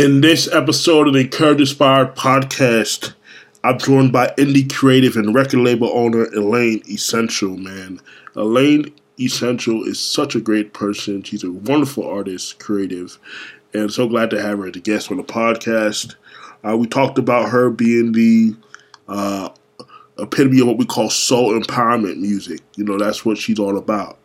In 0.00 0.22
this 0.22 0.50
episode 0.50 1.08
of 1.08 1.12
the 1.12 1.20
Encourage 1.20 1.60
Inspired 1.60 2.16
podcast, 2.16 3.12
I'm 3.62 3.78
joined 3.78 4.14
by 4.14 4.28
indie 4.38 4.72
creative 4.72 5.14
and 5.14 5.34
record 5.34 5.60
label 5.60 5.90
owner 5.92 6.24
Elaine 6.24 6.80
E'ssential, 6.88 7.58
man. 7.58 8.00
Elaine 8.34 8.94
E'ssential 9.18 9.86
is 9.86 10.00
such 10.00 10.34
a 10.34 10.40
great 10.40 10.72
person. 10.72 11.22
She's 11.22 11.44
a 11.44 11.52
wonderful 11.52 12.08
artist, 12.08 12.58
creative, 12.58 13.18
and 13.74 13.92
so 13.92 14.08
glad 14.08 14.30
to 14.30 14.40
have 14.40 14.60
her 14.60 14.68
as 14.68 14.76
a 14.76 14.80
guest 14.80 15.10
on 15.10 15.18
the 15.18 15.22
podcast. 15.22 16.14
Uh, 16.66 16.78
we 16.78 16.86
talked 16.86 17.18
about 17.18 17.50
her 17.50 17.68
being 17.68 18.12
the 18.12 18.56
uh, 19.06 19.50
epitome 20.18 20.62
of 20.62 20.66
what 20.66 20.78
we 20.78 20.86
call 20.86 21.10
soul 21.10 21.52
empowerment 21.52 22.16
music. 22.16 22.62
You 22.74 22.84
know, 22.84 22.96
that's 22.96 23.26
what 23.26 23.36
she's 23.36 23.58
all 23.58 23.76
about. 23.76 24.16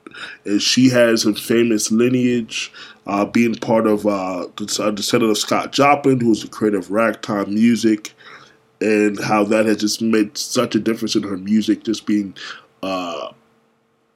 And 0.45 0.61
she 0.61 0.89
has 0.89 1.25
a 1.25 1.34
famous 1.34 1.91
lineage, 1.91 2.71
uh, 3.07 3.25
being 3.25 3.55
part 3.55 3.88
of 3.88 4.05
uh, 4.05 4.47
the 4.57 4.65
descendant 4.95 5.32
of 5.32 5.38
Scott 5.38 5.71
Joplin, 5.71 6.20
who 6.20 6.29
was 6.29 6.41
the 6.41 6.47
creator 6.47 6.77
of 6.77 6.91
ragtime 6.91 7.54
music, 7.54 8.14
and 8.82 9.20
how 9.23 9.43
that 9.46 9.65
has 9.65 9.78
just 9.78 10.01
made 10.01 10.37
such 10.37 10.75
a 10.75 10.79
difference 10.79 11.15
in 11.15 11.23
her 11.23 11.37
music, 11.37 11.83
just 11.83 12.06
being 12.06 12.36
uh, 12.83 13.32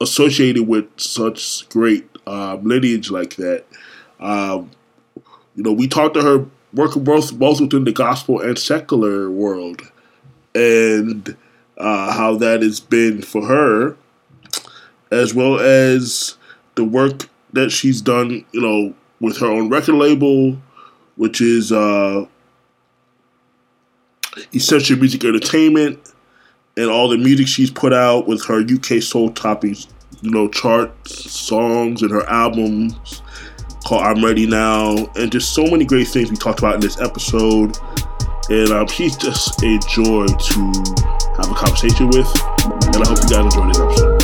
associated 0.01 0.67
with 0.67 0.85
such 0.97 1.67
great 1.69 2.07
um, 2.27 2.63
lineage 2.63 3.09
like 3.11 3.35
that. 3.35 3.65
Um, 4.19 4.71
you 5.55 5.63
know, 5.63 5.73
we 5.73 5.87
talked 5.87 6.13
to 6.15 6.21
her 6.21 6.45
working 6.73 7.03
both 7.03 7.33
both 7.37 7.59
within 7.59 7.83
the 7.83 7.91
gospel 7.91 8.39
and 8.39 8.57
secular 8.57 9.29
world, 9.29 9.81
and 10.53 11.35
uh, 11.77 12.13
how 12.13 12.35
that 12.37 12.61
has 12.61 12.79
been 12.79 13.21
for 13.21 13.45
her, 13.45 13.97
as 15.11 15.33
well 15.33 15.59
as 15.59 16.35
the 16.75 16.83
work 16.83 17.29
that 17.53 17.71
she's 17.71 18.01
done. 18.01 18.45
You 18.51 18.61
know, 18.61 18.93
with 19.19 19.37
her 19.37 19.47
own 19.47 19.69
record 19.69 19.95
label, 19.95 20.57
which 21.15 21.41
is 21.41 21.71
uh, 21.71 22.25
E'ssential 24.53 24.97
Music 24.97 25.23
Entertainment, 25.23 26.13
and 26.77 26.89
all 26.89 27.09
the 27.09 27.17
music 27.17 27.47
she's 27.47 27.71
put 27.71 27.93
out 27.93 28.27
with 28.27 28.45
her 28.45 28.61
UK 28.61 29.01
soul 29.01 29.29
topping, 29.31 29.75
you 30.21 30.31
know, 30.31 30.47
chart 30.47 30.91
songs 31.07 32.01
and 32.01 32.11
her 32.11 32.27
albums 32.29 33.21
called 33.85 34.03
I'm 34.03 34.23
Ready 34.23 34.45
Now, 34.45 34.95
and 35.15 35.31
just 35.31 35.53
so 35.53 35.63
many 35.63 35.85
great 35.85 36.07
things 36.07 36.29
we 36.29 36.37
talked 36.37 36.59
about 36.59 36.75
in 36.75 36.81
this 36.81 36.99
episode. 37.01 37.77
And 38.49 38.69
um, 38.71 38.87
she's 38.87 39.15
just 39.15 39.61
a 39.61 39.79
joy 39.89 40.25
to 40.25 40.59
have 41.37 41.51
a 41.51 41.55
conversation 41.55 42.07
with, 42.07 42.27
and 42.85 42.95
I 42.95 43.07
hope 43.07 43.17
you 43.23 43.29
guys 43.29 43.55
enjoy 43.55 43.67
this 43.67 43.79
episode. 43.79 44.18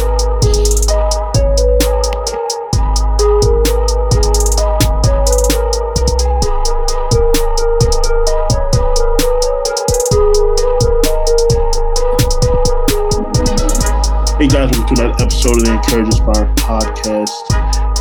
Another 14.97 15.23
episode 15.23 15.57
of 15.57 15.63
the 15.65 15.73
Encourage 15.73 16.05
Inspired 16.05 16.55
podcast. 16.55 17.35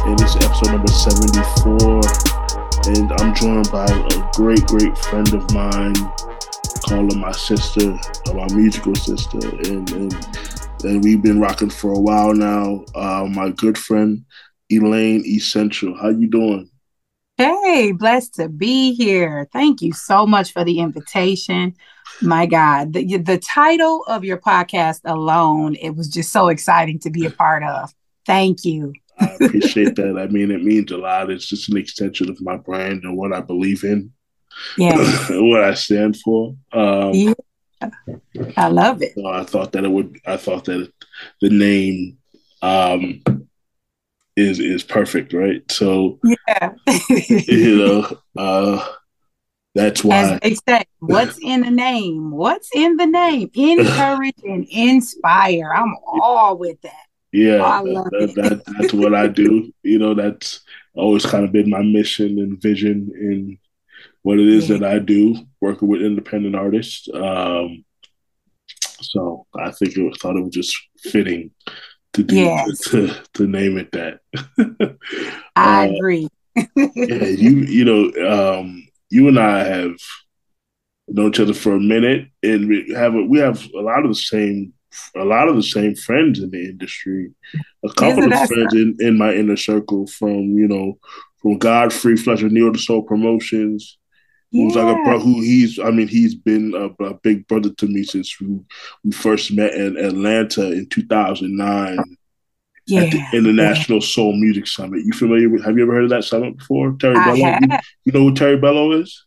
And 0.06 0.20
episode 0.22 0.70
number 0.70 0.86
74. 0.86 2.00
And 2.94 3.10
I'm 3.18 3.34
joined 3.34 3.68
by 3.72 3.84
a 3.84 4.30
great, 4.36 4.64
great 4.66 4.96
friend 4.98 5.26
of 5.34 5.52
mine, 5.52 5.94
call 6.86 7.10
her 7.10 7.18
my 7.18 7.32
sister, 7.32 7.98
my 8.32 8.46
musical 8.54 8.94
sister. 8.94 9.38
And, 9.66 9.90
and, 9.90 10.14
and 10.84 11.02
we've 11.02 11.20
been 11.20 11.40
rocking 11.40 11.68
for 11.68 11.90
a 11.90 11.98
while 11.98 12.32
now. 12.32 12.84
Uh, 12.94 13.26
my 13.28 13.50
good 13.50 13.76
friend, 13.76 14.24
Elaine 14.70 15.24
E'ssential. 15.24 16.00
How 16.00 16.10
you 16.10 16.28
doing? 16.28 16.70
Hey, 17.36 17.90
blessed 17.90 18.36
to 18.36 18.48
be 18.48 18.94
here. 18.94 19.48
Thank 19.52 19.82
you 19.82 19.92
so 19.92 20.28
much 20.28 20.52
for 20.52 20.62
the 20.62 20.78
invitation. 20.78 21.74
My 22.22 22.46
God, 22.46 22.92
the, 22.92 23.18
the 23.18 23.38
title 23.38 24.04
of 24.06 24.24
your 24.24 24.38
podcast 24.38 25.00
alone, 25.04 25.76
it 25.76 25.90
was 25.90 26.08
just 26.08 26.32
so 26.32 26.48
exciting 26.48 26.98
to 27.00 27.10
be 27.10 27.26
a 27.26 27.30
part 27.30 27.62
of. 27.62 27.92
Thank 28.26 28.64
you. 28.64 28.92
I 29.18 29.36
appreciate 29.40 29.96
that. 29.96 30.18
I 30.18 30.26
mean, 30.26 30.50
it 30.50 30.62
means 30.62 30.90
a 30.90 30.96
lot. 30.96 31.30
It's 31.30 31.46
just 31.46 31.68
an 31.68 31.76
extension 31.76 32.30
of 32.30 32.40
my 32.40 32.56
brand 32.56 33.04
and 33.04 33.16
what 33.16 33.32
I 33.32 33.40
believe 33.40 33.84
in. 33.84 34.12
Yeah. 34.76 34.96
what 35.30 35.62
I 35.62 35.74
stand 35.74 36.16
for. 36.18 36.56
Um, 36.72 37.12
yeah. 37.12 37.34
I 38.56 38.68
love 38.68 39.02
it. 39.02 39.12
So 39.14 39.26
I 39.26 39.44
thought 39.44 39.72
that 39.72 39.84
it 39.84 39.90
would, 39.90 40.18
I 40.26 40.36
thought 40.36 40.64
that 40.64 40.90
the 41.40 41.50
name 41.50 42.18
um, 42.62 43.22
is 44.36 44.58
is 44.58 44.82
perfect, 44.82 45.32
right? 45.32 45.62
So, 45.70 46.18
yeah. 46.24 46.72
you 47.08 47.76
know, 47.76 48.18
uh, 48.36 48.88
that's 49.74 50.04
why. 50.04 50.16
As 50.16 50.40
they 50.40 50.54
say, 50.54 50.84
what's 51.00 51.38
in 51.42 51.62
the 51.62 51.70
name? 51.70 52.30
What's 52.30 52.70
in 52.74 52.96
the 52.96 53.06
name? 53.06 53.50
Encourage 53.54 54.34
and 54.44 54.66
inspire. 54.70 55.72
I'm 55.74 55.94
all 56.06 56.56
with 56.58 56.80
that. 56.82 57.06
Yeah, 57.32 57.80
Oh, 57.82 57.84
that, 57.94 58.10
that, 58.12 58.34
that, 58.36 58.74
that's 58.78 58.92
what 58.92 59.12
I 59.14 59.26
do. 59.26 59.72
You 59.82 59.98
know, 59.98 60.14
that's 60.14 60.60
always 60.94 61.26
kind 61.26 61.44
of 61.44 61.50
been 61.50 61.68
my 61.68 61.82
mission 61.82 62.38
and 62.38 62.62
vision 62.62 63.10
in 63.20 63.58
what 64.22 64.38
it 64.38 64.46
is 64.46 64.68
Yeah. 64.70 64.76
that 64.78 64.88
I 64.94 64.98
do, 65.00 65.34
working 65.60 65.88
with 65.88 66.02
independent 66.02 66.54
artists. 66.54 67.08
Um, 67.12 67.84
so 69.00 69.46
I 69.58 69.72
think 69.72 69.96
it 69.96 70.02
was, 70.02 70.16
thought 70.20 70.36
it 70.36 70.44
was 70.44 70.54
just 70.54 70.76
fitting 70.98 71.50
to 72.12 72.22
do 72.22 72.36
Yes. 72.36 72.78
to, 72.90 73.08
to 73.34 73.46
name 73.48 73.76
it 73.78 73.90
that. 73.92 74.20
I 75.56 75.88
Uh, 75.88 75.92
agree. 75.92 76.28
yeah, 76.76 77.24
you 77.24 77.50
you 77.66 77.84
know, 77.84 78.58
um, 78.60 78.86
you 79.14 79.28
and 79.28 79.38
I 79.38 79.62
have 79.62 79.94
known 81.06 81.28
each 81.28 81.38
other 81.38 81.54
for 81.54 81.76
a 81.76 81.80
minute, 81.80 82.26
and 82.42 82.68
we 82.68 82.92
have 82.96 83.14
a, 83.14 83.22
we 83.22 83.38
have 83.38 83.64
a 83.72 83.80
lot 83.80 84.04
of 84.04 84.10
the 84.10 84.16
same 84.16 84.72
a 85.16 85.24
lot 85.24 85.48
of 85.48 85.56
the 85.56 85.62
same 85.62 85.94
friends 85.94 86.40
in 86.40 86.50
the 86.50 86.64
industry. 86.64 87.30
A 87.84 87.92
couple 87.94 88.24
of 88.24 88.48
friends 88.48 88.74
in, 88.74 88.96
in 89.00 89.18
my 89.18 89.32
inner 89.32 89.56
circle 89.56 90.08
from 90.08 90.58
you 90.58 90.66
know 90.66 90.98
from 91.40 91.58
Godfrey 91.58 92.16
Fletcher 92.16 92.48
Neil 92.48 92.72
the 92.72 92.78
Soul 92.78 93.02
Promotions. 93.02 93.98
Who's 94.50 94.76
like 94.76 94.96
a 94.96 95.02
bro? 95.04 95.18
Who 95.18 95.40
he's? 95.42 95.78
I 95.78 95.90
mean, 95.90 96.08
he's 96.08 96.34
been 96.34 96.74
a, 96.74 97.04
a 97.04 97.14
big 97.14 97.46
brother 97.48 97.70
to 97.70 97.86
me 97.86 98.04
since 98.04 98.40
we, 98.40 98.58
we 99.04 99.12
first 99.12 99.52
met 99.52 99.74
in 99.74 99.96
Atlanta 99.96 100.72
in 100.72 100.88
two 100.88 101.06
thousand 101.06 101.56
nine 101.56 101.98
yeah. 102.86 103.02
at 103.02 103.10
the 103.10 103.24
International 103.32 104.00
Soul 104.00 104.34
Music 104.34 104.66
Summit. 104.66 105.04
You 105.04 105.12
familiar 105.12 105.48
with? 105.48 105.64
Have 105.64 105.76
you 105.76 105.84
ever 105.84 105.94
heard 105.94 106.04
of 106.04 106.10
that 106.10 106.24
summit 106.24 106.56
before? 106.58 106.96
Terry 106.98 107.16
I 107.16 107.24
Bello. 107.24 107.36
You, 107.36 107.78
you 108.04 108.12
know 108.12 108.28
who 108.28 108.34
Terry 108.34 108.56
Bello 108.56 108.92
is? 108.92 109.24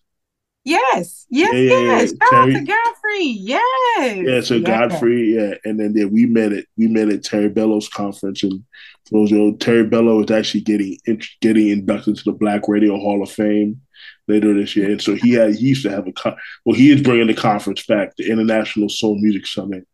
Yes. 0.67 1.25
Yes. 1.29 1.53
Yeah, 1.53 1.59
yeah, 1.59 1.79
yes. 1.79 2.11
yeah. 2.11 2.27
Shout 2.27 2.33
out 2.33 2.45
to 2.47 2.51
Terry- 2.51 2.65
Godfrey. 2.65 3.23
Yes. 3.23 4.17
Yeah, 4.27 4.41
so. 4.41 4.59
Godfrey, 4.59 5.35
yeah, 5.35 5.53
and 5.63 5.79
then 5.79 5.93
yeah, 5.95 6.05
we 6.05 6.25
met 6.25 6.51
at 6.51 6.65
we 6.75 6.87
met 6.87 7.07
at 7.07 7.23
Terry 7.23 7.47
Bello's 7.47 7.87
conference, 7.87 8.43
and 8.43 8.63
for 9.07 9.19
those 9.19 9.29
who 9.29 9.37
know, 9.37 9.55
Terry 9.55 9.85
Bello 9.85 10.21
is 10.21 10.29
actually 10.29 10.61
getting 10.61 10.99
getting 11.41 11.69
inducted 11.69 12.17
to 12.17 12.23
the 12.25 12.33
Black 12.33 12.67
Radio 12.67 12.97
Hall 12.97 13.23
of 13.23 13.31
Fame 13.31 13.79
later 14.27 14.53
this 14.53 14.75
year, 14.75 14.91
and 14.91 15.01
so 15.01 15.15
he 15.15 15.31
had 15.31 15.55
he 15.55 15.67
used 15.67 15.83
to 15.83 15.89
have 15.89 16.05
a 16.05 16.11
con- 16.11 16.35
well, 16.65 16.75
he 16.75 16.91
is 16.91 17.01
bringing 17.01 17.27
the 17.27 17.33
conference 17.33 17.85
back, 17.85 18.15
the 18.17 18.29
International 18.29 18.89
Soul 18.89 19.15
Music 19.19 19.47
Summit. 19.47 19.87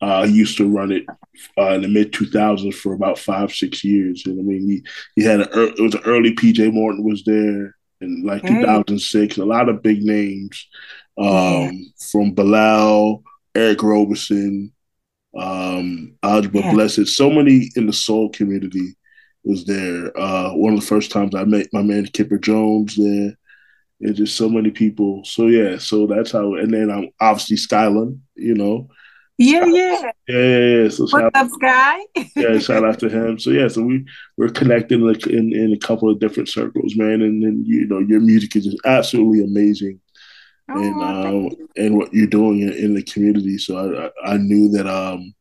Uh, 0.00 0.26
he 0.26 0.34
used 0.34 0.58
to 0.58 0.68
run 0.68 0.92
it 0.92 1.04
uh, 1.58 1.70
in 1.72 1.82
the 1.82 1.88
mid 1.88 2.12
2000s 2.12 2.74
for 2.74 2.92
about 2.92 3.18
five 3.18 3.52
six 3.52 3.82
years, 3.84 4.24
and 4.26 4.38
I 4.38 4.42
mean 4.42 4.68
he 4.68 4.82
he 5.16 5.22
had 5.26 5.40
an 5.40 5.48
it 5.52 5.80
was 5.80 5.94
an 5.94 6.02
early 6.04 6.34
PJ 6.34 6.72
Morton 6.72 7.02
was 7.04 7.24
there 7.24 7.74
in 8.00 8.22
like 8.24 8.42
Hey. 8.42 8.48
2006, 8.48 9.38
a 9.38 9.44
lot 9.44 9.68
of 9.68 9.82
big 9.82 10.02
names 10.02 10.68
um, 11.18 11.86
from 12.10 12.32
Bilal, 12.34 13.22
Eric 13.54 13.82
Roberson, 13.82 14.72
um, 15.38 16.14
Algebra 16.22 16.62
Yeah. 16.62 16.72
Blessett. 16.72 17.08
So 17.08 17.30
many 17.30 17.70
in 17.76 17.86
the 17.86 17.92
soul 17.92 18.30
community 18.30 18.94
was 19.44 19.64
there. 19.64 20.16
Uh, 20.18 20.50
one 20.52 20.74
of 20.74 20.80
the 20.80 20.86
first 20.86 21.10
times 21.10 21.34
I 21.34 21.44
met 21.44 21.68
my 21.72 21.82
man 21.82 22.06
Kipper 22.06 22.38
Jones 22.38 22.96
there. 22.96 23.34
And 24.00 24.14
just 24.14 24.36
so 24.36 24.48
many 24.48 24.70
people. 24.70 25.24
So 25.24 25.46
yeah, 25.46 25.78
so 25.78 26.06
that's 26.06 26.30
how. 26.32 26.54
And 26.56 26.72
then 26.72 26.90
I'm 26.90 27.08
obviously 27.20 27.56
Skyland. 27.56 28.20
You 28.34 28.54
know, 28.54 28.88
Yeah. 29.38 29.66
Yeah. 29.66 30.10
yeah, 30.28 30.36
yeah, 30.38 30.58
yeah. 30.82 30.88
So 30.88 31.06
shout, 31.06 31.32
What's 31.34 31.52
up, 31.52 31.58
Sky? 31.60 31.98
yeah, 32.36 32.58
shout 32.58 32.84
out 32.84 32.98
to 33.00 33.08
him. 33.08 33.38
So 33.38 33.50
yeah, 33.50 33.68
so 33.68 33.82
we 33.82 34.06
we're 34.38 34.48
connected 34.48 35.00
like 35.00 35.26
in, 35.26 35.52
in 35.52 35.72
a 35.72 35.78
couple 35.78 36.08
of 36.10 36.18
different 36.18 36.48
circles, 36.48 36.94
man. 36.96 37.20
And 37.22 37.42
then 37.42 37.62
you 37.66 37.86
know 37.86 37.98
your 37.98 38.20
music 38.20 38.56
is 38.56 38.64
just 38.64 38.78
absolutely 38.86 39.44
amazing 39.44 40.00
and 40.68 40.94
Oh, 40.96 41.22
thank 41.22 41.58
you. 41.58 41.68
and 41.76 41.96
what 41.96 42.12
you're 42.14 42.26
doing 42.26 42.60
in, 42.62 42.72
in 42.72 42.94
the 42.94 43.02
community. 43.02 43.58
So 43.58 43.76
I, 43.76 44.06
I 44.06 44.34
I 44.34 44.36
knew 44.38 44.68
that 44.70 44.86
um 44.86 45.34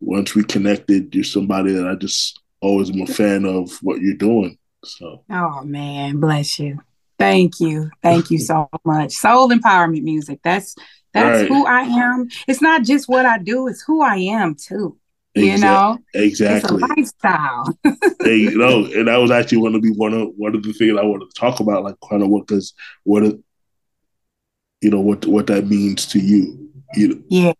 once 0.00 0.34
we 0.34 0.44
connected, 0.44 1.14
you're 1.14 1.24
somebody 1.24 1.72
that 1.72 1.86
I 1.88 1.94
just 1.94 2.38
always 2.60 2.90
am 2.90 3.00
a 3.02 3.06
fan 3.06 3.44
of 3.46 3.70
what 3.82 4.00
you're 4.00 4.14
doing. 4.16 4.58
So 4.84 5.24
Oh 5.30 5.62
man, 5.64 6.20
bless 6.20 6.58
you. 6.58 6.78
Thank 7.18 7.58
you. 7.60 7.90
Thank 8.02 8.30
you 8.30 8.38
so 8.38 8.68
much. 8.84 9.12
Soul 9.12 9.50
empowerment 9.50 10.02
music. 10.02 10.40
That's 10.44 10.74
that's 11.12 11.40
Right. 11.40 11.48
who 11.48 11.66
I 11.66 11.82
am. 11.82 12.28
It's 12.46 12.62
not 12.62 12.82
just 12.84 13.08
what 13.08 13.26
I 13.26 13.38
do, 13.38 13.68
it's 13.68 13.82
who 13.82 14.02
I 14.02 14.16
am 14.16 14.54
too. 14.54 14.96
You 15.34 15.58
know, 15.58 15.98
exactly. 16.12 16.76
It's 16.76 16.82
a 16.82 16.86
lifestyle. 16.86 17.78
hey, 18.24 18.36
you 18.36 18.58
know, 18.58 18.84
and 18.86 19.06
that 19.06 19.16
was 19.18 19.30
actually 19.30 19.60
going 19.60 19.74
to 19.74 19.80
be 19.80 19.92
one 19.92 20.12
of 20.12 20.30
one 20.36 20.56
of 20.56 20.64
the 20.64 20.72
things 20.72 20.98
I 20.98 21.04
wanted 21.04 21.30
to 21.30 21.40
talk 21.40 21.60
about, 21.60 21.84
like 21.84 21.94
kind 22.08 22.22
of 22.22 22.28
what 22.30 22.48
does 22.48 22.74
what 23.04 23.22
you 23.22 24.90
know 24.90 25.00
what 25.00 25.24
what 25.26 25.46
that 25.46 25.68
means 25.68 26.06
to 26.06 26.18
you. 26.18 26.70
You 26.94 27.22
yeah, 27.28 27.52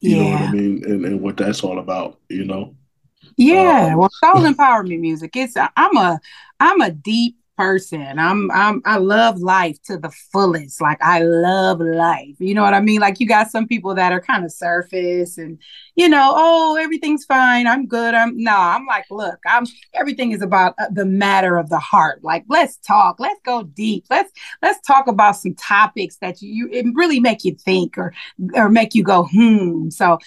you 0.00 0.16
yeah. 0.16 0.22
know 0.22 0.30
what 0.30 0.42
I 0.42 0.52
mean, 0.52 0.84
and, 0.84 1.04
and 1.04 1.20
what 1.20 1.36
that's 1.36 1.62
all 1.62 1.78
about. 1.78 2.18
You 2.28 2.44
know. 2.44 2.74
Yeah, 3.36 3.90
um, 3.92 3.98
well, 3.98 4.10
soul 4.10 4.42
empowerment 4.52 4.98
music. 4.98 5.36
It's 5.36 5.56
I'm 5.56 5.96
a 5.96 6.18
I'm 6.58 6.80
a 6.80 6.90
deep 6.90 7.36
person. 7.58 8.18
I'm 8.20 8.50
I'm 8.52 8.80
I 8.84 8.98
love 8.98 9.38
life 9.38 9.82
to 9.82 9.98
the 9.98 10.10
fullest. 10.10 10.80
Like 10.80 10.98
I 11.02 11.22
love 11.22 11.80
life. 11.80 12.36
You 12.38 12.54
know 12.54 12.62
what 12.62 12.72
I 12.72 12.80
mean? 12.80 13.00
Like 13.00 13.18
you 13.18 13.26
got 13.26 13.50
some 13.50 13.66
people 13.66 13.96
that 13.96 14.12
are 14.12 14.20
kind 14.20 14.44
of 14.44 14.52
surface 14.52 15.36
and 15.38 15.58
you 15.96 16.08
know, 16.08 16.32
oh, 16.36 16.78
everything's 16.80 17.24
fine. 17.24 17.66
I'm 17.66 17.86
good. 17.86 18.14
I'm 18.14 18.36
no, 18.36 18.56
I'm 18.56 18.86
like, 18.86 19.06
look, 19.10 19.40
I'm 19.44 19.66
everything 19.92 20.30
is 20.30 20.40
about 20.40 20.74
uh, 20.78 20.86
the 20.92 21.04
matter 21.04 21.56
of 21.56 21.68
the 21.68 21.80
heart. 21.80 22.22
Like 22.22 22.44
let's 22.48 22.76
talk. 22.76 23.18
Let's 23.18 23.40
go 23.44 23.64
deep. 23.64 24.04
Let's 24.08 24.30
let's 24.62 24.80
talk 24.86 25.08
about 25.08 25.32
some 25.32 25.54
topics 25.56 26.16
that 26.18 26.40
you 26.40 26.68
it 26.70 26.86
really 26.94 27.18
make 27.18 27.44
you 27.44 27.56
think 27.56 27.98
or 27.98 28.14
or 28.54 28.68
make 28.68 28.94
you 28.94 29.02
go 29.02 29.24
hmm. 29.24 29.90
So 29.90 30.18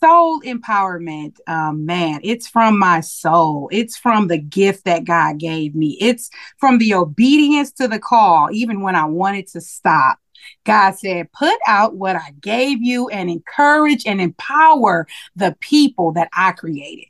soul 0.00 0.40
empowerment, 0.42 1.36
um, 1.46 1.86
man, 1.86 2.20
it's 2.22 2.48
from 2.48 2.78
my 2.78 3.00
soul. 3.00 3.68
It's 3.72 3.96
from 3.96 4.28
the 4.28 4.38
gift 4.38 4.84
that 4.84 5.04
God 5.04 5.38
gave 5.38 5.74
me. 5.74 5.96
It's 6.00 6.30
from 6.58 6.78
the 6.78 6.94
obedience 6.94 7.72
to 7.72 7.88
the 7.88 7.98
call, 7.98 8.48
even 8.52 8.82
when 8.82 8.94
I 8.94 9.04
wanted 9.06 9.46
to 9.48 9.60
stop. 9.60 10.18
God 10.64 10.92
said, 10.92 11.32
put 11.32 11.56
out 11.66 11.96
what 11.96 12.16
I 12.16 12.32
gave 12.40 12.82
you 12.82 13.08
and 13.08 13.28
encourage 13.28 14.06
and 14.06 14.20
empower 14.20 15.06
the 15.36 15.56
people 15.60 16.12
that 16.12 16.28
I 16.32 16.52
created. 16.52 17.06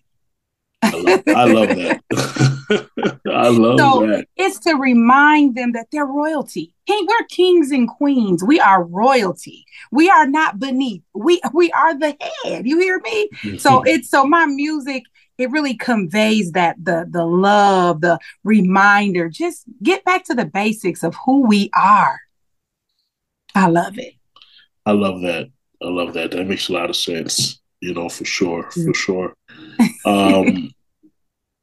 I 0.83 0.91
love, 0.97 1.23
I 1.29 1.45
love 1.45 1.69
that. 1.69 2.03
I 3.29 3.49
love 3.49 3.79
so 3.79 4.07
that. 4.07 4.27
It's 4.37 4.59
to 4.61 4.75
remind 4.75 5.57
them 5.57 5.73
that 5.73 5.89
they're 5.91 6.07
royalty. 6.07 6.75
King, 6.87 7.07
we're 7.07 7.27
kings 7.27 7.71
and 7.71 7.89
queens. 7.89 8.43
We 8.43 8.61
are 8.61 8.85
royalty. 8.85 9.67
We 9.91 10.09
are 10.09 10.27
not 10.27 10.59
beneath. 10.59 11.03
We 11.15 11.41
we 11.53 11.71
are 11.73 11.99
the 11.99 12.17
head. 12.45 12.67
You 12.67 12.79
hear 12.79 13.01
me? 13.01 13.29
so 13.59 13.83
it's 13.85 14.11
so 14.11 14.25
my 14.25 14.47
music 14.47 15.05
it 15.39 15.53
really 15.53 15.77
conveys 15.77 16.53
that 16.53 16.77
the 16.83 17.07
the 17.09 17.25
love, 17.25 18.01
the 18.01 18.19
reminder. 18.43 19.29
Just 19.29 19.65
get 19.83 20.05
back 20.05 20.25
to 20.25 20.35
the 20.35 20.45
basics 20.45 21.05
of 21.05 21.15
who 21.25 21.47
we 21.47 21.71
are. 21.75 22.21
I 23.55 23.69
love 23.69 23.99
it. 23.99 24.15
I 24.85 24.93
love 24.93 25.23
that. 25.23 25.49
I 25.81 25.87
love 25.87 26.15
that. 26.15 26.33
That 26.33 26.47
makes 26.47 26.69
a 26.69 26.73
lot 26.73 26.91
of 26.91 26.97
sense. 26.97 27.61
You 27.81 27.95
know, 27.95 28.09
for 28.09 28.25
sure, 28.25 28.69
for 28.73 28.93
sure. 28.93 29.35
Um, 30.05 30.75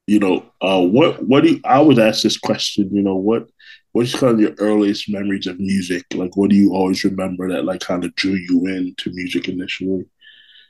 you 0.08 0.20
know, 0.20 0.46
uh, 0.62 0.82
what 0.82 1.24
what 1.24 1.44
do 1.44 1.52
you, 1.52 1.62
I 1.66 1.76
always 1.76 2.00
ask 2.00 2.24
this 2.24 2.38
question? 2.38 2.90
You 2.94 3.02
know, 3.02 3.16
what 3.16 3.48
what's 3.92 4.14
kind 4.14 4.34
of 4.34 4.40
your 4.40 4.54
earliest 4.60 5.10
memories 5.10 5.48
of 5.48 5.60
music? 5.60 6.06
Like, 6.14 6.36
what 6.38 6.50
do 6.50 6.56
you 6.56 6.74
always 6.74 7.04
remember 7.04 7.50
that 7.52 7.66
like 7.66 7.82
kind 7.82 8.04
of 8.04 8.14
drew 8.16 8.34
you 8.34 8.68
into 8.68 9.12
music 9.12 9.48
initially? 9.48 10.06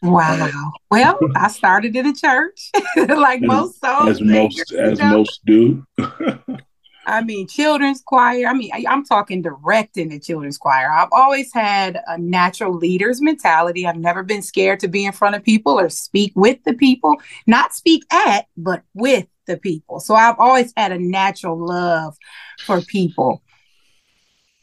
Wow. 0.01 0.45
Uh, 0.45 0.69
well, 0.91 1.19
I 1.35 1.47
started 1.47 1.95
in 1.95 2.05
a 2.05 2.13
church, 2.13 2.71
like 2.97 3.41
as, 3.41 3.47
most 3.47 3.81
souls. 3.81 4.09
As 4.09 4.21
most 4.21 4.71
as 4.73 4.99
most 4.99 5.45
do. 5.45 5.85
I 7.05 7.23
mean, 7.23 7.47
children's 7.47 8.01
choir. 8.01 8.47
I 8.47 8.53
mean, 8.53 8.71
I, 8.73 8.83
am 8.87 9.05
talking 9.05 9.41
direct 9.41 9.97
in 9.97 10.09
the 10.09 10.19
children's 10.19 10.57
choir. 10.57 10.91
I've 10.91 11.09
always 11.11 11.53
had 11.53 12.01
a 12.07 12.17
natural 12.17 12.73
leader's 12.73 13.21
mentality. 13.21 13.85
I've 13.85 13.97
never 13.97 14.23
been 14.23 14.41
scared 14.41 14.79
to 14.81 14.87
be 14.87 15.05
in 15.05 15.11
front 15.11 15.35
of 15.35 15.43
people 15.43 15.79
or 15.79 15.89
speak 15.89 16.33
with 16.35 16.63
the 16.63 16.73
people, 16.73 17.15
not 17.47 17.73
speak 17.73 18.03
at, 18.11 18.47
but 18.57 18.83
with 18.93 19.27
the 19.45 19.57
people. 19.57 19.99
So 19.99 20.15
I've 20.15 20.39
always 20.39 20.73
had 20.75 20.91
a 20.91 20.99
natural 20.99 21.57
love 21.57 22.17
for 22.65 22.81
people. 22.81 23.41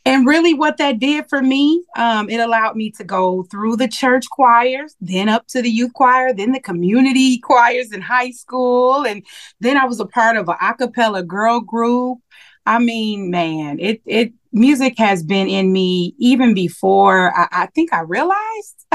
And 0.04 0.26
really, 0.26 0.52
what 0.52 0.78
that 0.78 0.98
did 0.98 1.28
for 1.28 1.42
me, 1.42 1.84
um, 1.96 2.28
it 2.28 2.38
allowed 2.38 2.74
me 2.74 2.90
to 2.92 3.04
go 3.04 3.44
through 3.44 3.76
the 3.76 3.86
church 3.86 4.24
choirs, 4.30 4.96
then 5.00 5.28
up 5.28 5.46
to 5.48 5.62
the 5.62 5.70
youth 5.70 5.92
choir, 5.92 6.32
then 6.32 6.50
the 6.50 6.60
community 6.60 7.38
choirs 7.38 7.92
in 7.92 8.00
high 8.00 8.32
school. 8.32 9.06
And 9.06 9.24
then 9.60 9.76
I 9.76 9.84
was 9.84 10.00
a 10.00 10.06
part 10.06 10.36
of 10.36 10.48
an 10.48 10.56
a 10.60 10.74
cappella 10.74 11.22
girl 11.22 11.60
group. 11.60 12.18
I 12.66 12.80
mean, 12.80 13.30
man, 13.30 13.78
it 13.78 14.02
it 14.04 14.32
music 14.52 14.94
has 14.98 15.22
been 15.22 15.48
in 15.48 15.72
me 15.72 16.14
even 16.18 16.52
before 16.52 17.36
I, 17.36 17.48
I 17.52 17.66
think 17.66 17.92
I 17.92 18.00
realized. 18.00 18.86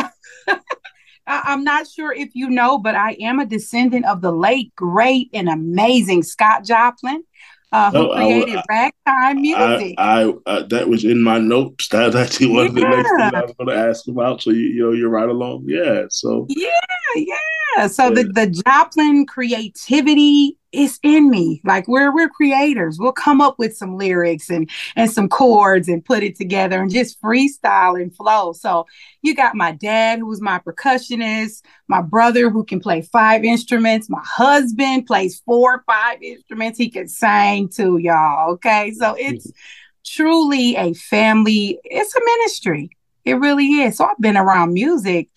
I, 1.28 1.54
am 1.54 1.64
not 1.64 1.88
sure 1.88 2.14
if 2.14 2.30
you 2.36 2.50
know, 2.50 2.78
but 2.80 2.96
I 2.96 3.18
am 3.20 3.40
a 3.40 3.46
descendant 3.46 4.06
of 4.06 4.22
the 4.22 4.32
late, 4.32 4.74
great, 4.76 5.30
and 5.34 5.50
amazing 5.50 6.24
Scott 6.24 6.64
Joplin 6.64 7.24
uh, 7.72 7.92
who 7.92 8.14
created 8.14 8.58
I, 8.58 8.64
ragtime 8.70 9.42
music. 9.42 9.96
I, 9.98 10.24
I 10.24 10.34
uh, 10.46 10.64
that 10.68 10.88
was 10.88 11.04
in 11.04 11.22
my 11.22 11.38
notes. 11.38 11.90
That 11.90 12.16
actually 12.16 12.48
was 12.48 12.68
yeah. 12.68 12.74
the 12.74 12.90
next 12.90 13.10
thing 13.10 13.36
I 13.36 13.42
was 13.42 13.54
going 13.58 13.70
to 13.70 13.90
ask 13.90 14.08
about. 14.08 14.42
So 14.42 14.52
you, 14.52 14.60
you 14.60 14.84
know, 14.84 14.92
you're 14.92 15.10
right 15.10 15.30
along. 15.30 15.66
Yeah. 15.68 16.06
So 16.10 16.46
yeah, 16.50 16.70
yeah. 17.16 17.36
So 17.86 18.06
yeah. 18.06 18.10
the 18.10 18.24
the 18.24 18.64
Joplin 18.66 19.26
creativity 19.28 20.58
is 20.72 21.00
in 21.04 21.30
me. 21.30 21.62
Like 21.64 21.88
we're 21.88 22.14
we're 22.14 22.30
creators. 22.30 22.98
We'll 23.00 23.12
come 23.12 23.40
up 23.40 23.58
with 23.60 23.78
some 23.78 23.98
lyrics 23.98 24.50
and 24.50 24.70
and 24.96 25.12
some 25.12 25.30
chords 25.30 25.88
and 25.88 26.04
put 26.04 26.24
it 26.24 26.36
together 26.36 26.82
and 26.82 26.92
just 26.92 27.22
freestyle 27.22 28.02
and 28.02 28.16
flow. 28.16 28.54
So 28.54 28.86
you 29.22 29.36
got 29.36 29.56
my 29.56 29.72
dad 29.72 30.20
who 30.20 30.26
was 30.26 30.42
my 30.42 30.60
percussionist, 30.60 31.62
my 31.88 32.02
brother 32.02 32.50
who 32.50 32.64
can 32.64 32.80
play 32.80 33.02
five 33.02 33.44
instruments, 33.44 34.10
my 34.10 34.24
husband 34.24 35.06
plays 35.06 35.42
four 35.46 35.76
or 35.76 35.84
five 35.86 36.22
instruments. 36.22 36.78
He 36.78 36.90
can 36.90 37.08
sing 37.08 37.70
too, 37.70 37.98
y'all. 37.98 38.52
Okay. 38.54 38.92
So 38.92 39.16
it's 39.18 39.48
mm-hmm. 39.48 40.16
truly 40.16 40.76
a 40.76 40.94
family, 40.94 41.80
it's 41.84 42.16
a 42.16 42.22
ministry. 42.24 42.90
It 43.24 43.36
really 43.36 43.68
is. 43.82 43.98
So 43.98 44.06
I've 44.06 44.20
been 44.20 44.38
around 44.38 44.74
music. 44.74 45.30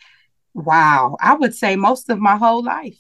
Wow. 0.55 1.17
I 1.21 1.35
would 1.35 1.55
say 1.55 1.77
most 1.77 2.11
of 2.11 2.19
my 2.19 2.37
whole 2.37 2.63
life. 2.63 2.99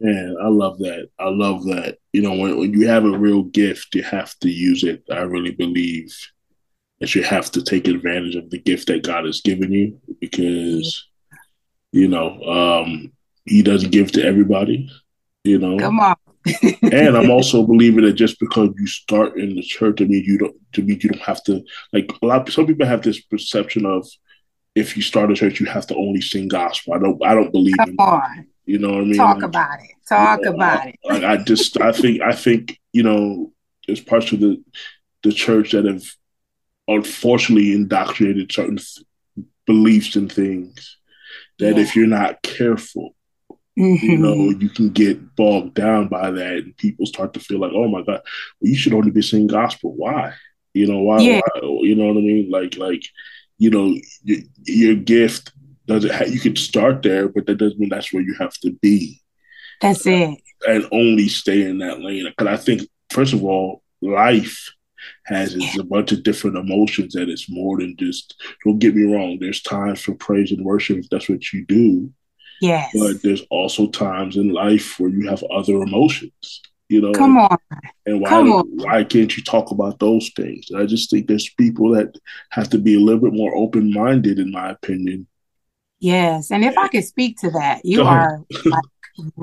Man, 0.00 0.36
I 0.42 0.48
love 0.48 0.78
that. 0.78 1.08
I 1.18 1.28
love 1.28 1.64
that. 1.64 1.98
You 2.12 2.22
know, 2.22 2.34
when, 2.34 2.58
when 2.58 2.72
you 2.72 2.86
have 2.88 3.04
a 3.04 3.18
real 3.18 3.44
gift, 3.44 3.94
you 3.94 4.02
have 4.02 4.34
to 4.40 4.50
use 4.50 4.84
it. 4.84 5.02
I 5.10 5.20
really 5.20 5.52
believe 5.52 6.14
that 7.00 7.14
you 7.14 7.22
have 7.22 7.50
to 7.52 7.62
take 7.62 7.88
advantage 7.88 8.36
of 8.36 8.50
the 8.50 8.58
gift 8.58 8.88
that 8.88 9.04
God 9.04 9.24
has 9.24 9.40
given 9.40 9.72
you 9.72 9.98
because, 10.20 11.06
you 11.92 12.08
know, 12.08 12.42
um, 12.42 13.12
He 13.46 13.62
doesn't 13.62 13.90
give 13.90 14.12
to 14.12 14.24
everybody, 14.24 14.90
you 15.44 15.58
know. 15.58 15.78
Come 15.78 16.00
on. 16.00 16.16
and 16.82 17.16
I'm 17.16 17.30
also 17.30 17.66
believing 17.66 18.04
that 18.04 18.12
just 18.12 18.38
because 18.38 18.70
you 18.78 18.86
start 18.86 19.38
in 19.38 19.56
the 19.56 19.62
church, 19.62 20.00
I 20.00 20.04
mean 20.04 20.22
you 20.24 20.38
don't 20.38 20.54
to 20.74 20.82
me 20.82 20.98
you 21.00 21.10
don't 21.10 21.22
have 21.22 21.42
to 21.44 21.64
like 21.92 22.12
a 22.22 22.26
lot 22.26 22.48
some 22.50 22.66
people 22.66 22.86
have 22.86 23.02
this 23.02 23.20
perception 23.20 23.84
of 23.84 24.06
if 24.76 24.96
you 24.96 25.02
start 25.02 25.32
a 25.32 25.34
church 25.34 25.58
you 25.58 25.66
have 25.66 25.86
to 25.88 25.96
only 25.96 26.20
sing 26.20 26.46
gospel. 26.46 26.94
I 26.94 26.98
don't 26.98 27.24
I 27.24 27.34
don't 27.34 27.50
believe 27.50 27.76
Come 27.78 27.90
in 27.90 27.96
on. 27.98 28.46
You 28.66 28.78
know 28.78 28.90
what 28.90 29.00
I 29.00 29.04
mean? 29.04 29.16
Talk 29.16 29.36
like, 29.36 29.44
about 29.44 29.80
it. 29.80 29.90
Talk 30.08 30.40
you 30.40 30.44
know, 30.46 30.54
about 30.54 30.80
I, 30.80 30.88
it. 30.88 30.98
Like 31.04 31.22
I 31.22 31.36
just, 31.42 31.80
I 31.80 31.92
think, 31.92 32.20
I 32.20 32.32
think, 32.32 32.80
you 32.92 33.04
know, 33.04 33.52
there's 33.86 34.00
parts 34.00 34.32
of 34.32 34.40
the 34.40 34.62
the 35.22 35.32
church 35.32 35.72
that 35.72 35.84
have 35.84 36.04
unfortunately 36.88 37.72
indoctrinated 37.72 38.52
certain 38.52 38.76
th- 38.76 39.46
beliefs 39.66 40.14
and 40.16 40.30
things 40.30 40.98
that 41.58 41.76
yeah. 41.76 41.82
if 41.82 41.96
you're 41.96 42.06
not 42.06 42.42
careful, 42.42 43.14
mm-hmm. 43.78 44.06
you 44.06 44.18
know, 44.18 44.50
you 44.50 44.68
can 44.68 44.90
get 44.90 45.36
bogged 45.36 45.74
down 45.74 46.08
by 46.08 46.30
that, 46.30 46.56
and 46.58 46.76
people 46.76 47.06
start 47.06 47.34
to 47.34 47.40
feel 47.40 47.60
like, 47.60 47.72
oh 47.74 47.88
my 47.88 48.02
god, 48.02 48.20
well, 48.60 48.70
you 48.70 48.76
should 48.76 48.94
only 48.94 49.10
be 49.10 49.22
singing 49.22 49.46
gospel. 49.46 49.94
Why? 49.94 50.34
You 50.74 50.86
know 50.86 50.98
why, 50.98 51.20
yeah. 51.20 51.40
why? 51.54 51.60
You 51.62 51.94
know 51.94 52.06
what 52.06 52.18
I 52.18 52.20
mean? 52.20 52.50
Like, 52.50 52.76
like, 52.76 53.04
you 53.58 53.70
know, 53.70 53.94
your, 54.22 54.38
your 54.64 54.94
gift 54.94 55.52
doesn't 55.86 56.10
have, 56.10 56.28
you 56.28 56.40
could 56.40 56.58
start 56.58 57.02
there, 57.02 57.28
but 57.28 57.46
that 57.46 57.56
doesn't 57.56 57.78
mean 57.78 57.90
that's 57.90 58.12
where 58.12 58.22
you 58.22 58.34
have 58.38 58.54
to 58.58 58.72
be. 58.82 59.20
That's 59.80 60.06
uh, 60.06 60.10
it. 60.10 60.40
And 60.66 60.86
only 60.92 61.28
stay 61.28 61.62
in 61.62 61.78
that 61.78 62.00
lane. 62.00 62.26
Because 62.26 62.60
I 62.60 62.62
think, 62.62 62.88
first 63.10 63.32
of 63.32 63.44
all, 63.44 63.82
life 64.02 64.72
has 65.26 65.54
a 65.78 65.84
bunch 65.84 66.12
of 66.12 66.22
different 66.22 66.56
emotions 66.56 67.14
that 67.14 67.28
it's 67.28 67.48
more 67.48 67.78
than 67.78 67.96
just, 67.96 68.34
don't 68.64 68.78
get 68.78 68.96
me 68.96 69.04
wrong, 69.04 69.38
there's 69.38 69.62
times 69.62 70.00
for 70.00 70.14
praise 70.14 70.50
and 70.50 70.64
worship 70.64 70.98
if 70.98 71.08
that's 71.08 71.28
what 71.28 71.52
you 71.52 71.64
do. 71.66 72.10
Yes. 72.60 72.90
But 72.94 73.22
there's 73.22 73.42
also 73.50 73.88
times 73.88 74.36
in 74.36 74.52
life 74.52 74.98
where 74.98 75.10
you 75.10 75.28
have 75.28 75.42
other 75.44 75.74
emotions. 75.82 76.62
You 76.88 77.00
know, 77.00 77.12
come 77.12 77.36
on, 77.36 77.58
and 78.06 78.20
why 78.20 78.28
come 78.28 78.52
on. 78.52 78.64
why 78.76 79.02
can't 79.02 79.36
you 79.36 79.42
talk 79.42 79.72
about 79.72 79.98
those 79.98 80.30
things? 80.36 80.66
I 80.76 80.86
just 80.86 81.10
think 81.10 81.26
there's 81.26 81.52
people 81.54 81.90
that 81.94 82.16
have 82.50 82.70
to 82.70 82.78
be 82.78 82.94
a 82.94 83.00
little 83.00 83.20
bit 83.20 83.32
more 83.32 83.56
open 83.56 83.92
minded, 83.92 84.38
in 84.38 84.52
my 84.52 84.70
opinion, 84.70 85.26
Yes, 85.98 86.50
and 86.50 86.64
if 86.64 86.76
I 86.76 86.88
could 86.88 87.04
speak 87.04 87.38
to 87.40 87.50
that, 87.52 87.84
you 87.84 88.02
are 88.02 88.44
like, 88.64 88.82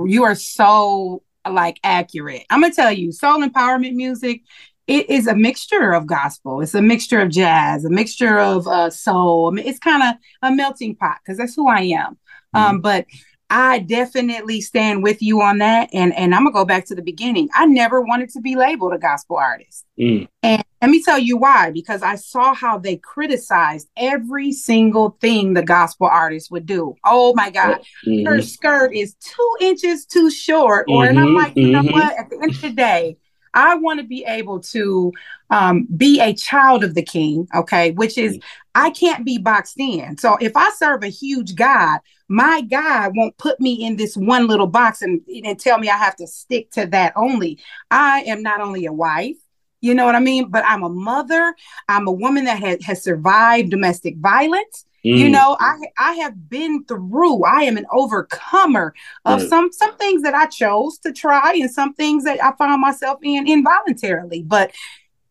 you 0.06 0.24
are 0.24 0.36
so 0.36 1.24
like 1.50 1.80
accurate. 1.84 2.44
I'm 2.50 2.62
gonna 2.62 2.74
tell 2.74 2.92
you, 2.92 3.12
soul 3.12 3.40
empowerment 3.40 3.96
music. 3.96 4.42
It 4.86 5.10
is 5.10 5.28
a 5.28 5.36
mixture 5.36 5.94
of 5.94 6.06
gospel. 6.06 6.62
It's 6.62 6.76
a 6.76 6.82
mixture 6.82 7.22
of 7.22 7.30
jazz, 7.30 7.86
a 7.86 7.90
mixture 7.90 8.38
of 8.38 8.68
uh, 8.68 8.90
soul. 8.90 9.48
I 9.48 9.52
mean, 9.56 9.66
it's 9.66 9.80
kind 9.80 10.04
of 10.04 10.16
a 10.42 10.54
melting 10.54 10.96
pot 10.96 11.20
because 11.24 11.38
that's 11.38 11.56
who 11.56 11.68
I 11.70 11.82
am. 11.82 12.08
Um, 12.08 12.18
mm-hmm. 12.18 12.58
Um, 12.58 12.82
but 12.82 13.06
I 13.54 13.80
definitely 13.80 14.62
stand 14.62 15.04
with 15.04 15.22
you 15.22 15.40
on 15.44 15.60
that. 15.60 15.88
And 15.94 16.12
and 16.16 16.34
I'm 16.34 16.44
gonna 16.44 16.54
go 16.54 16.66
back 16.66 16.86
to 16.86 16.96
the 16.96 17.04
beginning. 17.04 17.50
I 17.54 17.68
never 17.68 18.02
wanted 18.02 18.30
to 18.30 18.42
be 18.42 18.56
labeled 18.56 18.94
a 18.94 18.98
gospel 18.98 19.38
artist. 19.38 19.86
Mm. 20.00 20.28
And 20.42 20.64
let 20.82 20.90
me 20.90 21.04
tell 21.04 21.20
you 21.20 21.38
why, 21.38 21.70
because 21.70 22.02
I 22.02 22.16
saw 22.16 22.56
how 22.56 22.80
they 22.80 22.98
criticized 22.98 23.90
every 23.96 24.52
single 24.52 25.18
thing 25.22 25.54
the 25.54 25.62
gospel 25.62 26.08
artist 26.08 26.50
would 26.50 26.66
do. 26.66 26.96
Oh 27.06 27.36
my 27.36 27.52
God, 27.52 27.82
mm-hmm. 28.08 28.26
her 28.26 28.42
skirt 28.42 28.96
is 28.96 29.14
two 29.22 29.58
inches 29.62 30.08
too 30.08 30.32
short. 30.32 30.88
Or 30.90 31.04
mm-hmm, 31.04 31.10
and 31.10 31.20
I'm 31.20 31.36
like, 31.36 31.56
you 31.56 31.68
mm-hmm. 31.68 31.86
know 31.86 31.92
what? 31.94 32.18
At 32.18 32.32
the 32.32 32.40
end 32.42 32.56
of 32.56 32.62
the 32.62 32.72
day, 32.72 33.18
I 33.54 33.76
want 33.76 34.00
to 34.00 34.06
be 34.06 34.26
able 34.26 34.60
to 34.60 35.12
um, 35.50 35.88
be 35.96 36.20
a 36.20 36.34
child 36.34 36.84
of 36.84 36.96
the 36.96 37.04
king, 37.04 37.48
okay, 37.56 37.92
which 37.92 38.18
is 38.18 38.38
mm. 38.38 38.44
I 38.76 38.90
can't 38.90 39.26
be 39.26 39.38
boxed 39.38 39.80
in. 39.80 40.18
So 40.18 40.38
if 40.42 40.54
I 40.56 40.72
serve 40.72 41.04
a 41.04 41.10
huge 41.10 41.56
God, 41.56 42.00
my 42.28 42.62
God 42.62 43.14
won't 43.16 43.38
put 43.38 43.60
me 43.60 43.86
in 43.86 43.96
this 43.96 44.18
one 44.18 44.48
little 44.48 44.68
box 44.68 45.02
and, 45.02 45.22
and 45.46 45.60
tell 45.60 45.78
me 45.78 45.90
I 45.90 45.98
have 45.98 46.16
to 46.18 46.28
stick 46.28 46.72
to 46.72 46.88
that 46.88 47.14
only. 47.16 47.60
I 47.92 48.22
am 48.22 48.42
not 48.42 48.62
only 48.62 48.86
a 48.86 48.94
wife, 48.94 49.36
you 49.82 49.94
know 49.94 50.06
what 50.06 50.16
I 50.16 50.20
mean? 50.20 50.50
But 50.50 50.64
I'm 50.66 50.82
a 50.82 50.90
mother. 50.90 51.54
I'm 51.90 52.08
a 52.08 52.12
woman 52.12 52.46
that 52.46 52.60
has, 52.60 52.84
has 52.86 53.04
survived 53.04 53.70
domestic 53.70 54.18
violence. 54.18 54.86
Mm. 55.06 55.18
You 55.18 55.30
know, 55.30 55.58
I 55.60 55.76
I 55.98 56.14
have 56.14 56.50
been 56.50 56.86
through. 56.86 57.44
I 57.44 57.64
am 57.64 57.78
an 57.78 57.86
overcomer 57.92 58.94
of 59.26 59.42
right. 59.42 59.50
some 59.50 59.72
some 59.72 59.98
things 59.98 60.22
that 60.24 60.34
I 60.34 60.46
chose 60.46 60.98
to 61.00 61.12
try 61.12 61.54
and 61.54 61.70
some 61.70 61.94
things 61.94 62.24
that 62.24 62.42
I 62.44 62.54
found 62.56 62.82
myself 62.82 63.20
in 63.22 63.48
involuntarily. 63.48 64.44
But 64.44 64.72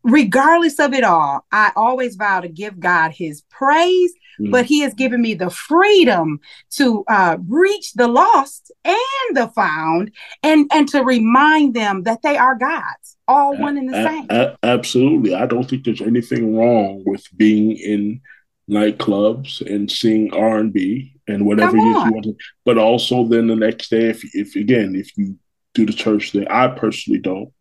regardless 0.03 0.79
of 0.79 0.93
it 0.93 1.03
all, 1.03 1.45
I 1.51 1.71
always 1.75 2.15
vow 2.15 2.41
to 2.41 2.49
give 2.49 2.79
God 2.79 3.11
his 3.11 3.41
praise, 3.49 4.13
mm. 4.39 4.51
but 4.51 4.65
he 4.65 4.81
has 4.81 4.93
given 4.93 5.21
me 5.21 5.33
the 5.33 5.49
freedom 5.49 6.39
to 6.71 7.03
uh, 7.07 7.37
reach 7.47 7.93
the 7.93 8.07
lost 8.07 8.71
and 8.85 8.97
the 9.35 9.47
found 9.55 10.11
and 10.43 10.69
and 10.71 10.87
to 10.89 11.03
remind 11.03 11.73
them 11.73 12.03
that 12.03 12.21
they 12.21 12.37
are 12.37 12.55
God's, 12.55 13.17
all 13.27 13.57
one 13.57 13.77
and 13.77 13.91
the 13.91 14.03
same. 14.03 14.55
Absolutely. 14.61 15.33
I 15.33 15.47
don't 15.47 15.67
think 15.67 15.83
there's 15.83 16.01
anything 16.01 16.55
wrong 16.55 17.01
with 17.07 17.25
being 17.35 17.71
in 17.71 18.21
nightclubs 18.69 19.61
and 19.61 19.91
sing 19.91 20.33
R 20.33 20.59
and 20.59 20.71
B 20.73 21.13
and 21.27 21.45
whatever 21.45 21.77
you 21.77 21.93
want 21.93 22.23
to. 22.23 22.35
But 22.65 22.77
also, 22.77 23.25
then 23.25 23.47
the 23.47 23.55
next 23.55 23.89
day, 23.89 24.09
if 24.09 24.23
if 24.35 24.55
again, 24.55 24.95
if 24.95 25.17
you 25.17 25.37
do 25.73 25.85
the 25.85 25.93
church 25.93 26.31
thing, 26.31 26.47
I 26.47 26.67
personally 26.67 27.19
don't 27.19 27.51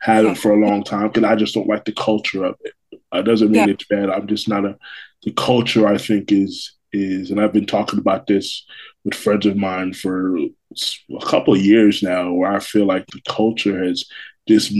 have 0.00 0.24
it 0.24 0.38
for 0.38 0.52
a 0.52 0.66
long 0.66 0.82
time 0.82 1.08
because 1.08 1.24
I 1.24 1.36
just 1.36 1.54
don't 1.54 1.68
like 1.68 1.84
the 1.84 1.92
culture 1.92 2.44
of 2.44 2.56
it. 2.60 2.72
It 3.12 3.24
doesn't 3.24 3.50
mean 3.50 3.68
yeah. 3.68 3.74
it's 3.74 3.86
bad. 3.86 4.10
I'm 4.10 4.26
just 4.26 4.48
not 4.48 4.64
a. 4.64 4.76
The 5.22 5.32
culture 5.32 5.86
I 5.86 5.98
think 5.98 6.30
is 6.30 6.72
is, 6.92 7.30
and 7.30 7.40
I've 7.40 7.52
been 7.52 7.66
talking 7.66 7.98
about 7.98 8.26
this 8.26 8.64
with 9.04 9.14
friends 9.14 9.46
of 9.46 9.56
mine 9.56 9.92
for 9.92 10.36
a 10.38 11.26
couple 11.26 11.54
of 11.54 11.60
years 11.60 12.02
now, 12.02 12.32
where 12.32 12.52
I 12.52 12.60
feel 12.60 12.86
like 12.86 13.06
the 13.06 13.20
culture 13.28 13.84
has 13.84 14.04
just 14.48 14.72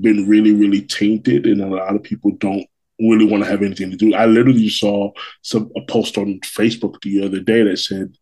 been 0.00 0.28
really, 0.28 0.52
really 0.52 0.82
tainted, 0.82 1.46
and 1.46 1.60
a 1.60 1.66
lot 1.66 1.94
of 1.94 2.02
people 2.02 2.32
don't 2.32 2.66
really 2.98 3.26
want 3.26 3.44
to 3.44 3.50
have 3.50 3.62
anything 3.62 3.90
to 3.90 3.96
do. 3.96 4.14
I 4.14 4.26
literally 4.26 4.68
saw 4.68 5.12
some 5.42 5.70
a 5.76 5.82
post 5.82 6.18
on 6.18 6.40
Facebook 6.40 7.00
the 7.02 7.24
other 7.24 7.40
day 7.40 7.62
that 7.62 7.78
said, 7.78 8.16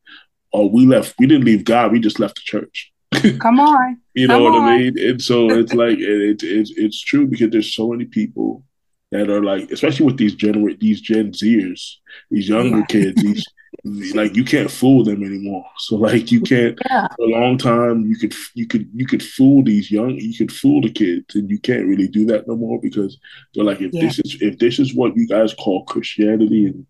"Oh, 0.53 0.67
we 0.67 0.87
left. 0.87 1.15
We 1.19 1.27
didn't 1.27 1.45
leave 1.45 1.65
God. 1.65 1.93
We 1.93 2.01
just 2.01 2.21
left 2.21 2.37
the 2.37 2.43
church." 2.43 2.93
Come 3.39 3.61
on. 3.61 4.01
you 4.15 4.27
know 4.27 4.37
Come 4.37 4.43
what 4.43 4.53
on. 4.55 4.69
I 4.69 4.79
mean? 4.79 4.99
And 4.99 5.23
so 5.23 5.51
it's 5.59 5.75
like 5.75 5.99
it, 5.99 6.43
it, 6.43 6.43
it's 6.43 6.71
it's 6.77 7.01
true 7.01 7.27
because 7.27 7.51
there's 7.51 7.75
so 7.75 7.91
many 7.91 8.07
people 8.07 8.65
that 9.13 9.31
are 9.31 9.45
like, 9.45 9.71
especially 9.71 10.07
with 10.07 10.17
these 10.17 10.35
gener 10.35 10.79
these 10.81 11.01
Gen 11.01 11.31
Zers, 11.31 11.97
these 12.31 12.49
younger 12.49 12.79
yeah. 12.79 12.87
kids, 12.87 13.23
these 13.23 13.45
like 13.85 14.35
you 14.35 14.45
can't 14.45 14.71
fool 14.71 15.05
them 15.05 15.23
anymore. 15.23 15.67
So 15.79 15.97
like 15.97 16.33
you 16.33 16.41
can't 16.41 16.79
yeah. 16.89 17.07
for 17.17 17.27
a 17.27 17.29
long 17.29 17.59
time 17.59 18.07
you 18.07 18.17
could 18.17 18.35
you 18.55 18.67
could 18.67 18.89
you 18.95 19.07
could 19.07 19.23
fool 19.23 19.63
these 19.63 19.91
young 19.91 20.11
you 20.11 20.35
could 20.35 20.53
fool 20.53 20.81
the 20.81 20.91
kids 20.91 21.35
and 21.35 21.51
you 21.51 21.59
can't 21.59 21.87
really 21.87 22.09
do 22.09 22.25
that 22.27 22.49
no 22.49 22.57
more 22.57 22.81
because 22.81 23.19
they're 23.55 23.65
like 23.65 23.83
if 23.83 23.93
yeah. 23.93 24.01
this 24.01 24.19
is 24.21 24.37
if 24.41 24.59
this 24.59 24.79
is 24.79 24.95
what 24.95 25.17
you 25.17 25.27
guys 25.27 25.55
call 25.55 25.85
Christianity 25.85 26.67
and 26.67 26.87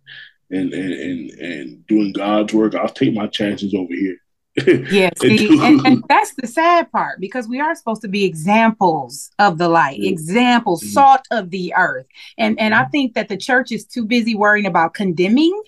and 0.51 0.73
and 0.73 0.93
and, 0.93 1.31
and 1.31 1.87
doing 1.87 2.13
God's 2.13 2.55
work, 2.55 2.75
I'll 2.75 2.89
take 2.89 3.13
my 3.13 3.27
chances 3.27 3.75
over 3.75 3.93
here. 3.93 4.17
yes, 4.67 5.15
and, 5.23 5.85
and, 5.85 6.05
that's 6.09 6.33
the 6.37 6.47
sad 6.47 6.91
part 6.93 7.19
because 7.19 7.49
we 7.49 7.61
are 7.61 7.75
supposed 7.75 8.03
to 8.03 8.09
be 8.09 8.25
examples 8.25 9.33
of 9.41 9.59
the 9.59 9.69
light, 9.69 9.99
mm-hmm. 9.99 10.13
examples, 10.13 10.81
mm-hmm. 10.81 10.93
salt 10.93 11.23
of 11.33 11.51
the 11.51 11.75
earth, 11.77 12.07
and 12.39 12.59
and 12.61 12.73
I 12.73 12.83
mm-hmm. 12.83 12.91
think 12.91 13.15
that 13.15 13.29
the 13.29 13.37
church 13.37 13.73
is 13.73 13.85
too 13.85 14.05
busy 14.05 14.37
worrying 14.37 14.67
about 14.67 14.95
condemning 14.95 15.61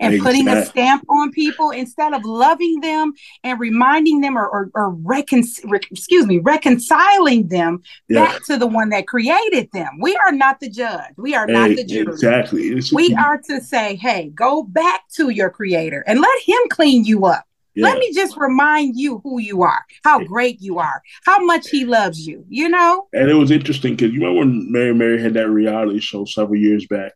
and 0.00 0.14
exactly. 0.14 0.42
putting 0.42 0.48
a 0.48 0.64
stamp 0.64 1.04
on 1.08 1.30
people 1.32 1.70
instead 1.70 2.12
of 2.12 2.24
loving 2.24 2.80
them 2.80 3.12
and 3.44 3.58
reminding 3.58 4.20
them 4.20 4.36
or, 4.36 4.48
or, 4.48 4.70
or 4.74 4.90
recon- 4.90 5.44
re- 5.64 5.80
excuse 5.90 6.26
me 6.26 6.38
reconciling 6.38 7.48
them 7.48 7.82
yeah. 8.08 8.24
back 8.24 8.44
to 8.44 8.56
the 8.56 8.66
one 8.66 8.90
that 8.90 9.06
created 9.06 9.68
them 9.72 9.98
we 10.00 10.16
are 10.26 10.32
not 10.32 10.60
the 10.60 10.68
judge 10.68 11.12
we 11.16 11.34
are 11.34 11.46
not 11.46 11.68
the 11.70 11.84
jury 11.84 12.06
exactly 12.12 12.62
it's 12.68 12.92
we 12.92 13.14
are 13.14 13.38
to 13.38 13.60
say 13.60 13.96
hey 13.96 14.30
go 14.34 14.62
back 14.62 15.02
to 15.08 15.30
your 15.30 15.50
creator 15.50 16.04
and 16.06 16.20
let 16.20 16.42
him 16.42 16.58
clean 16.70 17.04
you 17.04 17.26
up 17.26 17.44
yeah. 17.74 17.84
Let 17.84 17.98
me 17.98 18.12
just 18.12 18.36
remind 18.36 18.96
you 18.96 19.20
who 19.22 19.38
you 19.38 19.62
are, 19.62 19.84
how 20.02 20.24
great 20.24 20.60
you 20.60 20.80
are, 20.80 21.00
how 21.24 21.44
much 21.44 21.68
he 21.68 21.84
loves 21.84 22.26
you, 22.26 22.44
you 22.48 22.68
know? 22.68 23.06
And 23.12 23.30
it 23.30 23.34
was 23.34 23.52
interesting 23.52 23.94
because 23.94 24.12
you 24.12 24.18
remember 24.18 24.40
when 24.40 24.72
Mary 24.72 24.92
Mary 24.92 25.22
had 25.22 25.34
that 25.34 25.48
reality 25.48 26.00
show 26.00 26.24
several 26.24 26.58
years 26.58 26.88
back? 26.88 27.14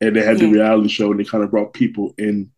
And 0.00 0.16
they 0.16 0.24
had 0.24 0.40
yeah. 0.40 0.46
the 0.46 0.52
reality 0.52 0.88
show 0.88 1.10
and 1.10 1.20
they 1.20 1.24
kind 1.24 1.44
of 1.44 1.50
brought 1.50 1.72
people 1.72 2.14
in 2.18 2.50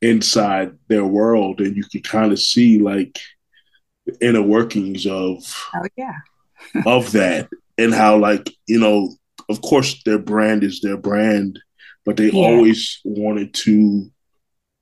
inside 0.00 0.76
their 0.88 1.04
world 1.04 1.60
and 1.60 1.76
you 1.76 1.84
could 1.84 2.04
kind 2.04 2.32
of 2.32 2.38
see 2.38 2.78
like 2.78 3.20
the 4.06 4.26
inner 4.26 4.42
workings 4.42 5.06
of 5.06 5.38
oh 5.74 5.86
yeah 5.96 6.18
of 6.86 7.12
that 7.12 7.48
and 7.78 7.94
how 7.94 8.16
like 8.16 8.50
you 8.66 8.80
know 8.80 9.14
of 9.48 9.62
course 9.62 10.02
their 10.04 10.18
brand 10.18 10.64
is 10.64 10.80
their 10.80 10.96
brand 10.96 11.58
but 12.04 12.16
they 12.16 12.30
yeah. 12.30 12.42
always 12.42 13.00
wanted 13.04 13.54
to 13.54 14.10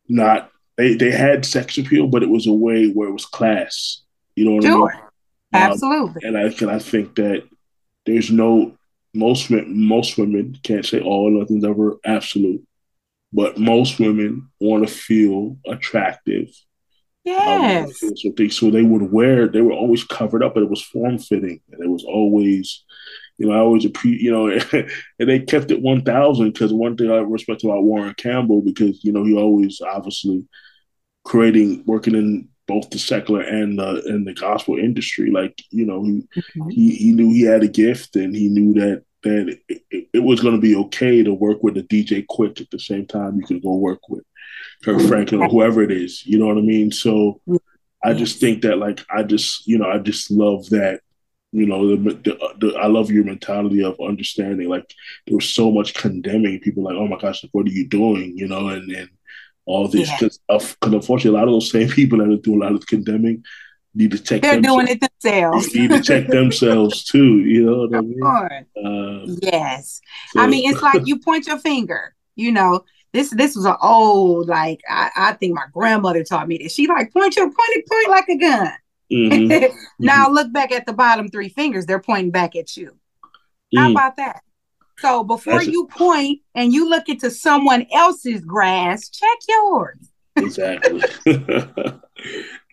not 0.08 0.50
they 0.78 0.94
they 0.94 1.10
had 1.10 1.44
sex 1.44 1.76
appeal 1.76 2.06
but 2.06 2.22
it 2.22 2.30
was 2.30 2.46
a 2.46 2.52
way 2.52 2.88
where 2.90 3.08
it 3.08 3.12
was 3.12 3.26
class 3.26 4.02
you 4.36 4.46
know 4.46 4.52
what 4.52 4.64
sure. 4.64 4.90
I 4.90 4.94
mean? 4.94 5.02
Um, 5.52 5.72
absolutely 5.72 6.22
and 6.24 6.38
I 6.38 6.42
and 6.42 6.70
I 6.70 6.78
think 6.78 7.16
that 7.16 7.46
there's 8.06 8.30
no 8.30 8.74
most 9.14 9.50
most 9.50 10.18
women 10.18 10.58
can't 10.62 10.86
say 10.86 11.00
all 11.00 11.30
nothing's 11.30 11.64
ever 11.64 11.98
absolute, 12.04 12.66
but 13.32 13.58
most 13.58 13.98
women 13.98 14.48
want 14.60 14.86
to 14.86 14.92
feel 14.92 15.58
attractive. 15.66 16.48
Yes. 17.24 18.00
So, 18.00 18.32
they, 18.36 18.48
so 18.48 18.70
they 18.70 18.82
would 18.82 19.12
wear. 19.12 19.46
They 19.46 19.60
were 19.60 19.72
always 19.72 20.04
covered 20.04 20.42
up, 20.42 20.54
but 20.54 20.62
it 20.62 20.70
was 20.70 20.82
form 20.82 21.18
fitting, 21.18 21.60
and 21.70 21.82
it 21.82 21.88
was 21.88 22.04
always, 22.04 22.84
you 23.36 23.46
know, 23.46 23.52
I 23.52 23.58
always 23.58 23.84
appreciate, 23.84 24.22
you 24.22 24.32
know, 24.32 24.48
and 25.18 25.28
they 25.28 25.40
kept 25.40 25.70
it 25.70 25.82
one 25.82 26.02
thousand 26.02 26.52
because 26.52 26.72
one 26.72 26.96
thing 26.96 27.10
I 27.10 27.16
respect 27.16 27.64
about 27.64 27.84
Warren 27.84 28.14
Campbell 28.14 28.62
because 28.62 29.04
you 29.04 29.12
know 29.12 29.24
he 29.24 29.34
always 29.34 29.80
obviously 29.80 30.46
creating 31.24 31.84
working 31.86 32.14
in 32.14 32.48
both 32.70 32.88
the 32.90 32.98
secular 33.00 33.40
and 33.40 33.80
the 33.80 34.02
and 34.06 34.24
the 34.24 34.32
gospel 34.32 34.78
industry. 34.78 35.30
Like 35.30 35.60
you 35.70 35.84
know, 35.84 36.04
he 36.04 36.28
mm-hmm. 36.36 36.68
he, 36.68 36.94
he 36.94 37.12
knew 37.12 37.32
he 37.32 37.42
had 37.42 37.64
a 37.64 37.68
gift, 37.68 38.14
and 38.14 38.34
he 38.34 38.48
knew 38.48 38.72
that 38.74 39.02
that 39.24 39.58
it, 39.68 40.08
it 40.12 40.22
was 40.22 40.40
going 40.40 40.54
to 40.54 40.60
be 40.60 40.76
okay 40.76 41.22
to 41.24 41.34
work 41.34 41.62
with 41.64 41.76
a 41.76 41.82
DJ 41.82 42.24
Quik 42.30 42.60
at 42.60 42.70
the 42.70 42.78
same 42.78 43.06
time 43.06 43.36
you 43.36 43.44
could 43.44 43.62
go 43.62 43.74
work 43.74 44.08
with 44.08 44.24
Kirk 44.84 45.02
Franklin 45.02 45.42
or 45.42 45.48
whoever 45.48 45.82
it 45.82 45.90
is. 45.90 46.24
You 46.24 46.38
know 46.38 46.46
what 46.46 46.58
I 46.58 46.62
mean? 46.62 46.92
So 46.92 47.40
I 48.04 48.14
just 48.14 48.40
think 48.40 48.62
that 48.62 48.78
like 48.78 49.04
I 49.10 49.24
just 49.24 49.66
you 49.66 49.78
know 49.78 49.90
I 49.90 49.98
just 49.98 50.30
love 50.30 50.70
that 50.70 51.00
you 51.52 51.66
know 51.66 51.96
the, 51.96 51.96
the, 51.96 52.54
the, 52.60 52.76
I 52.76 52.86
love 52.86 53.10
your 53.10 53.24
mentality 53.24 53.82
of 53.82 54.00
understanding. 54.00 54.68
Like 54.68 54.88
there 55.26 55.36
was 55.36 55.48
so 55.48 55.72
much 55.72 55.94
condemning 55.94 56.60
people, 56.60 56.84
like 56.84 56.94
oh 56.94 57.08
my 57.08 57.18
gosh, 57.18 57.44
what 57.50 57.66
are 57.66 57.72
you 57.72 57.88
doing? 57.88 58.38
You 58.38 58.46
know, 58.46 58.68
and 58.68 58.88
and 58.92 59.10
all 59.66 59.88
this 59.88 60.10
because 60.18 60.40
yeah. 60.48 60.58
unfortunately 60.82 61.30
a 61.30 61.40
lot 61.40 61.48
of 61.48 61.54
those 61.54 61.70
same 61.70 61.88
people 61.88 62.18
that 62.18 62.28
are 62.28 62.36
doing 62.36 62.60
a 62.60 62.64
lot 62.64 62.74
of 62.74 62.86
condemning 62.86 63.44
need 63.94 64.10
to 64.12 64.18
check. 64.18 64.42
They're 64.42 64.54
themselves. 64.54 64.86
doing 64.86 64.88
it 64.88 65.00
themselves. 65.00 65.74
need 65.74 65.90
to 65.90 66.02
check 66.02 66.26
themselves 66.28 67.04
too. 67.04 67.40
You 67.40 67.66
know 67.66 67.86
what 67.86 67.96
I 67.96 68.00
mean? 68.00 68.66
Uh, 68.84 69.36
yes. 69.42 70.00
So. 70.30 70.40
I 70.40 70.46
mean, 70.46 70.70
it's 70.70 70.82
like 70.82 71.06
you 71.06 71.18
point 71.18 71.46
your 71.46 71.58
finger. 71.58 72.14
You 72.36 72.52
know, 72.52 72.84
this 73.12 73.30
this 73.30 73.56
was 73.56 73.64
an 73.64 73.76
old 73.82 74.48
like 74.48 74.80
I, 74.88 75.10
I 75.16 75.32
think 75.34 75.54
my 75.54 75.66
grandmother 75.72 76.24
taught 76.24 76.48
me 76.48 76.58
this. 76.58 76.74
She 76.74 76.86
like 76.86 77.12
point 77.12 77.36
your 77.36 77.46
point 77.46 77.58
it 77.58 77.88
point 77.88 78.08
like 78.08 78.28
a 78.28 78.38
gun. 78.38 78.72
Mm-hmm. 79.12 79.76
now 79.98 80.26
mm-hmm. 80.26 80.34
look 80.34 80.52
back 80.52 80.72
at 80.72 80.86
the 80.86 80.92
bottom 80.92 81.28
three 81.28 81.48
fingers. 81.48 81.86
They're 81.86 82.00
pointing 82.00 82.30
back 82.30 82.54
at 82.56 82.76
you. 82.76 82.96
How 83.76 83.88
mm. 83.88 83.92
about 83.92 84.16
that? 84.16 84.42
So 85.00 85.24
before 85.24 85.54
That's 85.54 85.68
you 85.68 85.86
point 85.86 86.40
and 86.54 86.72
you 86.72 86.88
look 86.88 87.08
into 87.08 87.30
someone 87.30 87.86
else's 87.92 88.44
grass, 88.44 89.08
check 89.08 89.38
yours. 89.48 89.96
exactly. 90.36 91.02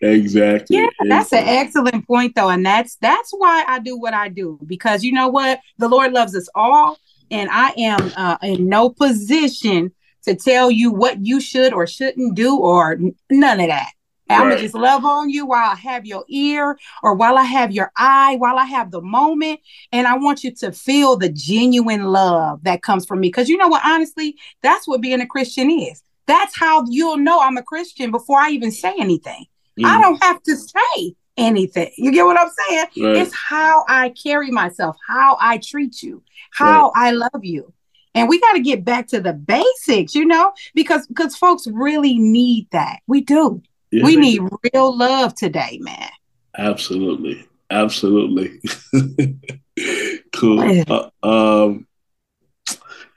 exactly. 0.02 0.76
Yeah, 0.76 0.88
that's 1.08 1.32
exactly. 1.32 1.38
an 1.38 1.48
excellent 1.48 2.06
point 2.06 2.34
though. 2.34 2.50
And 2.50 2.64
that's 2.64 2.96
that's 2.96 3.32
why 3.32 3.64
I 3.66 3.78
do 3.78 3.98
what 3.98 4.14
I 4.14 4.28
do. 4.28 4.58
Because 4.66 5.02
you 5.02 5.12
know 5.12 5.28
what? 5.28 5.60
The 5.78 5.88
Lord 5.88 6.12
loves 6.12 6.36
us 6.36 6.48
all. 6.54 6.98
And 7.30 7.50
I 7.52 7.72
am 7.76 8.12
uh, 8.16 8.38
in 8.42 8.68
no 8.68 8.88
position 8.90 9.92
to 10.24 10.34
tell 10.34 10.70
you 10.70 10.90
what 10.90 11.24
you 11.24 11.40
should 11.40 11.72
or 11.72 11.86
shouldn't 11.86 12.34
do 12.34 12.56
or 12.56 12.98
none 13.30 13.60
of 13.60 13.68
that. 13.68 13.90
Right. 14.28 14.40
I'm 14.40 14.48
gonna 14.48 14.60
just 14.60 14.74
love 14.74 15.04
on 15.04 15.30
you 15.30 15.46
while 15.46 15.70
I 15.70 15.76
have 15.76 16.04
your 16.04 16.24
ear 16.28 16.78
or 17.02 17.14
while 17.14 17.38
I 17.38 17.44
have 17.44 17.72
your 17.72 17.90
eye, 17.96 18.36
while 18.36 18.58
I 18.58 18.64
have 18.64 18.90
the 18.90 19.00
moment. 19.00 19.60
And 19.92 20.06
I 20.06 20.16
want 20.16 20.44
you 20.44 20.54
to 20.56 20.72
feel 20.72 21.16
the 21.16 21.30
genuine 21.30 22.04
love 22.04 22.62
that 22.64 22.82
comes 22.82 23.06
from 23.06 23.20
me. 23.20 23.28
Because 23.28 23.48
you 23.48 23.56
know 23.56 23.68
what, 23.68 23.82
honestly, 23.84 24.36
that's 24.62 24.86
what 24.86 25.00
being 25.00 25.20
a 25.20 25.26
Christian 25.26 25.70
is. 25.70 26.02
That's 26.26 26.56
how 26.56 26.84
you'll 26.88 27.16
know 27.16 27.40
I'm 27.40 27.56
a 27.56 27.62
Christian 27.62 28.10
before 28.10 28.38
I 28.38 28.50
even 28.50 28.70
say 28.70 28.94
anything. 28.98 29.46
Mm. 29.80 29.86
I 29.86 30.00
don't 30.00 30.22
have 30.22 30.42
to 30.42 30.56
say 30.56 31.14
anything. 31.38 31.90
You 31.96 32.12
get 32.12 32.26
what 32.26 32.38
I'm 32.38 32.50
saying? 32.68 32.86
Right. 32.98 33.16
It's 33.22 33.34
how 33.34 33.84
I 33.88 34.10
carry 34.10 34.50
myself, 34.50 34.96
how 35.06 35.38
I 35.40 35.58
treat 35.58 36.02
you, 36.02 36.22
how 36.50 36.92
right. 36.94 37.08
I 37.08 37.10
love 37.12 37.42
you. 37.44 37.72
And 38.14 38.28
we 38.28 38.40
got 38.40 38.54
to 38.54 38.60
get 38.60 38.84
back 38.84 39.06
to 39.08 39.20
the 39.20 39.32
basics, 39.32 40.14
you 40.14 40.26
know, 40.26 40.52
because 40.74 41.06
because 41.06 41.36
folks 41.36 41.66
really 41.68 42.18
need 42.18 42.66
that. 42.72 42.98
We 43.06 43.20
do. 43.20 43.62
Yeah. 43.90 44.04
We 44.04 44.16
need 44.16 44.40
real 44.72 44.96
love 44.96 45.34
today, 45.34 45.78
man. 45.80 46.10
Absolutely. 46.56 47.46
Absolutely. 47.70 48.60
cool. 50.32 50.82
Uh, 50.88 51.10
um 51.22 51.86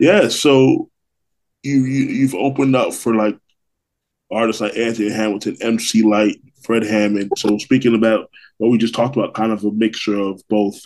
yeah, 0.01 0.29
so 0.29 0.89
you, 1.61 1.83
you 1.83 2.05
you've 2.05 2.33
opened 2.33 2.75
up 2.75 2.91
for 2.91 3.13
like 3.13 3.37
artists 4.31 4.61
like 4.61 4.75
Anthony 4.75 5.11
Hamilton, 5.11 5.57
MC 5.61 6.01
Lyte, 6.01 6.41
Fred 6.63 6.83
Hammond. 6.83 7.31
So 7.37 7.59
speaking 7.59 7.93
about 7.93 8.29
what 8.57 8.71
we 8.71 8.79
just 8.79 8.95
talked 8.95 9.15
about, 9.15 9.35
kind 9.35 9.51
of 9.51 9.63
a 9.63 9.71
mixture 9.71 10.17
of 10.17 10.41
both, 10.49 10.81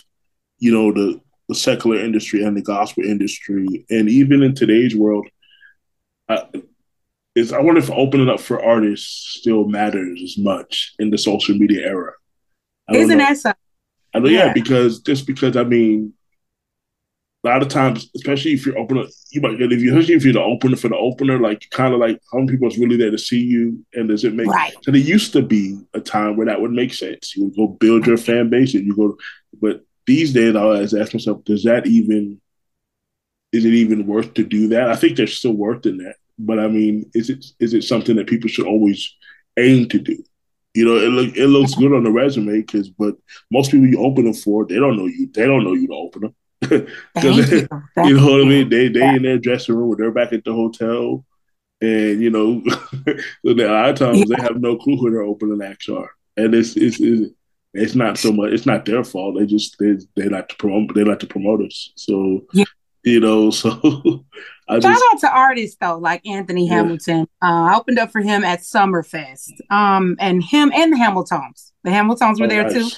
you 0.58 0.70
know, 0.70 0.92
the 0.92 1.20
the 1.48 1.54
secular 1.54 1.98
industry 1.98 2.42
and 2.44 2.56
the 2.56 2.62
gospel 2.62 3.04
industry, 3.04 3.86
and 3.88 4.10
even 4.10 4.42
in 4.42 4.54
today's 4.54 4.94
world, 4.94 5.26
I, 6.28 6.44
is 7.36 7.52
I 7.52 7.60
wonder 7.60 7.80
if 7.80 7.90
opening 7.90 8.28
up 8.28 8.40
for 8.40 8.64
artists 8.64 9.36
still 9.38 9.68
matters 9.68 10.20
as 10.22 10.38
much 10.38 10.94
in 10.98 11.10
the 11.10 11.18
social 11.18 11.54
media 11.54 11.86
era. 11.86 12.12
Isn't 12.92 13.18
that 13.18 13.36
so? 13.36 13.52
I 14.14 14.18
know, 14.18 14.28
yeah. 14.28 14.46
yeah, 14.46 14.52
because 14.52 15.00
just 15.00 15.26
because 15.26 15.56
I 15.56 15.64
mean, 15.64 16.14
a 17.44 17.48
lot 17.48 17.62
of 17.62 17.68
times, 17.68 18.08
especially 18.16 18.52
if 18.52 18.64
you're 18.64 18.78
opening, 18.78 19.06
you 19.30 19.42
might 19.42 19.58
get 19.58 19.70
if 19.70 19.80
you 19.80 19.92
especially 19.92 20.14
if 20.14 20.24
you're 20.24 20.32
the 20.32 20.40
opener 20.40 20.76
for 20.76 20.88
the 20.88 20.96
opener, 20.96 21.38
like 21.38 21.68
kind 21.70 21.92
of 21.92 22.00
like 22.00 22.20
how 22.32 22.38
many 22.38 22.52
people 22.52 22.68
is 22.68 22.78
really 22.78 22.96
there 22.96 23.10
to 23.10 23.18
see 23.18 23.40
you, 23.40 23.84
and 23.92 24.08
does 24.08 24.24
it 24.24 24.34
make? 24.34 24.46
Right. 24.46 24.72
So 24.82 24.90
there 24.90 25.00
used 25.00 25.34
to 25.34 25.42
be 25.42 25.78
a 25.92 26.00
time 26.00 26.36
where 26.36 26.46
that 26.46 26.60
would 26.60 26.72
make 26.72 26.94
sense. 26.94 27.36
You 27.36 27.44
would 27.44 27.56
go 27.56 27.68
build 27.68 28.06
your 28.06 28.16
fan 28.16 28.48
base, 28.48 28.74
and 28.74 28.86
you 28.86 28.96
go, 28.96 29.18
but 29.60 29.84
these 30.06 30.32
days 30.32 30.56
I 30.56 30.60
always 30.60 30.94
ask 30.94 31.12
myself, 31.12 31.44
does 31.44 31.64
that 31.64 31.86
even 31.86 32.40
is 33.52 33.64
it 33.64 33.74
even 33.74 34.06
worth 34.06 34.32
to 34.34 34.44
do 34.44 34.68
that? 34.68 34.90
I 34.90 34.96
think 34.96 35.16
there's 35.16 35.36
still 35.36 35.52
worth 35.52 35.84
in 35.84 35.98
that. 35.98 36.16
But 36.38 36.58
I 36.58 36.68
mean, 36.68 37.10
is 37.14 37.30
it 37.30 37.44
is 37.60 37.74
it 37.74 37.82
something 37.82 38.16
that 38.16 38.26
people 38.26 38.48
should 38.48 38.66
always 38.66 39.14
aim 39.56 39.88
to 39.88 39.98
do? 39.98 40.22
You 40.74 40.84
know, 40.84 40.96
it 40.96 41.08
look 41.08 41.36
it 41.36 41.46
looks 41.46 41.74
good 41.74 41.92
on 41.92 42.04
the 42.04 42.10
resume 42.10 42.60
because, 42.60 42.90
but 42.90 43.16
most 43.50 43.70
people 43.70 43.86
you 43.86 44.04
open 44.04 44.24
them 44.24 44.34
for, 44.34 44.66
they 44.66 44.76
don't 44.76 44.96
know 44.96 45.06
you. 45.06 45.30
They 45.32 45.46
don't 45.46 45.64
know 45.64 45.72
you 45.72 45.86
to 45.88 45.94
open 45.94 46.22
them. 46.22 46.34
Because 47.14 47.50
you. 47.50 47.68
you. 48.04 48.16
know 48.16 48.32
what 48.32 48.40
I 48.42 48.44
mean. 48.44 48.68
They 48.68 48.88
they 48.88 49.08
in 49.16 49.22
their 49.22 49.38
dressing 49.38 49.74
room, 49.74 49.90
or 49.90 49.96
they're 49.96 50.10
back 50.10 50.32
at 50.32 50.44
the 50.44 50.52
hotel, 50.52 51.24
and 51.80 52.20
you 52.20 52.30
know, 52.30 52.62
so 53.06 53.50
a 53.50 53.52
lot 53.52 53.90
of 53.90 53.96
times 53.96 54.18
yeah. 54.18 54.24
they 54.36 54.42
have 54.42 54.60
no 54.60 54.76
clue 54.76 54.96
who 54.96 55.10
their 55.10 55.22
opening 55.22 55.62
acts 55.62 55.88
are, 55.88 56.10
and 56.36 56.54
it's 56.54 56.76
it's. 56.76 57.00
it's 57.00 57.32
it's 57.76 57.94
not 57.94 58.16
so 58.16 58.32
much. 58.32 58.52
It's 58.52 58.66
not 58.66 58.84
their 58.84 59.04
fault. 59.04 59.36
They 59.38 59.46
just 59.46 59.76
they 59.78 59.96
they 60.16 60.28
like 60.28 60.48
to 60.48 60.56
promote. 60.56 60.94
They 60.94 61.04
like 61.04 61.18
to 61.20 61.26
promote 61.26 61.60
us. 61.62 61.92
So 61.96 62.46
yeah. 62.52 62.64
You 63.06 63.20
know. 63.20 63.50
So 64.68 64.74
I 64.74 64.80
Shout 64.80 64.94
just, 64.94 65.04
out 65.12 65.20
to 65.20 65.30
artists 65.30 65.76
though, 65.80 65.96
like 65.96 66.26
Anthony 66.26 66.66
yeah. 66.66 66.74
Hamilton. 66.74 67.28
Uh, 67.40 67.70
I 67.70 67.76
opened 67.76 68.00
up 68.00 68.10
for 68.10 68.20
him 68.20 68.42
at 68.42 68.62
Summerfest. 68.62 69.52
Um, 69.70 70.16
and 70.18 70.42
him 70.42 70.72
and 70.74 70.92
the 70.92 70.96
Hamiltons. 70.96 71.72
The 71.84 71.92
Hamiltons 71.92 72.40
were 72.40 72.46
oh, 72.46 72.48
there 72.48 72.64
nice. 72.64 72.72
too. 72.72 72.96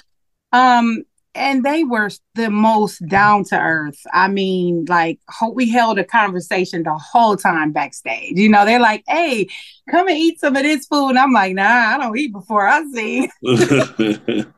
Um, 0.52 1.04
and 1.34 1.62
they 1.62 1.84
were 1.84 2.08
the 2.36 2.48
most 2.48 3.06
down 3.06 3.44
to 3.44 3.60
earth. 3.60 4.00
I 4.14 4.28
mean, 4.28 4.86
like 4.88 5.20
hope 5.28 5.54
we 5.54 5.68
held 5.68 5.98
a 5.98 6.04
conversation 6.04 6.84
the 6.84 6.94
whole 6.94 7.36
time 7.36 7.72
backstage. 7.72 8.38
You 8.38 8.48
know, 8.48 8.64
they're 8.64 8.80
like, 8.80 9.04
"Hey, 9.06 9.48
come 9.90 10.08
and 10.08 10.16
eat 10.16 10.40
some 10.40 10.56
of 10.56 10.62
this 10.62 10.86
food," 10.86 11.10
and 11.10 11.18
I'm 11.18 11.32
like, 11.32 11.54
"Nah, 11.54 11.64
I 11.64 11.98
don't 11.98 12.16
eat 12.18 12.32
before 12.32 12.66
I 12.66 12.82
sing." 12.92 13.30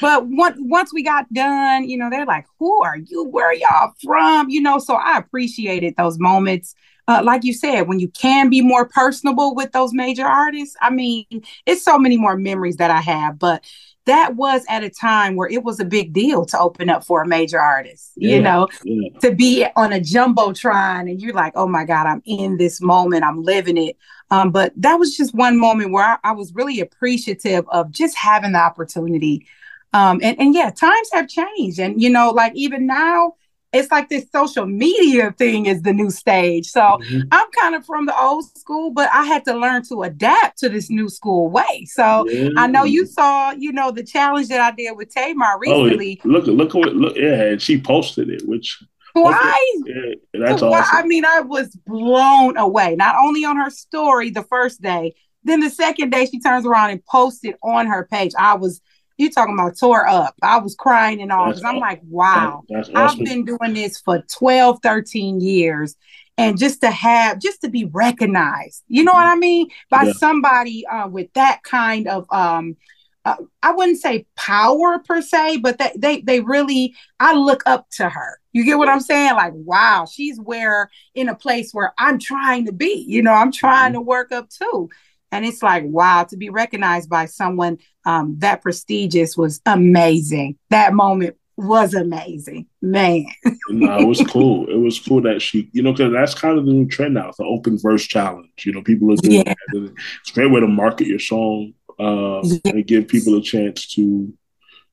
but 0.00 0.26
once 0.26 0.56
once 0.60 0.92
we 0.92 1.02
got 1.02 1.32
done, 1.32 1.88
you 1.88 1.96
know, 1.96 2.10
they're 2.10 2.26
like, 2.26 2.46
"Who 2.58 2.82
are 2.82 2.96
you? 2.96 3.24
Where 3.24 3.46
are 3.46 3.54
y'all 3.54 3.92
from?" 4.02 4.50
You 4.50 4.60
know, 4.60 4.78
so 4.78 4.94
I 4.94 5.18
appreciated 5.18 5.94
those 5.96 6.18
moments. 6.18 6.74
Uh, 7.08 7.22
like 7.22 7.44
you 7.44 7.54
said, 7.54 7.82
when 7.82 8.00
you 8.00 8.08
can 8.08 8.50
be 8.50 8.60
more 8.60 8.88
personable 8.88 9.54
with 9.54 9.70
those 9.72 9.92
major 9.92 10.26
artists, 10.26 10.74
I 10.80 10.90
mean, 10.90 11.24
it's 11.64 11.84
so 11.84 11.98
many 11.98 12.16
more 12.16 12.36
memories 12.36 12.76
that 12.76 12.90
I 12.90 13.00
have. 13.00 13.38
But 13.38 13.64
that 14.06 14.34
was 14.36 14.64
at 14.68 14.82
a 14.82 14.90
time 14.90 15.36
where 15.36 15.48
it 15.48 15.62
was 15.62 15.78
a 15.78 15.84
big 15.84 16.12
deal 16.12 16.44
to 16.46 16.58
open 16.58 16.88
up 16.88 17.04
for 17.04 17.22
a 17.22 17.26
major 17.26 17.60
artist. 17.60 18.12
Yeah, 18.16 18.36
you 18.36 18.42
know, 18.42 18.68
yeah. 18.84 19.18
to 19.20 19.34
be 19.34 19.66
on 19.76 19.92
a 19.92 20.00
jumbotron 20.00 21.02
and 21.02 21.20
you're 21.20 21.34
like, 21.34 21.52
"Oh 21.54 21.68
my 21.68 21.84
God, 21.84 22.06
I'm 22.06 22.22
in 22.24 22.56
this 22.56 22.80
moment. 22.80 23.24
I'm 23.24 23.42
living 23.42 23.76
it." 23.76 23.96
Um, 24.30 24.50
but 24.50 24.72
that 24.76 24.96
was 24.96 25.16
just 25.16 25.34
one 25.34 25.58
moment 25.58 25.92
where 25.92 26.04
I, 26.04 26.30
I 26.30 26.32
was 26.32 26.54
really 26.54 26.80
appreciative 26.80 27.64
of 27.68 27.90
just 27.90 28.16
having 28.16 28.52
the 28.52 28.58
opportunity 28.58 29.46
um, 29.92 30.20
and, 30.22 30.38
and 30.40 30.54
yeah, 30.54 30.70
times 30.70 31.10
have 31.12 31.28
changed. 31.28 31.78
And, 31.78 32.00
you 32.00 32.10
know, 32.10 32.30
like 32.30 32.52
even 32.54 32.86
now, 32.86 33.34
it's 33.72 33.90
like 33.90 34.08
this 34.08 34.26
social 34.30 34.64
media 34.64 35.32
thing 35.32 35.66
is 35.66 35.82
the 35.82 35.92
new 35.92 36.10
stage. 36.10 36.66
So 36.66 36.80
mm-hmm. 36.80 37.28
I'm 37.30 37.50
kind 37.50 37.74
of 37.74 37.84
from 37.84 38.06
the 38.06 38.18
old 38.18 38.44
school, 38.56 38.90
but 38.90 39.10
I 39.12 39.24
had 39.24 39.44
to 39.44 39.54
learn 39.54 39.82
to 39.88 40.02
adapt 40.02 40.58
to 40.58 40.68
this 40.68 40.88
new 40.88 41.08
school 41.08 41.50
way. 41.50 41.84
So 41.86 42.28
yeah. 42.28 42.50
I 42.56 42.68
know 42.68 42.84
you 42.84 43.06
saw, 43.06 43.50
you 43.50 43.72
know, 43.72 43.90
the 43.90 44.04
challenge 44.04 44.48
that 44.48 44.60
I 44.60 44.70
did 44.74 44.96
with 44.96 45.12
Tamar 45.12 45.58
recently. 45.58 46.20
Oh, 46.24 46.28
look, 46.28 46.46
look, 46.46 46.74
look, 46.74 46.94
look, 46.94 47.16
yeah, 47.16 47.42
and 47.42 47.60
she 47.60 47.80
posted 47.80 48.30
it, 48.30 48.46
which 48.46 48.82
why? 49.12 49.74
Yeah, 49.86 50.14
that's 50.34 50.62
awesome. 50.62 50.84
I 50.92 51.02
mean, 51.06 51.24
I 51.24 51.40
was 51.40 51.74
blown 51.86 52.58
away. 52.58 52.96
Not 52.96 53.16
only 53.16 53.44
on 53.44 53.56
her 53.56 53.70
story 53.70 54.28
the 54.30 54.42
first 54.42 54.82
day, 54.82 55.14
then 55.42 55.60
the 55.60 55.70
second 55.70 56.10
day 56.10 56.26
she 56.26 56.38
turns 56.38 56.66
around 56.66 56.90
and 56.90 57.04
posted 57.06 57.54
on 57.62 57.86
her 57.86 58.06
page. 58.10 58.32
I 58.38 58.54
was 58.54 58.82
you 59.16 59.30
talking 59.30 59.54
about 59.54 59.78
tore 59.78 60.06
up. 60.06 60.34
I 60.42 60.58
was 60.58 60.74
crying 60.74 61.22
and 61.22 61.32
all 61.32 61.46
because 61.46 61.64
I'm 61.64 61.78
like, 61.78 62.00
wow, 62.08 62.62
awesome. 62.74 62.96
I've 62.96 63.18
been 63.18 63.44
doing 63.44 63.74
this 63.74 63.98
for 64.00 64.22
12, 64.38 64.80
13 64.82 65.40
years. 65.40 65.96
And 66.38 66.58
just 66.58 66.82
to 66.82 66.90
have, 66.90 67.38
just 67.38 67.62
to 67.62 67.70
be 67.70 67.86
recognized, 67.86 68.84
you 68.88 69.04
know 69.04 69.14
what 69.14 69.26
I 69.26 69.36
mean? 69.36 69.68
By 69.88 70.02
yeah. 70.02 70.12
somebody 70.12 70.86
uh, 70.86 71.08
with 71.08 71.32
that 71.32 71.62
kind 71.62 72.06
of, 72.06 72.26
um, 72.30 72.76
uh, 73.24 73.36
I 73.62 73.72
wouldn't 73.72 73.98
say 73.98 74.26
power 74.36 74.98
per 74.98 75.22
se, 75.22 75.58
but 75.58 75.78
they, 75.78 75.92
they, 75.96 76.20
they 76.20 76.40
really, 76.40 76.94
I 77.18 77.34
look 77.34 77.62
up 77.64 77.88
to 77.92 78.08
her. 78.08 78.38
You 78.52 78.64
get 78.64 78.78
what 78.78 78.88
I'm 78.88 79.00
saying? 79.00 79.34
Like, 79.34 79.52
wow, 79.54 80.06
she's 80.10 80.38
where 80.38 80.90
in 81.14 81.28
a 81.28 81.34
place 81.34 81.72
where 81.72 81.92
I'm 81.98 82.18
trying 82.18 82.66
to 82.66 82.72
be, 82.72 83.04
you 83.08 83.22
know, 83.22 83.32
I'm 83.32 83.50
trying 83.50 83.92
mm-hmm. 83.92 83.94
to 83.94 84.00
work 84.02 84.30
up 84.30 84.50
too. 84.50 84.90
And 85.32 85.44
it's 85.44 85.62
like, 85.62 85.84
wow, 85.84 86.24
to 86.24 86.36
be 86.36 86.50
recognized 86.50 87.10
by 87.10 87.26
someone 87.26 87.78
um, 88.06 88.36
that 88.38 88.62
prestigious 88.62 89.36
was 89.36 89.60
amazing. 89.66 90.56
That 90.70 90.94
moment 90.94 91.36
was 91.56 91.92
amazing, 91.92 92.66
man. 92.80 93.26
no, 93.68 93.98
it 93.98 94.06
was 94.06 94.22
cool. 94.28 94.68
It 94.70 94.78
was 94.78 95.00
cool 95.00 95.22
that 95.22 95.42
she, 95.42 95.68
you 95.72 95.82
know, 95.82 95.92
because 95.92 96.12
that's 96.12 96.34
kind 96.34 96.58
of 96.58 96.66
the 96.66 96.72
new 96.72 96.86
trend 96.86 97.14
now. 97.14 97.28
It's 97.28 97.38
the 97.38 97.44
open 97.44 97.78
verse 97.78 98.06
challenge. 98.06 98.64
You 98.64 98.72
know, 98.72 98.82
people 98.82 99.12
are 99.12 99.16
doing 99.16 99.44
yeah. 99.44 99.54
that. 99.72 99.94
It's 100.20 100.30
a 100.30 100.34
great 100.34 100.50
way 100.50 100.60
to 100.60 100.68
market 100.68 101.08
your 101.08 101.18
song 101.18 101.74
uh, 101.98 102.40
yeah. 102.44 102.58
and 102.66 102.86
give 102.86 103.08
people 103.08 103.36
a 103.36 103.42
chance 103.42 103.88
to 103.94 104.32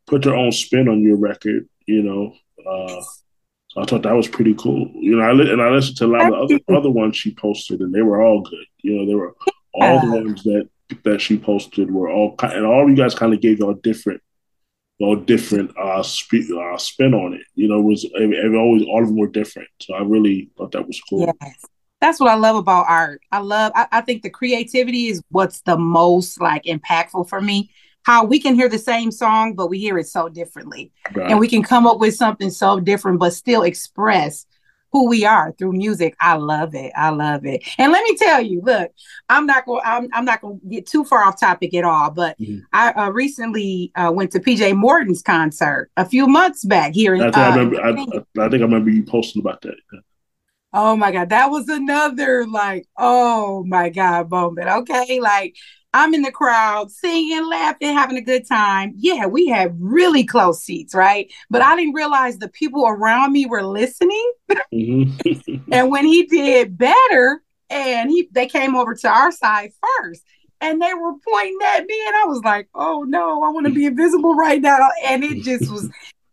put 0.08 0.23
their 0.23 0.36
own 0.36 0.52
spin 0.52 0.88
on 0.88 1.02
your 1.02 1.17
record. 1.17 1.69
You 1.86 2.02
know, 2.02 2.34
uh, 2.65 3.02
so 3.67 3.82
I 3.82 3.86
thought 3.86 4.04
that 4.04 4.15
was 4.15 4.28
pretty 4.28 4.56
cool. 4.56 4.89
You 4.95 5.17
know, 5.17 5.23
I 5.23 5.34
li- 5.34 5.52
and 5.52 5.62
I 5.62 5.69
listened 5.69 5.97
to 5.97 6.06
a 6.06 6.08
lot 6.08 6.34
of 6.34 6.34
other 6.34 6.60
other 6.76 6.89
ones 6.89 7.15
she 7.15 7.36
posted, 7.36 7.82
and 7.82 7.93
they 7.93 8.02
were 8.02 8.23
all 8.23 8.41
good. 8.41 8.65
You 8.82 8.95
know, 8.95 9.06
they 9.06 9.15
were 9.15 9.36
all 9.73 9.99
the 9.99 10.12
ones 10.12 10.43
that 10.43 10.69
that 11.03 11.21
she 11.21 11.38
posted 11.38 11.91
were 11.91 12.10
all 12.10 12.36
and 12.41 12.65
all 12.65 12.89
you 12.89 12.95
guys 12.95 13.15
kind 13.15 13.34
of 13.34 13.41
gave 13.41 13.60
y'all 13.60 13.73
different 13.73 14.21
all 14.99 15.15
different 15.15 15.75
uh, 15.77 16.03
sp- 16.06 16.53
uh, 16.56 16.77
spin 16.77 17.13
on 17.13 17.34
it. 17.34 17.45
You 17.56 17.67
know, 17.67 17.79
it 17.79 17.84
was 17.84 18.06
it, 18.06 18.56
always 18.56 18.84
all 18.84 19.01
of 19.01 19.08
them 19.08 19.17
were 19.17 19.27
different. 19.27 19.67
So 19.82 19.93
I 19.93 20.01
really 20.01 20.49
thought 20.58 20.71
that 20.71 20.88
was 20.88 21.01
cool. 21.10 21.34
Yes. 21.41 21.65
That's 21.99 22.19
what 22.19 22.32
I 22.32 22.36
love 22.36 22.58
about 22.58 22.86
art. 22.88 23.21
I 23.32 23.39
love 23.39 23.71
I, 23.75 23.88
I 23.91 24.01
think 24.01 24.23
the 24.23 24.29
creativity 24.29 25.08
is 25.08 25.21
what's 25.29 25.62
the 25.62 25.77
most 25.77 26.41
like 26.41 26.63
impactful 26.65 27.29
for 27.29 27.41
me. 27.41 27.71
How 28.03 28.25
we 28.25 28.39
can 28.39 28.56
hear 28.56 28.67
the 28.67 28.77
same 28.77 29.12
song, 29.12 29.53
but 29.56 29.69
we 29.69 29.79
hear 29.79 29.97
it 29.97 30.08
so 30.08 30.27
differently. 30.27 30.91
Right. 31.15 31.32
And 31.32 31.39
we 31.39 31.47
can 31.47 31.63
come 31.63 31.88
up 31.88 31.99
with 31.99 32.15
something 32.15 32.49
so 32.49 32.82
different, 32.82 33.19
but 33.19 33.34
still 33.34 33.63
express 33.63 34.45
who 34.93 35.10
we 35.10 35.25
are 35.25 35.51
through 35.58 35.73
music. 35.73 36.15
I 36.21 36.36
love 36.36 36.75
it. 36.75 36.93
I 36.95 37.10
love 37.10 37.45
it. 37.45 37.67
And 37.79 37.91
let 37.91 38.03
me 38.03 38.15
tell 38.15 38.39
you, 38.41 38.62
look, 38.62 38.91
I'm 39.27 39.47
not 39.47 39.65
going. 39.65 39.82
I'm, 39.84 40.08
I'm 40.13 40.23
not 40.23 40.39
going 40.39 40.60
to 40.60 40.67
get 40.67 40.86
too 40.86 41.03
far 41.03 41.23
off 41.23 41.39
topic 41.39 41.73
at 41.73 41.84
all. 41.84 42.12
But 42.12 42.39
mm-hmm. 42.39 42.60
I 42.71 42.91
uh, 42.91 43.10
recently 43.10 43.91
uh, 43.95 44.12
went 44.13 44.32
to 44.32 44.39
PJ 44.39 44.75
Morton's 44.77 45.23
concert 45.23 45.89
a 45.97 46.06
few 46.06 46.27
months 46.27 46.63
back 46.63 46.93
here 46.93 47.15
in. 47.15 47.21
I 47.21 47.25
think, 47.25 47.38
uh, 47.38 47.41
I, 47.41 47.56
remember, 47.56 47.82
I, 47.82 47.89
I, 48.45 48.49
think 48.49 48.62
I 48.62 48.65
remember 48.65 48.91
you 48.91 49.03
posting 49.03 49.41
about 49.41 49.62
that. 49.63 49.75
Oh 50.71 50.95
my 50.95 51.12
God. 51.12 51.29
That 51.29 51.47
was 51.47 51.67
another 51.69 52.47
like, 52.47 52.88
oh 52.97 53.63
my 53.65 53.89
God 53.89 54.29
moment. 54.29 54.67
Okay. 54.67 55.19
Like 55.19 55.56
I'm 55.93 56.13
in 56.13 56.23
the 56.23 56.32
crowd 56.32 56.91
singing, 56.91 57.47
laughing, 57.47 57.93
having 57.93 58.17
a 58.17 58.21
good 58.21 58.47
time. 58.47 58.93
Yeah, 58.97 59.27
we 59.27 59.47
had 59.47 59.75
really 59.79 60.23
close 60.23 60.63
seats, 60.63 60.95
right? 60.95 61.32
But 61.49 61.62
I 61.62 61.75
didn't 61.75 61.93
realize 61.93 62.38
the 62.38 62.49
people 62.49 62.88
around 62.88 63.32
me 63.32 63.45
were 63.45 63.63
listening. 63.63 64.34
Mm-hmm. 64.73 65.71
and 65.71 65.91
when 65.91 66.06
he 66.06 66.25
did 66.25 66.77
better, 66.77 67.43
and 67.69 68.10
he 68.10 68.27
they 68.32 68.47
came 68.47 68.75
over 68.75 68.93
to 68.95 69.08
our 69.08 69.32
side 69.32 69.71
first, 69.82 70.23
and 70.62 70.82
they 70.82 70.93
were 70.93 71.13
pointing 71.27 71.60
at 71.65 71.86
me, 71.86 72.03
and 72.08 72.15
I 72.15 72.25
was 72.25 72.41
like, 72.43 72.69
"Oh 72.73 73.03
no, 73.08 73.43
I 73.43 73.49
want 73.49 73.67
to 73.67 73.73
be 73.73 73.86
invisible 73.86 74.36
right 74.36 74.62
now!" 74.62 74.77
And 75.06 75.23
it 75.23 75.43
just 75.43 75.71
was 75.71 75.89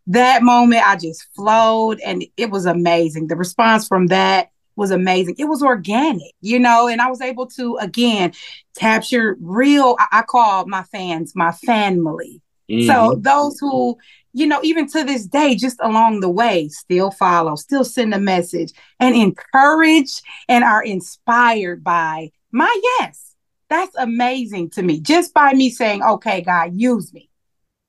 that 0.07 0.43
moment. 0.43 0.87
I 0.87 0.95
just 0.95 1.27
flowed, 1.35 1.99
and 1.99 2.23
it 2.37 2.49
was 2.49 2.65
amazing. 2.65 3.27
The 3.27 3.35
response 3.35 3.87
from 3.87 4.07
that 4.07 4.50
was 4.75 4.91
amazing. 4.91 5.35
It 5.37 5.45
was 5.45 5.61
organic, 5.61 6.33
you 6.41 6.59
know, 6.59 6.87
and 6.87 7.01
I 7.01 7.09
was 7.09 7.21
able 7.21 7.47
to 7.47 7.77
again 7.77 8.33
capture 8.77 9.37
real. 9.41 9.95
I, 9.99 10.19
I 10.19 10.21
call 10.23 10.65
my 10.67 10.83
fans 10.83 11.33
my 11.35 11.51
family. 11.51 12.41
Mm-hmm. 12.69 12.87
So 12.87 13.15
those 13.19 13.59
who, 13.59 13.97
you 14.33 14.47
know, 14.47 14.61
even 14.63 14.87
to 14.91 15.03
this 15.03 15.25
day, 15.25 15.55
just 15.55 15.77
along 15.81 16.21
the 16.21 16.29
way, 16.29 16.69
still 16.69 17.11
follow, 17.11 17.55
still 17.55 17.83
send 17.83 18.13
a 18.13 18.19
message 18.19 18.71
and 18.99 19.15
encourage 19.15 20.21
and 20.47 20.63
are 20.63 20.83
inspired 20.83 21.83
by 21.83 22.31
my 22.51 22.79
yes. 22.99 23.35
That's 23.69 23.95
amazing 23.97 24.71
to 24.71 24.83
me. 24.83 24.99
Just 24.99 25.33
by 25.33 25.53
me 25.53 25.69
saying, 25.69 26.03
okay, 26.03 26.41
God, 26.41 26.71
use 26.73 27.13
me. 27.13 27.29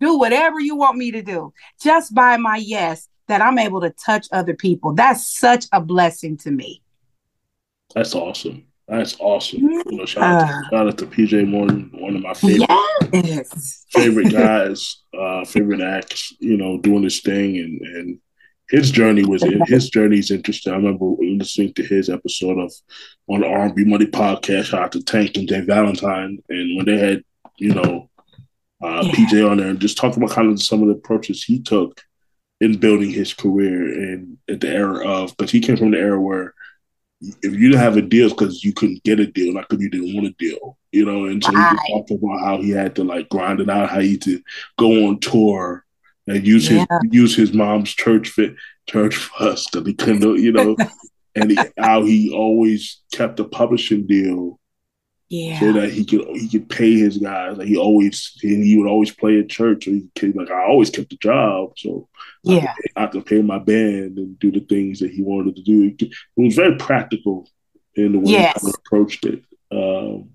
Do 0.01 0.19
whatever 0.19 0.61
you 0.61 0.77
want 0.77 0.97
me 0.97 1.13
to 1.13 1.23
do. 1.23 1.53
Just 1.81 2.15
by 2.15 2.37
my 2.37 2.57
yes, 2.57 3.09
that 3.29 3.43
I'm 3.43 3.59
able 3.59 3.81
to 3.81 3.91
touch 3.91 4.27
other 4.33 4.55
people. 4.55 4.95
That's 4.95 5.39
such 5.39 5.67
a 5.73 5.81
blessing 5.81 6.37
to 6.39 6.51
me. 6.51 6.83
That's 7.95 8.15
awesome. 8.15 8.67
That's 8.89 9.17
awesome. 9.21 9.61
You 9.61 9.83
know, 9.87 10.05
shout, 10.05 10.23
out 10.23 10.47
to, 10.47 10.69
shout 10.71 10.89
out 10.89 10.99
to 10.99 11.07
PJ 11.07 11.49
Morton, 11.49 11.91
one 11.95 12.17
of 12.17 12.23
my 12.23 12.35
favorite 12.35 12.69
yes. 13.13 13.87
favorite 13.91 14.33
guys, 14.33 15.03
uh, 15.19 15.45
favorite 15.45 15.81
acts. 15.81 16.35
You 16.41 16.57
know, 16.57 16.79
doing 16.79 17.03
this 17.03 17.21
thing 17.21 17.59
and 17.59 17.81
and 17.81 18.19
his 18.69 18.91
journey 18.91 19.25
was 19.25 19.45
his 19.67 19.91
journey 19.91 20.19
is 20.19 20.31
interesting. 20.31 20.73
I 20.73 20.77
remember 20.77 21.05
listening 21.21 21.75
to 21.75 21.83
his 21.83 22.09
episode 22.09 22.59
of 22.59 22.73
on 23.29 23.41
the 23.41 23.47
R&B 23.47 23.85
Money 23.85 24.07
podcast. 24.07 24.65
Shout 24.65 24.83
out 24.83 24.93
to 24.93 25.03
Tank 25.03 25.37
and 25.37 25.49
J. 25.49 25.61
Valentine, 25.61 26.39
and 26.49 26.77
when 26.77 26.87
they 26.87 26.99
had 26.99 27.23
you 27.59 27.75
know 27.75 28.11
uh, 28.83 29.03
yeah. 29.05 29.13
PJ 29.13 29.51
on 29.51 29.59
there 29.59 29.69
and 29.69 29.81
just 29.81 29.97
talking 29.97 30.23
about 30.23 30.35
kind 30.35 30.51
of 30.51 30.61
some 30.61 30.83
of 30.83 30.89
the 30.89 30.95
approaches 30.95 31.45
he 31.45 31.61
took 31.61 32.03
in 32.63 32.77
building 32.77 33.11
his 33.11 33.35
career 33.35 33.83
and 33.83 34.39
at 34.49 34.61
the 34.61 34.69
era 34.69 35.05
of 35.05 35.37
because 35.37 35.51
he 35.51 35.59
came 35.61 35.77
from 35.77 35.91
the 35.91 35.99
era 35.99 36.21
where 36.21 36.55
if 37.21 37.53
you 37.53 37.71
didn't 37.71 37.81
have 37.81 37.97
a 37.97 38.03
deal, 38.03 38.29
because 38.29 38.63
you 38.63 38.73
couldn't 38.73 39.03
get 39.03 39.19
a 39.19 39.27
deal, 39.27 39.53
not 39.53 39.69
because 39.69 39.83
you 39.83 39.91
didn't 39.91 40.15
want 40.15 40.29
a 40.29 40.35
deal, 40.39 40.79
you 40.93 41.05
know. 41.05 41.25
And 41.25 41.43
so 41.43 41.53
right. 41.53 41.77
he 41.87 41.93
talked 41.93 42.13
about 42.13 42.41
how 42.41 42.57
he 42.59 42.71
had 42.71 42.95
to 42.97 43.05
like 43.05 43.29
grind 43.29 43.61
it 43.61 43.69
out, 43.69 43.91
how 43.91 43.99
he 43.99 44.13
had 44.13 44.23
to 44.23 44.41
go 44.79 45.09
on 45.09 45.19
tour 45.19 45.85
and 46.29 46.47
use 46.47 46.71
yeah. 46.71 46.87
his 47.03 47.13
use 47.13 47.37
his 47.37 47.53
mom's 47.53 47.93
church 47.93 48.29
fit 48.29 48.55
church 48.89 49.17
funds 49.39 49.69
because 49.73 49.87
he 49.87 49.95
couldn't, 49.95 50.39
you 50.39 50.53
know, 50.53 50.77
and 51.35 51.51
he, 51.51 51.59
how 51.79 52.05
he 52.05 52.33
always 52.33 53.01
kept 53.13 53.41
a 53.41 53.45
publishing 53.45 54.07
deal 54.07 54.61
yeah. 55.33 55.61
So 55.61 55.73
that 55.73 55.91
he 55.91 56.05
could 56.05 56.27
he 56.37 56.47
could 56.47 56.69
pay 56.69 56.93
his 56.93 57.17
guys. 57.17 57.57
Like 57.57 57.67
he 57.67 57.79
always 57.79 58.39
and 58.43 58.63
he 58.63 58.77
would 58.77 58.87
always 58.87 59.11
play 59.11 59.41
at 59.41 59.49
church. 59.49 59.87
So 59.87 59.91
he 59.91 60.07
could, 60.15 60.37
like 60.37 60.51
I 60.51 60.67
always 60.67 60.91
kept 60.91 61.15
a 61.15 61.17
job. 61.17 61.73
So 61.79 62.07
yeah, 62.43 62.75
I 62.97 63.07
could, 63.07 63.25
pay, 63.25 63.41
my 63.41 63.59
band 63.59 64.19
and 64.19 64.39
do 64.39 64.51
the 64.51 64.61
things 64.61 65.01
that 65.01 65.11
he 65.11 65.23
wanted 65.23 65.57
to 65.57 65.63
do. 65.63 65.95
It, 65.99 66.13
was 66.37 66.55
very 66.55 66.77
practical 66.77 67.49
in 67.95 68.13
the 68.13 68.19
way 68.19 68.33
yes. 68.33 68.63
he 68.63 68.75
approached 68.77 69.25
it. 69.25 69.43
Um, 69.71 70.33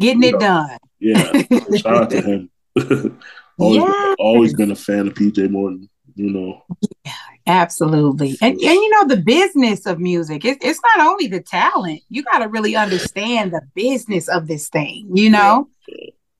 Getting 0.00 0.24
it 0.24 0.32
know, 0.32 0.38
done. 0.40 0.78
Yeah. 0.98 1.32
shout 1.76 1.86
out 1.86 2.10
to 2.10 2.20
him. 2.20 2.50
always, 3.58 3.76
yes. 3.76 4.16
always 4.18 4.54
been 4.54 4.72
a 4.72 4.76
fan 4.76 5.06
of 5.06 5.14
PJ 5.14 5.48
Morton. 5.50 5.88
You 6.16 6.30
know. 6.30 6.64
Yeah, 7.04 7.12
Absolutely. 7.46 8.36
And, 8.40 8.54
and 8.54 8.60
you 8.60 8.90
know, 8.90 9.06
the 9.06 9.22
business 9.22 9.86
of 9.86 10.00
music, 10.00 10.44
it, 10.44 10.58
it's 10.62 10.80
not 10.96 11.06
only 11.06 11.28
the 11.28 11.40
talent, 11.40 12.02
you 12.08 12.24
got 12.24 12.38
to 12.38 12.48
really 12.48 12.74
understand 12.74 13.52
the 13.52 13.62
business 13.74 14.28
of 14.28 14.48
this 14.48 14.68
thing, 14.68 15.08
you 15.14 15.30
know? 15.30 15.68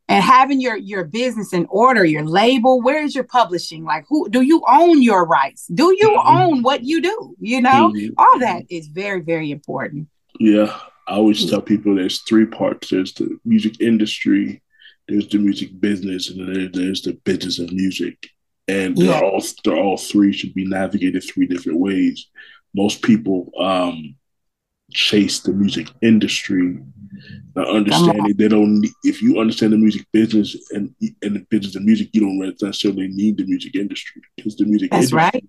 And 0.08 0.22
having 0.22 0.60
your 0.60 0.76
your 0.76 1.02
business 1.04 1.52
in 1.52 1.66
order, 1.68 2.04
your 2.04 2.24
label, 2.24 2.80
where 2.80 3.02
is 3.02 3.14
your 3.14 3.24
publishing? 3.24 3.84
Like, 3.84 4.04
who 4.08 4.28
do 4.28 4.40
you 4.40 4.62
own 4.68 5.02
your 5.02 5.26
rights? 5.26 5.66
Do 5.66 5.96
you 5.98 6.10
mm-hmm. 6.10 6.36
own 6.36 6.62
what 6.62 6.84
you 6.84 7.02
do? 7.02 7.34
You 7.40 7.60
know, 7.60 7.92
mm-hmm. 7.92 8.14
all 8.16 8.38
that 8.38 8.62
is 8.68 8.86
very, 8.86 9.20
very 9.20 9.50
important. 9.50 10.06
Yeah, 10.38 10.78
I 11.08 11.14
always 11.14 11.48
tell 11.50 11.60
people 11.60 11.96
there's 11.96 12.22
three 12.22 12.46
parts. 12.46 12.90
There's 12.90 13.14
the 13.14 13.36
music 13.44 13.80
industry, 13.80 14.62
there's 15.08 15.28
the 15.28 15.38
music 15.38 15.80
business, 15.80 16.30
and 16.30 16.72
there's 16.72 17.02
the 17.02 17.14
business 17.24 17.58
of 17.58 17.72
music 17.72 18.30
and 18.68 18.96
they're 18.96 19.22
all 19.22 19.42
they're 19.64 19.76
all 19.76 19.96
three 19.96 20.32
should 20.32 20.54
be 20.54 20.66
navigated 20.66 21.22
three 21.22 21.46
different 21.46 21.78
ways. 21.78 22.26
Most 22.74 23.02
people 23.02 23.50
um, 23.58 24.16
chase 24.90 25.40
the 25.40 25.52
music 25.52 25.88
industry, 26.02 26.78
not 27.54 27.68
understanding 27.68 28.34
they 28.36 28.48
don't. 28.48 28.80
Need, 28.80 28.90
if 29.04 29.22
you 29.22 29.38
understand 29.38 29.72
the 29.72 29.78
music 29.78 30.06
business 30.12 30.56
and 30.72 30.94
and 31.22 31.36
the 31.36 31.46
business 31.48 31.76
of 31.76 31.84
music, 31.84 32.10
you 32.12 32.22
don't 32.22 32.38
necessarily 32.38 33.08
need 33.08 33.36
the 33.38 33.46
music 33.46 33.76
industry 33.76 34.22
because 34.36 34.56
the 34.56 34.64
music 34.64 34.90
that's 34.90 35.12
industry, 35.12 35.30
right. 35.34 35.48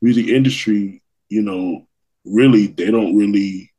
Music 0.00 0.28
industry, 0.28 1.02
you 1.28 1.42
know, 1.42 1.86
really 2.24 2.68
they 2.68 2.90
don't 2.90 3.16
really. 3.16 3.70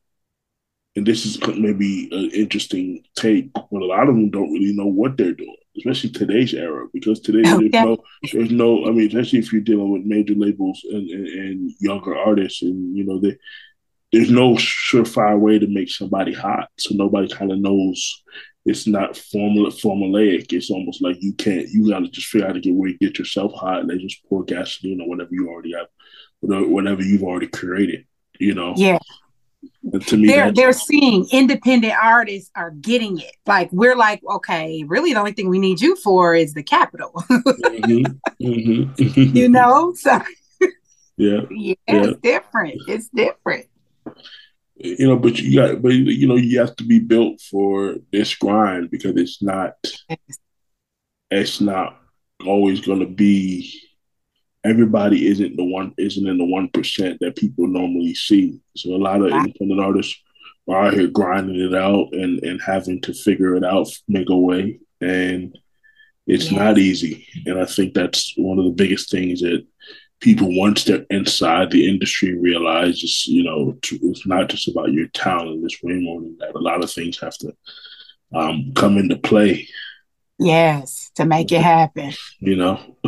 And 0.95 1.07
this 1.07 1.25
is 1.25 1.39
maybe 1.57 2.07
an 2.11 2.29
interesting 2.35 3.03
take, 3.15 3.51
but 3.53 3.81
a 3.81 3.85
lot 3.85 4.07
of 4.07 4.13
them 4.13 4.29
don't 4.29 4.53
really 4.53 4.75
know 4.75 4.85
what 4.85 5.17
they're 5.17 5.33
doing 5.33 5.55
especially 5.77 6.09
today's 6.11 6.53
era, 6.53 6.87
because 6.93 7.19
today 7.19 7.41
there's 7.41 7.71
no, 7.71 7.97
there's 8.31 8.51
no. 8.51 8.85
I 8.85 8.91
mean, 8.91 9.07
especially 9.07 9.39
if 9.39 9.51
you're 9.51 9.61
dealing 9.61 9.91
with 9.91 10.03
major 10.03 10.35
labels 10.35 10.81
and, 10.89 11.09
and, 11.09 11.27
and 11.27 11.71
younger 11.79 12.15
artists, 12.15 12.61
and 12.61 12.95
you 12.95 13.03
know, 13.03 13.19
they, 13.19 13.37
there's 14.11 14.29
no 14.29 14.55
surefire 14.55 15.39
way 15.39 15.59
to 15.59 15.67
make 15.67 15.89
somebody 15.89 16.33
hot, 16.33 16.69
so 16.77 16.93
nobody 16.95 17.27
kind 17.27 17.51
of 17.51 17.59
knows. 17.59 18.23
It's 18.65 18.87
not 18.87 19.17
formula 19.17 19.71
formulaic. 19.71 20.53
It's 20.53 20.71
almost 20.71 21.01
like 21.01 21.17
you 21.19 21.33
can't. 21.33 21.67
You 21.69 21.89
got 21.89 21.99
to 21.99 22.07
just 22.07 22.27
figure 22.27 22.47
out 22.47 22.53
to 22.53 22.61
get 22.61 22.73
where 22.73 22.89
you 22.89 22.97
get 22.97 23.19
yourself 23.19 23.51
hot, 23.53 23.81
and 23.81 23.89
they 23.89 23.97
just 23.97 24.23
pour 24.29 24.43
gasoline 24.45 25.01
or 25.01 25.09
whatever 25.09 25.31
you 25.31 25.49
already 25.49 25.73
have, 25.73 25.87
whatever 26.41 27.01
you've 27.01 27.23
already 27.23 27.47
created. 27.47 28.05
You 28.39 28.53
know. 28.53 28.73
Yeah. 28.77 28.99
To 30.07 30.17
me, 30.17 30.27
they're 30.27 30.51
they're 30.51 30.71
seeing 30.71 31.27
independent 31.31 31.93
artists 32.01 32.49
are 32.55 32.71
getting 32.71 33.19
it. 33.19 33.35
Like 33.45 33.69
we're 33.73 33.97
like, 33.97 34.21
okay, 34.23 34.85
really, 34.87 35.11
the 35.11 35.19
only 35.19 35.33
thing 35.33 35.49
we 35.49 35.59
need 35.59 35.81
you 35.81 35.97
for 35.97 36.33
is 36.35 36.53
the 36.53 36.63
capital. 36.63 37.11
mm-hmm, 37.29 38.13
mm-hmm. 38.41 39.35
you 39.37 39.49
know, 39.49 39.93
so 39.93 40.21
yeah, 41.17 41.41
yeah, 41.49 41.49
yeah, 41.49 41.75
it's 41.87 42.19
different. 42.21 42.81
It's 42.87 43.09
different. 43.09 43.65
You 44.75 45.07
know, 45.07 45.17
but 45.17 45.37
you 45.37 45.55
got, 45.55 45.81
but 45.81 45.89
you 45.89 46.27
know, 46.27 46.35
you 46.35 46.59
have 46.59 46.75
to 46.77 46.85
be 46.85 46.99
built 46.99 47.41
for 47.41 47.95
this 48.11 48.33
grind 48.35 48.89
because 48.89 49.15
it's 49.17 49.41
not, 49.41 49.73
it's 51.29 51.61
not 51.61 51.99
always 52.45 52.81
going 52.81 52.99
to 52.99 53.05
be 53.05 53.81
everybody 54.63 55.27
isn't 55.27 55.57
the 55.57 55.63
one 55.63 55.93
isn't 55.97 56.27
in 56.27 56.37
the 56.37 56.45
one 56.45 56.69
percent 56.69 57.19
that 57.19 57.35
people 57.35 57.67
normally 57.67 58.15
see. 58.15 58.59
So 58.75 58.95
a 58.95 58.97
lot 58.97 59.21
of 59.21 59.31
independent 59.31 59.79
artists 59.79 60.15
are 60.69 60.87
out 60.87 60.93
here 60.93 61.07
grinding 61.07 61.59
it 61.59 61.75
out 61.75 62.13
and 62.13 62.41
and 62.43 62.61
having 62.61 63.01
to 63.01 63.13
figure 63.13 63.55
it 63.55 63.63
out, 63.63 63.87
make 64.07 64.29
a 64.29 64.37
way, 64.37 64.79
and 65.01 65.57
it's 66.27 66.51
yeah. 66.51 66.63
not 66.63 66.77
easy. 66.77 67.27
And 67.45 67.59
I 67.59 67.65
think 67.65 67.93
that's 67.93 68.33
one 68.37 68.57
of 68.59 68.65
the 68.65 68.71
biggest 68.71 69.11
things 69.11 69.41
that 69.41 69.65
people 70.21 70.57
once 70.57 70.85
they're 70.85 71.05
inside 71.09 71.69
the 71.69 71.89
industry 71.89 72.33
realize 72.33 72.97
just 72.97 73.27
you 73.27 73.43
know 73.43 73.77
it's 73.91 74.25
not 74.25 74.49
just 74.49 74.67
about 74.69 74.93
your 74.93 75.07
talent. 75.07 75.63
It's 75.65 75.83
way 75.83 75.95
more 75.95 76.21
than 76.21 76.37
that. 76.39 76.55
A 76.55 76.59
lot 76.59 76.83
of 76.83 76.91
things 76.91 77.19
have 77.19 77.37
to 77.39 77.53
um, 78.33 78.71
come 78.75 78.97
into 78.97 79.17
play 79.17 79.67
Yes, 80.43 81.11
to 81.15 81.25
make 81.25 81.51
it 81.51 81.61
happen. 81.61 82.13
You 82.39 82.55
know, 82.55 82.79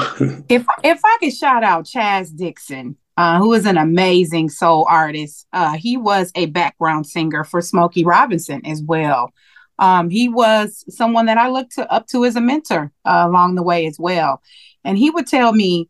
if 0.49 0.65
if 0.83 1.01
I 1.03 1.17
could 1.19 1.33
shout 1.33 1.63
out 1.63 1.85
Chaz 1.85 2.35
Dixon, 2.35 2.97
uh, 3.17 3.37
who 3.39 3.53
is 3.53 3.65
an 3.65 3.77
amazing 3.77 4.49
soul 4.49 4.85
artist. 4.89 5.47
Uh, 5.53 5.77
he 5.77 5.97
was 5.97 6.31
a 6.35 6.47
background 6.47 7.07
singer 7.07 7.43
for 7.43 7.61
Smokey 7.61 8.03
Robinson 8.03 8.65
as 8.65 8.81
well. 8.81 9.31
Um, 9.79 10.09
he 10.09 10.29
was 10.29 10.85
someone 10.89 11.25
that 11.25 11.37
I 11.37 11.49
looked 11.49 11.75
to, 11.75 11.91
up 11.91 12.07
to 12.07 12.25
as 12.25 12.35
a 12.35 12.41
mentor 12.41 12.91
uh, 13.05 13.25
along 13.27 13.55
the 13.55 13.63
way 13.63 13.85
as 13.85 13.99
well. 13.99 14.41
And 14.83 14.97
he 14.97 15.09
would 15.09 15.27
tell 15.27 15.51
me, 15.51 15.89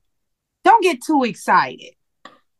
don't 0.63 0.83
get 0.83 1.03
too 1.03 1.23
excited, 1.23 1.93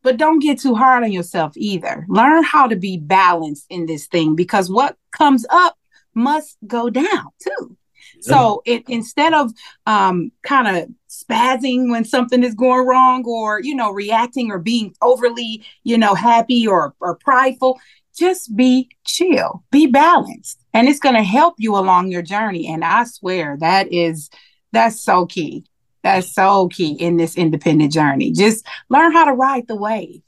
but 0.04 0.18
don't 0.18 0.40
get 0.40 0.60
too 0.60 0.76
hard 0.76 1.04
on 1.04 1.12
yourself 1.12 1.54
either. 1.56 2.06
Learn 2.08 2.44
how 2.44 2.68
to 2.68 2.76
be 2.76 2.98
balanced 2.98 3.66
in 3.70 3.88
this 3.88 4.06
thing 4.08 4.36
because 4.36 4.70
what 4.70 4.98
comes 5.12 5.46
up 5.50 5.76
must 6.14 6.58
go 6.68 6.90
down 6.90 7.26
too. 7.42 7.78
So 8.26 8.62
it 8.66 8.84
instead 8.88 9.34
of 9.34 9.52
um, 9.86 10.32
kind 10.44 10.78
of 10.78 10.90
spazzing 11.10 11.90
when 11.90 12.06
something 12.06 12.44
is 12.44 12.54
going 12.56 12.86
wrong 12.86 13.24
or 13.26 13.62
you 13.62 13.76
know 13.76 13.92
reacting 13.92 14.52
or 14.52 14.60
being 14.60 14.94
overly 15.02 15.64
you 15.84 15.98
know 15.98 16.14
happy 16.16 16.68
or 16.68 16.94
or 17.00 17.16
prideful, 17.16 17.80
just 18.18 18.56
be 18.56 18.90
chill, 19.06 19.64
be 19.72 19.88
balanced, 19.88 20.60
and 20.74 20.88
it's 20.88 21.00
going 21.00 21.16
to 21.16 21.24
help 21.24 21.56
you 21.58 21.76
along 21.76 22.12
your 22.12 22.22
journey. 22.22 22.68
And 22.68 22.84
I 22.84 23.04
swear 23.06 23.58
that 23.60 23.92
is 23.92 24.30
that's 24.72 25.02
so 25.02 25.26
key. 25.26 25.66
That's 26.04 26.32
so 26.34 26.68
key 26.68 26.94
in 26.94 27.18
this 27.18 27.36
independent 27.36 27.92
journey. 27.92 28.32
Just 28.32 28.68
learn 28.90 29.12
how 29.12 29.26
to 29.26 29.34
ride 29.34 29.68
the 29.68 29.76
waves. 29.76 30.25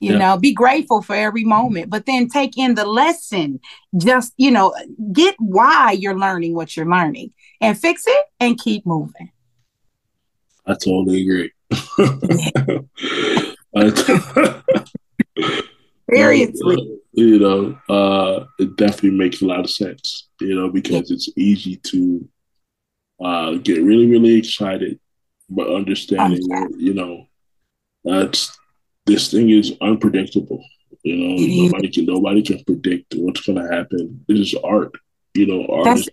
You 0.00 0.12
yeah. 0.12 0.18
know, 0.18 0.38
be 0.38 0.54
grateful 0.54 1.02
for 1.02 1.14
every 1.14 1.44
moment, 1.44 1.90
but 1.90 2.06
then 2.06 2.28
take 2.28 2.56
in 2.56 2.74
the 2.74 2.86
lesson. 2.86 3.60
Just, 3.96 4.32
you 4.38 4.50
know, 4.50 4.74
get 5.12 5.34
why 5.38 5.92
you're 5.92 6.18
learning 6.18 6.54
what 6.54 6.74
you're 6.74 6.90
learning 6.90 7.32
and 7.60 7.78
fix 7.78 8.04
it 8.06 8.24
and 8.40 8.58
keep 8.58 8.86
moving. 8.86 9.30
I 10.66 10.72
totally 10.72 11.22
agree. 11.22 11.52
Seriously. 16.12 16.96
You 17.12 17.40
know, 17.40 17.76
uh, 17.88 18.44
it 18.60 18.76
definitely 18.76 19.18
makes 19.18 19.42
a 19.42 19.44
lot 19.44 19.58
of 19.58 19.68
sense, 19.68 20.28
you 20.40 20.54
know, 20.54 20.70
because 20.70 21.10
it's 21.10 21.28
easy 21.36 21.74
to 21.76 22.28
uh, 23.20 23.54
get 23.54 23.82
really, 23.82 24.06
really 24.06 24.36
excited, 24.36 25.00
but 25.48 25.74
understanding, 25.74 26.40
okay. 26.50 26.66
you 26.78 26.94
know, 26.94 27.26
that's 28.04 28.56
this 29.06 29.30
thing 29.30 29.50
is 29.50 29.72
unpredictable. 29.80 30.64
You 31.02 31.16
know, 31.16 31.34
mm-hmm. 31.36 31.66
nobody 31.66 31.88
can 31.90 32.04
nobody 32.06 32.42
can 32.42 32.64
predict 32.64 33.14
what's 33.16 33.40
going 33.40 33.58
to 33.58 33.74
happen. 33.74 34.24
It 34.28 34.36
is 34.36 34.54
art. 34.62 34.92
You 35.34 35.46
know, 35.46 35.66
art 35.72 35.98
is, 35.98 36.08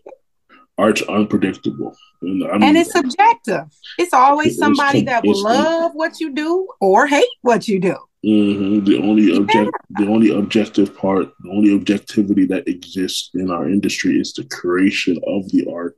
art's 0.77 1.01
unpredictable. 1.03 1.95
And, 2.21 2.43
I 2.43 2.53
mean, 2.53 2.63
and 2.63 2.77
it's 2.77 2.91
subjective. 2.91 3.65
It's 3.97 4.13
always 4.13 4.47
it's, 4.47 4.59
somebody 4.59 4.99
it's, 4.99 5.07
that 5.07 5.23
will 5.23 5.43
love 5.43 5.91
what 5.93 6.19
you 6.19 6.33
do 6.33 6.67
or 6.79 7.07
hate 7.07 7.27
what 7.41 7.67
you 7.67 7.79
do. 7.79 7.97
Mm-hmm. 8.25 8.85
The 8.85 8.97
only 8.97 9.35
object, 9.35 9.71
the 9.91 10.07
only 10.07 10.31
objective 10.35 10.97
part, 10.97 11.27
the 11.41 11.51
only 11.51 11.73
objectivity 11.73 12.45
that 12.47 12.67
exists 12.67 13.29
in 13.35 13.51
our 13.51 13.69
industry 13.69 14.19
is 14.19 14.33
the 14.33 14.45
creation 14.45 15.17
of 15.27 15.49
the 15.51 15.67
art, 15.71 15.95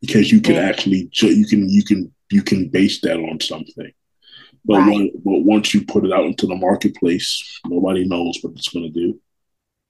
because 0.00 0.32
you 0.32 0.40
can 0.40 0.56
yeah. 0.56 0.62
actually 0.62 1.08
you 1.12 1.46
can 1.46 1.68
you 1.68 1.84
can 1.84 2.12
you 2.30 2.42
can 2.42 2.68
base 2.68 3.00
that 3.02 3.18
on 3.18 3.38
something. 3.40 3.92
But 4.64 4.78
right. 4.80 5.10
but 5.24 5.40
once 5.40 5.72
you 5.72 5.84
put 5.84 6.04
it 6.04 6.12
out 6.12 6.24
into 6.24 6.46
the 6.46 6.54
marketplace, 6.54 7.60
nobody 7.66 8.06
knows 8.06 8.38
what 8.42 8.52
it's 8.54 8.68
going 8.68 8.92
to 8.92 9.00
do. 9.00 9.20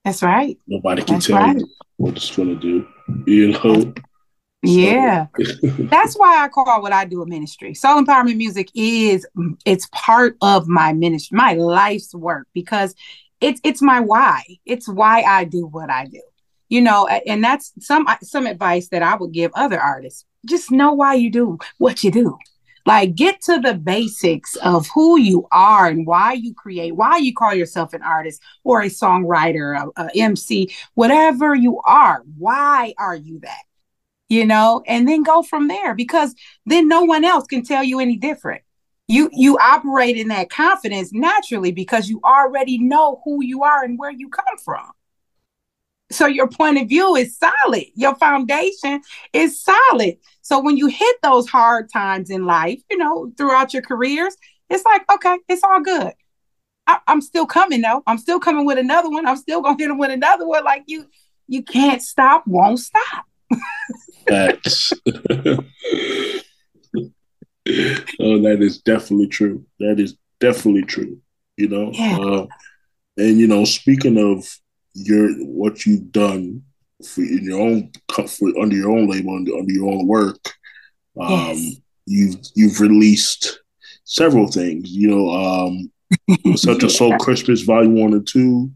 That's 0.05 0.23
right. 0.23 0.57
Nobody 0.67 1.03
can 1.03 1.15
That's 1.15 1.27
tell 1.27 1.37
right. 1.37 1.57
you 1.57 1.67
what 1.97 2.15
it's 2.15 2.35
going 2.35 2.49
to 2.49 2.55
do. 2.55 2.87
You 3.27 3.51
know. 3.51 3.93
Yeah. 4.63 5.27
That's 5.63 6.15
why 6.15 6.43
I 6.43 6.47
call 6.47 6.81
what 6.81 6.93
I 6.93 7.05
do 7.05 7.21
a 7.21 7.25
ministry. 7.25 7.73
Soul 7.73 8.03
empowerment 8.03 8.37
music 8.37 8.69
is 8.75 9.27
it's 9.65 9.87
part 9.91 10.37
of 10.41 10.67
my 10.67 10.93
ministry, 10.93 11.35
my 11.35 11.53
life's 11.53 12.13
work 12.13 12.47
because 12.53 12.95
it's 13.39 13.59
it's 13.63 13.81
my 13.81 13.99
why. 13.99 14.43
It's 14.65 14.87
why 14.87 15.23
I 15.23 15.45
do 15.45 15.65
what 15.65 15.89
I 15.89 16.05
do. 16.05 16.21
You 16.69 16.81
know, 16.81 17.07
and 17.07 17.43
that's 17.43 17.73
some 17.79 18.07
some 18.21 18.45
advice 18.45 18.89
that 18.89 19.03
I 19.03 19.15
would 19.15 19.33
give 19.33 19.51
other 19.55 19.79
artists. 19.79 20.25
Just 20.45 20.71
know 20.71 20.93
why 20.93 21.15
you 21.15 21.29
do 21.29 21.59
what 21.77 22.03
you 22.03 22.11
do. 22.11 22.37
Like 22.85 23.15
get 23.15 23.41
to 23.43 23.59
the 23.59 23.73
basics 23.73 24.55
of 24.57 24.87
who 24.93 25.19
you 25.19 25.47
are 25.51 25.87
and 25.87 26.05
why 26.05 26.33
you 26.33 26.53
create, 26.53 26.95
why 26.95 27.17
you 27.17 27.33
call 27.33 27.53
yourself 27.53 27.93
an 27.93 28.01
artist 28.01 28.41
or 28.63 28.81
a 28.81 28.87
songwriter, 28.87 29.91
a, 29.95 30.03
a 30.03 30.09
MC, 30.15 30.73
whatever 30.93 31.53
you 31.55 31.79
are. 31.85 32.23
Why 32.37 32.93
are 32.97 33.15
you 33.15 33.39
that? 33.39 33.61
you 34.31 34.45
know, 34.45 34.81
and 34.87 35.09
then 35.09 35.23
go 35.23 35.43
from 35.43 35.67
there 35.67 35.93
because 35.93 36.33
then 36.65 36.87
no 36.87 37.03
one 37.03 37.25
else 37.25 37.45
can 37.47 37.65
tell 37.65 37.83
you 37.83 37.99
any 37.99 38.15
different. 38.15 38.61
You 39.09 39.29
you 39.33 39.57
operate 39.57 40.15
in 40.15 40.29
that 40.29 40.49
confidence 40.49 41.11
naturally 41.11 41.73
because 41.73 42.07
you 42.07 42.21
already 42.23 42.77
know 42.77 43.21
who 43.25 43.43
you 43.43 43.63
are 43.63 43.83
and 43.83 43.99
where 43.99 44.09
you 44.09 44.29
come 44.29 44.57
from. 44.63 44.89
So 46.11 46.27
your 46.27 46.47
point 46.47 46.77
of 46.77 46.89
view 46.89 47.15
is 47.15 47.37
solid. 47.37 47.85
Your 47.95 48.15
foundation 48.15 49.01
is 49.33 49.61
solid. 49.61 50.17
So 50.41 50.59
when 50.59 50.77
you 50.77 50.87
hit 50.87 51.15
those 51.23 51.49
hard 51.49 51.89
times 51.91 52.29
in 52.29 52.45
life, 52.45 52.81
you 52.89 52.97
know, 52.97 53.31
throughout 53.37 53.73
your 53.73 53.83
careers, 53.83 54.35
it's 54.69 54.85
like, 54.85 55.03
okay, 55.11 55.37
it's 55.47 55.63
all 55.63 55.81
good. 55.81 56.13
I, 56.87 56.99
am 57.07 57.21
still 57.21 57.45
coming 57.45 57.81
though. 57.81 58.03
I'm 58.07 58.17
still 58.17 58.39
coming 58.39 58.65
with 58.65 58.77
another 58.77 59.09
one. 59.09 59.27
I'm 59.27 59.37
still 59.37 59.61
gonna 59.61 59.77
hit 59.79 59.87
them 59.87 59.97
with 59.97 60.11
another 60.11 60.47
one. 60.47 60.63
Like 60.63 60.83
you, 60.87 61.05
you 61.47 61.63
can't 61.63 62.01
stop, 62.01 62.45
won't 62.47 62.79
stop. 62.79 63.25
Facts. 64.27 64.93
oh, 68.19 68.41
that 68.41 68.57
is 68.59 68.79
definitely 68.79 69.27
true. 69.27 69.65
That 69.79 69.99
is 69.99 70.17
definitely 70.39 70.83
true. 70.83 71.19
You 71.57 71.67
know, 71.67 71.91
yeah. 71.91 72.17
uh, 72.17 72.47
and 73.17 73.39
you 73.39 73.47
know, 73.47 73.65
speaking 73.65 74.17
of 74.17 74.57
your 74.93 75.29
what 75.45 75.85
you've 75.85 76.11
done 76.11 76.63
for 77.05 77.21
in 77.21 77.43
your 77.43 77.59
own 77.59 77.91
for 78.27 78.49
under 78.59 78.75
your 78.75 78.91
own 78.91 79.09
label 79.09 79.35
under, 79.35 79.55
under 79.55 79.71
your 79.71 79.91
own 79.91 80.07
work, 80.07 80.53
um, 81.19 81.55
yes. 81.55 81.75
you've 82.05 82.37
you've 82.55 82.79
released 82.79 83.61
several 84.03 84.47
things. 84.47 84.91
You 84.91 85.09
know, 85.09 85.29
um, 85.29 86.55
such 86.55 86.83
a 86.83 86.89
soul 86.89 87.17
Christmas 87.17 87.61
Volume 87.61 87.95
One 87.95 88.13
and 88.13 88.27
Two. 88.27 88.71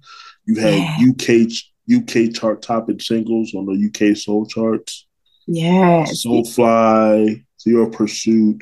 You 0.46 0.60
had 0.60 0.76
yeah. 0.76 1.10
UK 1.10 1.52
UK 1.92 2.34
chart 2.34 2.62
topping 2.62 3.00
singles 3.00 3.54
on 3.54 3.66
the 3.66 4.12
UK 4.12 4.18
soul 4.18 4.46
charts. 4.46 5.08
Yes. 5.48 6.26
Soulfly, 6.26 7.46
Zero 7.62 7.90
Pursuit. 7.90 8.62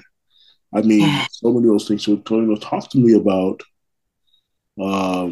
I 0.73 0.81
mean, 0.81 1.01
yes. 1.01 1.29
so 1.31 1.53
many 1.53 1.67
of 1.67 1.73
those 1.73 1.87
things. 1.87 2.03
So, 2.03 2.21
know, 2.29 2.55
talk 2.55 2.89
to 2.89 2.97
me 2.97 3.13
about 3.13 3.61
um 4.81 5.31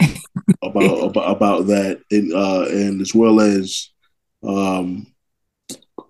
about, 0.62 1.04
about 1.04 1.36
about 1.36 1.67
that 1.67 1.99
and 2.12 2.34
uh 2.34 2.65
and 2.69 3.01
as 3.01 3.15
well 3.15 3.39
as 3.41 3.89
um 4.43 5.08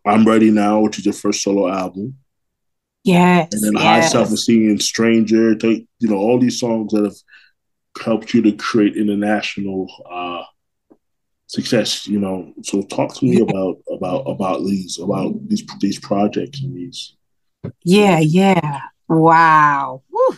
I'm 0.06 0.26
ready 0.26 0.50
now, 0.50 0.80
which 0.80 0.98
is 0.98 1.06
your 1.06 1.14
first 1.14 1.44
solo 1.44 1.70
album. 1.70 2.18
Yes. 3.04 3.54
And 3.54 3.64
then 3.64 3.74
yes. 3.74 3.84
High 3.84 4.02
Self 4.02 4.32
Esteem 4.32 4.70
and 4.70 4.82
Stranger, 4.82 5.56
take 5.56 5.88
you 6.00 6.10
know, 6.10 6.18
all 6.18 6.40
these 6.40 6.60
songs 6.60 6.92
that 6.94 7.04
have 7.04 7.16
helped 8.02 8.34
you 8.34 8.42
to 8.42 8.52
create 8.54 8.96
international 8.96 9.88
uh 10.10 10.44
success 11.48 12.08
you 12.08 12.18
know 12.18 12.54
so 12.64 12.82
talk 12.84 13.14
to 13.14 13.26
me 13.26 13.42
about 13.42 13.76
about 13.92 14.22
about 14.22 14.64
these 14.64 14.98
about 15.00 15.34
these 15.50 15.66
these 15.82 16.00
projects 16.00 16.64
and 16.64 16.74
these 16.74 17.18
yeah 17.84 18.20
yeah 18.20 18.80
wow 19.10 20.02
Woo. 20.10 20.38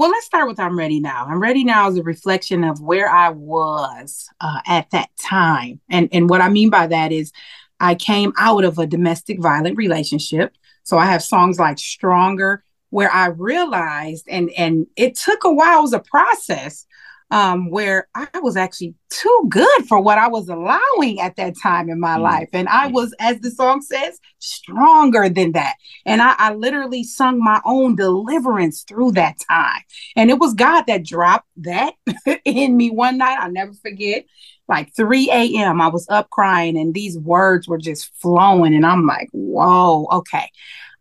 Well 0.00 0.08
let's 0.08 0.24
start 0.24 0.48
with 0.48 0.58
i'm 0.58 0.78
ready 0.78 0.98
now. 0.98 1.26
I'm 1.28 1.42
ready 1.42 1.62
now 1.62 1.86
is 1.90 1.98
a 1.98 2.02
reflection 2.02 2.64
of 2.64 2.80
where 2.80 3.10
i 3.10 3.28
was 3.28 4.30
uh, 4.40 4.60
at 4.66 4.90
that 4.92 5.10
time. 5.20 5.78
And 5.90 6.08
and 6.10 6.30
what 6.30 6.40
i 6.40 6.48
mean 6.48 6.70
by 6.70 6.86
that 6.86 7.12
is 7.12 7.32
i 7.80 7.94
came 7.94 8.32
out 8.38 8.64
of 8.64 8.78
a 8.78 8.86
domestic 8.86 9.42
violent 9.42 9.76
relationship. 9.76 10.56
So 10.84 10.96
i 10.96 11.04
have 11.04 11.22
songs 11.22 11.58
like 11.58 11.78
stronger 11.78 12.64
where 12.88 13.12
i 13.12 13.26
realized 13.26 14.26
and 14.26 14.48
and 14.56 14.86
it 14.96 15.16
took 15.16 15.44
a 15.44 15.52
while 15.52 15.80
it 15.80 15.82
was 15.82 15.92
a 15.92 15.98
process 15.98 16.86
um, 17.30 17.70
where 17.70 18.08
I 18.14 18.26
was 18.40 18.56
actually 18.56 18.94
too 19.08 19.46
good 19.48 19.86
for 19.86 20.00
what 20.00 20.18
I 20.18 20.28
was 20.28 20.48
allowing 20.48 21.20
at 21.20 21.36
that 21.36 21.54
time 21.62 21.88
in 21.88 22.00
my 22.00 22.14
mm-hmm. 22.14 22.22
life. 22.22 22.48
And 22.52 22.68
I 22.68 22.88
was, 22.88 23.14
as 23.20 23.38
the 23.40 23.50
song 23.50 23.82
says, 23.82 24.18
stronger 24.38 25.28
than 25.28 25.52
that. 25.52 25.76
And 26.04 26.20
I, 26.20 26.34
I 26.38 26.54
literally 26.54 27.04
sung 27.04 27.38
my 27.38 27.60
own 27.64 27.94
deliverance 27.94 28.82
through 28.82 29.12
that 29.12 29.36
time. 29.48 29.82
And 30.16 30.30
it 30.30 30.38
was 30.38 30.54
God 30.54 30.84
that 30.88 31.04
dropped 31.04 31.48
that 31.58 31.94
in 32.44 32.76
me 32.76 32.90
one 32.90 33.18
night. 33.18 33.38
I'll 33.40 33.52
never 33.52 33.72
forget. 33.74 34.24
Like 34.68 34.94
3 34.94 35.30
a.m., 35.30 35.80
I 35.80 35.88
was 35.88 36.06
up 36.08 36.30
crying, 36.30 36.78
and 36.78 36.94
these 36.94 37.18
words 37.18 37.66
were 37.66 37.78
just 37.78 38.12
flowing. 38.20 38.72
And 38.72 38.86
I'm 38.86 39.04
like, 39.04 39.28
whoa, 39.32 40.06
okay. 40.12 40.48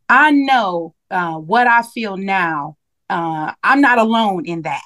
I 0.08 0.32
know 0.32 0.96
uh, 1.12 1.36
what 1.36 1.68
I 1.68 1.84
feel 1.84 2.18
now. 2.18 2.78
Uh, 3.12 3.54
I'm 3.64 3.82
not 3.82 4.00
alone 4.00 4.46
in 4.46 4.64
that. 4.64 4.82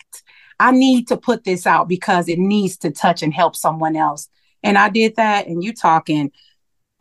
I 0.59 0.71
need 0.71 1.07
to 1.09 1.17
put 1.17 1.43
this 1.43 1.65
out 1.65 1.87
because 1.87 2.27
it 2.27 2.39
needs 2.39 2.77
to 2.77 2.91
touch 2.91 3.23
and 3.23 3.33
help 3.33 3.55
someone 3.55 3.95
else. 3.95 4.29
And 4.61 4.77
I 4.77 4.89
did 4.89 5.15
that. 5.17 5.47
And 5.47 5.63
you 5.63 5.73
talking, 5.73 6.31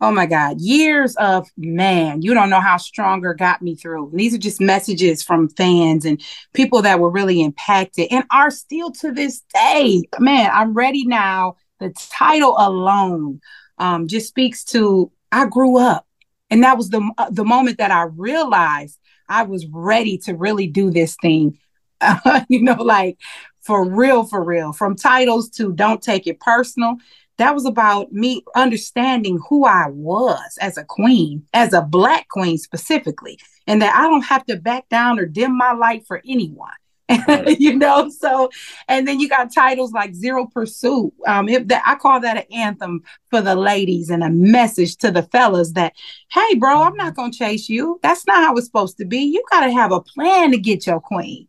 oh 0.01 0.11
my 0.11 0.25
God, 0.25 0.59
years 0.59 1.15
of 1.15 1.47
man, 1.55 2.21
you 2.21 2.33
don't 2.33 2.49
know 2.49 2.59
how 2.59 2.77
stronger 2.77 3.33
got 3.33 3.61
me 3.61 3.75
through. 3.75 4.09
And 4.09 4.19
these 4.19 4.33
are 4.33 4.39
just 4.39 4.59
messages 4.59 5.23
from 5.23 5.49
fans 5.49 6.03
and 6.05 6.21
people 6.53 6.81
that 6.81 6.99
were 6.99 7.09
really 7.09 7.41
impacted 7.41 8.07
and 8.11 8.25
are 8.31 8.51
still 8.51 8.91
to 8.91 9.11
this 9.11 9.41
day. 9.53 10.03
Man, 10.19 10.51
I'm 10.53 10.73
ready 10.73 11.05
now. 11.05 11.55
The 11.79 11.93
title 12.11 12.55
alone 12.57 13.39
um, 13.77 14.07
just 14.07 14.27
speaks 14.27 14.63
to 14.65 15.11
I 15.31 15.47
grew 15.47 15.77
up. 15.77 16.05
And 16.49 16.63
that 16.63 16.77
was 16.77 16.89
the, 16.89 17.11
uh, 17.17 17.29
the 17.31 17.45
moment 17.45 17.79
that 17.79 17.89
I 17.89 18.03
realized 18.03 18.99
I 19.27 19.43
was 19.43 19.65
ready 19.67 20.17
to 20.19 20.35
really 20.35 20.67
do 20.67 20.91
this 20.91 21.15
thing. 21.21 21.57
Uh, 22.03 22.41
you 22.49 22.61
know, 22.61 22.75
like 22.75 23.17
for 23.61 23.89
real, 23.89 24.25
for 24.25 24.43
real, 24.43 24.73
from 24.73 24.95
titles 24.95 25.49
to 25.49 25.71
don't 25.73 26.01
take 26.01 26.27
it 26.27 26.39
personal. 26.39 26.97
that 27.37 27.53
was 27.53 27.65
about 27.65 28.11
me 28.11 28.43
understanding 28.55 29.39
who 29.49 29.65
I 29.65 29.87
was 29.89 30.57
as 30.61 30.77
a 30.77 30.83
queen, 30.83 31.45
as 31.53 31.73
a 31.73 31.81
black 31.81 32.27
queen 32.27 32.57
specifically, 32.57 33.39
and 33.65 33.81
that 33.81 33.95
I 33.95 34.07
don't 34.07 34.25
have 34.25 34.45
to 34.45 34.57
back 34.57 34.89
down 34.89 35.19
or 35.19 35.25
dim 35.25 35.57
my 35.57 35.73
light 35.73 36.05
for 36.05 36.21
anyone. 36.27 36.69
you 37.59 37.75
know, 37.75 38.09
so 38.09 38.49
and 38.87 39.07
then 39.07 39.19
you 39.19 39.27
got 39.27 39.53
titles 39.53 39.91
like 39.91 40.13
Zero 40.13 40.47
Pursuit. 40.47 41.13
Um, 41.27 41.49
if 41.49 41.67
that 41.67 41.83
I 41.85 41.95
call 41.95 42.19
that 42.21 42.37
an 42.37 42.45
anthem 42.51 43.03
for 43.29 43.41
the 43.41 43.55
ladies 43.55 44.09
and 44.09 44.23
a 44.23 44.29
message 44.29 44.97
to 44.97 45.11
the 45.11 45.23
fellas 45.23 45.73
that, 45.73 45.93
hey, 46.31 46.55
bro, 46.55 46.81
I'm 46.81 46.95
not 46.95 47.15
gonna 47.15 47.31
chase 47.31 47.69
you. 47.69 47.99
That's 48.03 48.25
not 48.25 48.43
how 48.43 48.55
it's 48.55 48.67
supposed 48.67 48.97
to 48.97 49.05
be. 49.05 49.19
You 49.19 49.43
gotta 49.51 49.71
have 49.71 49.91
a 49.91 50.01
plan 50.01 50.51
to 50.51 50.57
get 50.57 50.87
your 50.87 51.01
queen. 51.01 51.47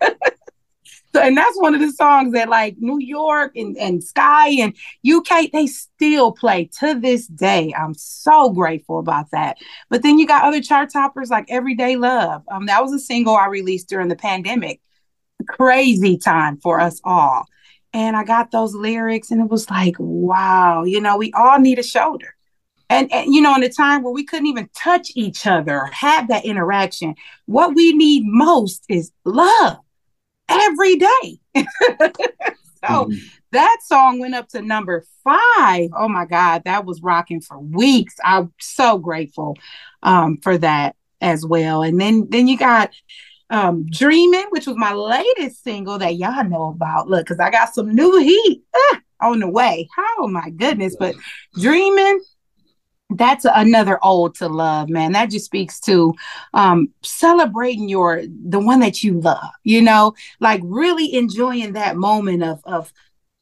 So, 1.12 1.20
and 1.20 1.36
that's 1.36 1.58
one 1.58 1.74
of 1.74 1.80
the 1.80 1.90
songs 1.90 2.34
that 2.34 2.48
like 2.48 2.76
New 2.78 3.00
York 3.00 3.52
and, 3.56 3.76
and 3.78 4.02
Sky 4.02 4.50
and 4.50 4.76
UK, 5.08 5.50
they 5.52 5.66
still 5.66 6.30
play 6.30 6.70
to 6.78 7.00
this 7.00 7.26
day. 7.26 7.74
I'm 7.76 7.94
so 7.94 8.50
grateful 8.50 9.00
about 9.00 9.30
that. 9.32 9.56
But 9.88 10.02
then 10.02 10.18
you 10.18 10.26
got 10.26 10.44
other 10.44 10.60
chart 10.60 10.92
toppers 10.92 11.30
like 11.30 11.46
Everyday 11.48 11.96
Love. 11.96 12.44
Um, 12.48 12.66
that 12.66 12.82
was 12.82 12.92
a 12.92 12.98
single 13.00 13.36
I 13.36 13.46
released 13.46 13.88
during 13.88 14.08
the 14.08 14.16
pandemic. 14.16 14.80
Crazy 15.48 16.16
time 16.16 16.58
for 16.58 16.80
us 16.80 17.00
all. 17.02 17.44
And 17.92 18.16
I 18.16 18.22
got 18.22 18.52
those 18.52 18.72
lyrics 18.72 19.32
and 19.32 19.40
it 19.40 19.48
was 19.48 19.68
like, 19.68 19.96
wow, 19.98 20.84
you 20.84 21.00
know, 21.00 21.16
we 21.16 21.32
all 21.32 21.58
need 21.58 21.80
a 21.80 21.82
shoulder. 21.82 22.36
And, 22.88 23.12
and, 23.12 23.32
you 23.32 23.40
know 23.40 23.54
in 23.54 23.62
a 23.62 23.68
time 23.68 24.02
where 24.02 24.12
we 24.12 24.24
couldn't 24.24 24.48
even 24.48 24.68
touch 24.76 25.12
each 25.14 25.46
other 25.46 25.86
have 25.92 26.26
that 26.26 26.44
interaction 26.44 27.14
what 27.46 27.76
we 27.76 27.92
need 27.92 28.24
most 28.26 28.84
is 28.88 29.12
love 29.24 29.78
every 30.50 30.96
day. 30.96 31.40
so 31.54 31.64
mm-hmm. 32.82 33.16
that 33.52 33.78
song 33.84 34.18
went 34.18 34.34
up 34.34 34.48
to 34.48 34.62
number 34.62 35.04
five. 35.24 35.90
Oh 35.96 36.08
my 36.08 36.24
God, 36.24 36.62
that 36.64 36.84
was 36.84 37.02
rocking 37.02 37.40
for 37.40 37.58
weeks. 37.58 38.16
I'm 38.24 38.52
so 38.58 38.98
grateful 38.98 39.56
um, 40.02 40.38
for 40.38 40.58
that 40.58 40.96
as 41.20 41.44
well. 41.44 41.82
And 41.82 42.00
then 42.00 42.28
then 42.30 42.48
you 42.48 42.56
got 42.56 42.90
um, 43.50 43.86
Dreaming, 43.90 44.46
which 44.50 44.66
was 44.66 44.76
my 44.76 44.92
latest 44.92 45.62
single 45.62 45.98
that 45.98 46.16
y'all 46.16 46.44
know 46.44 46.66
about. 46.66 47.08
Look, 47.08 47.26
because 47.26 47.40
I 47.40 47.50
got 47.50 47.74
some 47.74 47.94
new 47.94 48.18
heat 48.20 48.62
ah, 48.74 49.00
on 49.22 49.40
the 49.40 49.48
way. 49.48 49.88
Oh 50.18 50.28
my 50.28 50.50
goodness. 50.50 50.96
But 50.98 51.16
Dreaming, 51.60 52.20
that's 53.16 53.44
another 53.44 53.98
ode 54.02 54.34
to 54.36 54.48
love 54.48 54.88
man. 54.88 55.12
That 55.12 55.30
just 55.30 55.44
speaks 55.44 55.80
to 55.80 56.14
um 56.54 56.88
celebrating 57.02 57.88
your 57.88 58.22
the 58.26 58.60
one 58.60 58.80
that 58.80 59.02
you 59.02 59.20
love 59.20 59.50
you 59.64 59.82
know? 59.82 60.14
Like 60.40 60.60
really 60.64 61.14
enjoying 61.14 61.72
that 61.74 61.96
moment 61.96 62.42
of 62.42 62.60
of 62.64 62.92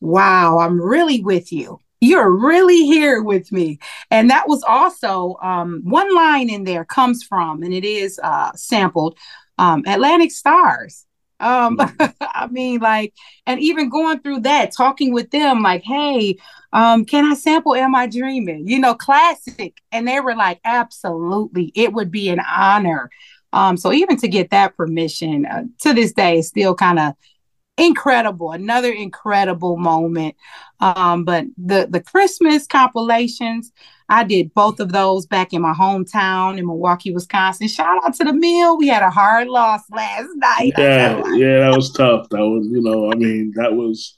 wow 0.00 0.58
i'm 0.58 0.80
really 0.80 1.22
with 1.22 1.52
you. 1.52 1.80
You're 2.00 2.30
really 2.30 2.86
here 2.86 3.22
with 3.22 3.50
me. 3.50 3.80
And 4.10 4.30
that 4.30 4.48
was 4.48 4.62
also 4.62 5.36
um 5.42 5.80
one 5.84 6.14
line 6.14 6.48
in 6.50 6.64
there 6.64 6.84
comes 6.84 7.22
from 7.22 7.62
and 7.62 7.74
it 7.74 7.84
is 7.84 8.20
uh 8.22 8.52
sampled 8.54 9.18
um 9.58 9.82
Atlantic 9.86 10.30
Starr 10.30 10.88
um, 11.40 11.76
mm. 11.76 12.14
I 12.20 12.46
mean, 12.48 12.80
like, 12.80 13.14
and 13.46 13.60
even 13.60 13.88
going 13.88 14.20
through 14.20 14.40
that, 14.40 14.72
talking 14.76 15.12
with 15.12 15.30
them, 15.30 15.62
like, 15.62 15.82
hey, 15.82 16.38
um, 16.72 17.04
can 17.04 17.24
I 17.24 17.34
sample 17.34 17.74
Am 17.74 17.94
I 17.94 18.06
Dreaming? 18.06 18.68
You 18.68 18.78
know, 18.78 18.94
classic. 18.94 19.80
And 19.92 20.06
they 20.06 20.20
were 20.20 20.34
like, 20.36 20.60
absolutely, 20.64 21.72
it 21.74 21.92
would 21.92 22.10
be 22.10 22.28
an 22.28 22.40
honor. 22.40 23.10
Um, 23.52 23.76
so 23.76 23.92
even 23.92 24.16
to 24.18 24.28
get 24.28 24.50
that 24.50 24.76
permission 24.76 25.46
uh, 25.46 25.64
to 25.80 25.94
this 25.94 26.12
day 26.12 26.38
is 26.38 26.48
still 26.48 26.74
kind 26.74 26.98
of 26.98 27.14
incredible 27.78 28.50
another 28.50 28.90
incredible 28.90 29.76
moment 29.76 30.34
um 30.80 31.24
but 31.24 31.44
the 31.56 31.86
the 31.88 32.00
christmas 32.00 32.66
compilations 32.66 33.72
I 34.08 34.24
did 34.24 34.54
both 34.54 34.80
of 34.80 34.90
those 34.90 35.26
back 35.26 35.52
in 35.52 35.60
my 35.60 35.74
hometown 35.74 36.58
in 36.58 36.66
Milwaukee, 36.66 37.12
Wisconsin. 37.12 37.68
Shout 37.68 38.02
out 38.04 38.14
to 38.14 38.24
the 38.24 38.32
mill. 38.32 38.78
We 38.78 38.88
had 38.88 39.02
a 39.02 39.10
hard 39.10 39.48
loss 39.48 39.82
last 39.90 40.30
night. 40.36 40.72
Yeah, 40.78 41.22
yeah, 41.34 41.60
that 41.60 41.76
was 41.76 41.92
tough. 41.92 42.28
That 42.30 42.46
was, 42.46 42.66
you 42.66 42.80
know, 42.80 43.12
I 43.12 43.16
mean, 43.16 43.52
that 43.56 43.74
was 43.74 44.16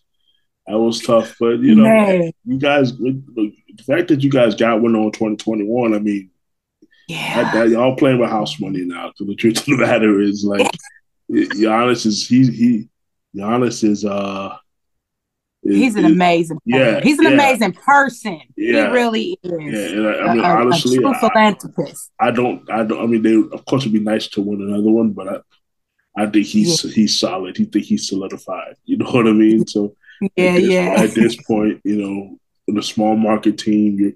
that 0.66 0.78
was 0.78 1.00
tough. 1.00 1.34
But 1.40 1.58
you 1.58 1.74
know, 1.74 1.82
Man. 1.82 2.30
you 2.44 2.58
guys, 2.58 2.96
the 2.96 3.52
fact 3.84 4.08
that 4.08 4.22
you 4.22 4.30
guys 4.30 4.54
got 4.54 4.80
one 4.80 4.94
on 4.94 5.10
twenty 5.10 5.36
twenty 5.36 5.64
one, 5.64 5.94
I 5.94 5.98
mean, 5.98 6.30
yeah, 7.08 7.64
y'all 7.64 7.96
playing 7.96 8.20
with 8.20 8.30
house 8.30 8.60
money 8.60 8.84
now. 8.84 9.12
So 9.16 9.24
the 9.24 9.34
truth 9.34 9.58
of 9.58 9.64
the 9.64 9.76
matter 9.78 10.20
is, 10.20 10.44
like, 10.44 10.70
Giannis 11.28 12.06
is 12.06 12.28
he 12.28 12.46
he 12.50 12.88
Giannis 13.34 13.82
is 13.82 14.04
uh 14.04 14.56
he's 15.62 15.96
an 15.96 16.04
amazing 16.04 16.58
yeah 16.64 17.00
he's 17.00 17.18
an 17.18 17.26
yeah. 17.26 17.30
amazing 17.32 17.72
person 17.72 18.40
yeah. 18.56 18.86
he 18.86 18.92
really 18.92 19.38
is 19.42 19.52
yeah 19.52 19.98
and 19.98 20.08
I, 20.08 20.12
I 20.12 20.34
mean 20.34 20.44
a, 20.44 20.48
honestly 20.48 20.96
a 20.96 21.00
true 21.00 21.14
philanthropist 21.14 22.10
I, 22.18 22.28
I, 22.28 22.30
don't 22.30 22.70
i 22.70 22.82
don't 22.82 23.02
i 23.02 23.06
mean 23.06 23.22
they 23.22 23.34
of 23.34 23.64
course 23.66 23.82
it'd 23.82 23.92
be 23.92 24.00
nice 24.00 24.28
to 24.28 24.40
win 24.40 24.62
another 24.62 24.90
one 24.90 25.10
but 25.10 25.28
i 25.28 26.22
i 26.22 26.26
think 26.26 26.46
he's 26.46 26.84
yeah. 26.84 26.92
he's 26.92 27.18
solid 27.18 27.56
he 27.56 27.64
think 27.66 27.84
he's 27.84 28.08
solidified 28.08 28.76
you 28.84 28.96
know 28.96 29.10
what 29.10 29.26
i 29.26 29.32
mean 29.32 29.66
so 29.66 29.94
yeah 30.36 30.44
at 30.44 30.54
this, 30.54 30.70
yeah 30.70 30.94
at 30.98 31.10
this 31.10 31.36
point 31.46 31.80
you 31.84 31.96
know 31.96 32.38
in 32.66 32.78
a 32.78 32.82
small 32.82 33.16
market 33.16 33.58
team 33.58 34.14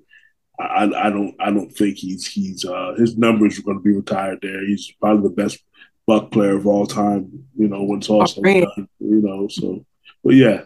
I, 0.59 0.85
I 0.85 1.11
don't 1.11 1.35
I 1.41 1.51
don't 1.51 1.71
think 1.71 1.97
he's 1.97 2.27
he's 2.27 2.65
uh 2.65 2.95
his 2.97 3.17
numbers 3.17 3.59
are 3.59 3.63
going 3.63 3.79
to 3.79 3.83
be 3.83 3.93
retired 3.93 4.39
there. 4.41 4.65
He's 4.65 4.93
probably 5.01 5.29
the 5.29 5.35
best 5.35 5.59
buck 6.07 6.31
player 6.31 6.57
of 6.57 6.67
all 6.67 6.87
time. 6.87 7.47
You 7.57 7.69
know 7.69 7.83
when 7.83 7.99
it's 7.99 8.09
all 8.09 8.27
said 8.27 8.45
done. 8.45 8.89
You 9.01 9.21
know 9.21 9.49
so, 9.49 9.85
but 10.23 10.35
yeah, 10.35 10.65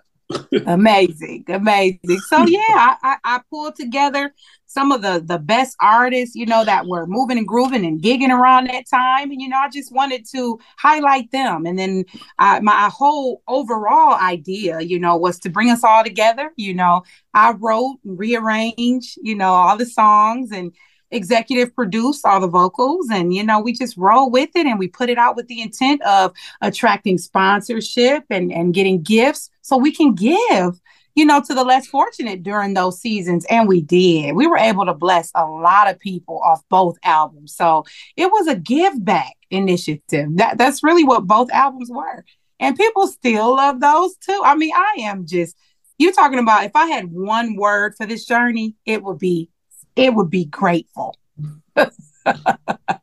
amazing 0.66 1.44
amazing. 1.48 2.18
So 2.28 2.38
yeah 2.46 2.60
I, 2.68 2.96
I, 3.02 3.16
I 3.24 3.40
pulled 3.50 3.76
together 3.76 4.34
some 4.66 4.92
of 4.92 5.00
the 5.00 5.22
the 5.24 5.38
best 5.38 5.76
artists 5.80 6.34
you 6.34 6.44
know 6.44 6.64
that 6.64 6.86
were 6.86 7.06
moving 7.06 7.38
and 7.38 7.48
grooving 7.48 7.86
and 7.86 8.02
gigging 8.02 8.30
around 8.30 8.68
that 8.68 8.84
time. 8.88 9.30
And 9.30 9.40
you 9.40 9.48
know 9.48 9.58
i 9.58 9.68
just 9.68 9.92
wanted 9.92 10.26
to 10.34 10.58
highlight 10.78 11.30
them. 11.30 11.66
And 11.66 11.78
then 11.78 12.04
I, 12.38 12.60
my 12.60 12.90
whole 12.92 13.42
overall 13.48 14.14
idea 14.14 14.80
you 14.80 14.98
know 14.98 15.16
was 15.16 15.38
to 15.40 15.50
bring 15.50 15.70
us 15.70 15.84
all 15.84 16.04
together. 16.04 16.52
You 16.56 16.74
know 16.74 17.02
i 17.34 17.52
wrote 17.52 17.98
and 18.04 18.18
rearranged 18.18 19.18
you 19.22 19.34
know 19.34 19.52
all 19.52 19.76
the 19.76 19.86
songs 19.86 20.50
and 20.52 20.72
executive 21.10 21.74
produce 21.74 22.24
all 22.24 22.40
the 22.40 22.46
vocals 22.46 23.08
and 23.10 23.32
you 23.32 23.42
know 23.42 23.60
we 23.60 23.72
just 23.72 23.96
roll 23.96 24.30
with 24.30 24.50
it 24.54 24.66
and 24.66 24.78
we 24.78 24.88
put 24.88 25.08
it 25.08 25.18
out 25.18 25.36
with 25.36 25.48
the 25.48 25.62
intent 25.62 26.02
of 26.02 26.32
attracting 26.60 27.16
sponsorship 27.16 28.24
and 28.30 28.52
and 28.52 28.74
getting 28.74 29.02
gifts 29.02 29.50
so 29.62 29.76
we 29.76 29.92
can 29.92 30.14
give 30.14 30.80
you 31.18 31.24
know 31.24 31.42
to 31.42 31.52
the 31.52 31.64
less 31.64 31.86
fortunate 31.86 32.44
during 32.44 32.74
those 32.74 33.00
seasons. 33.00 33.44
And 33.50 33.66
we 33.66 33.80
did. 33.80 34.36
We 34.36 34.46
were 34.46 34.56
able 34.56 34.86
to 34.86 34.94
bless 34.94 35.32
a 35.34 35.44
lot 35.44 35.90
of 35.90 35.98
people 35.98 36.40
off 36.44 36.62
both 36.68 36.96
albums. 37.02 37.56
So 37.56 37.84
it 38.16 38.26
was 38.26 38.46
a 38.46 38.54
give 38.54 39.04
back 39.04 39.34
initiative. 39.50 40.36
That 40.36 40.58
that's 40.58 40.84
really 40.84 41.02
what 41.02 41.26
both 41.26 41.50
albums 41.50 41.90
were. 41.90 42.24
And 42.60 42.76
people 42.76 43.08
still 43.08 43.56
love 43.56 43.80
those 43.80 44.16
too. 44.16 44.40
I 44.44 44.54
mean 44.54 44.72
i 44.74 44.96
am 45.00 45.26
just 45.26 45.56
you 45.98 46.12
talking 46.12 46.38
about 46.38 46.64
if 46.64 46.76
i 46.76 46.86
had 46.86 47.10
one 47.10 47.56
word 47.56 47.94
for 47.96 48.06
this 48.06 48.24
journey 48.24 48.76
it 48.86 49.02
would 49.02 49.18
be 49.18 49.50
it 49.98 50.14
would 50.14 50.30
be 50.30 50.44
grateful. 50.46 51.16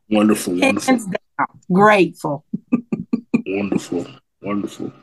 wonderful, 0.10 0.60
wonderful. 0.60 1.00
Grateful. 1.72 2.46
wonderful, 3.46 4.08
wonderful. 4.42 4.94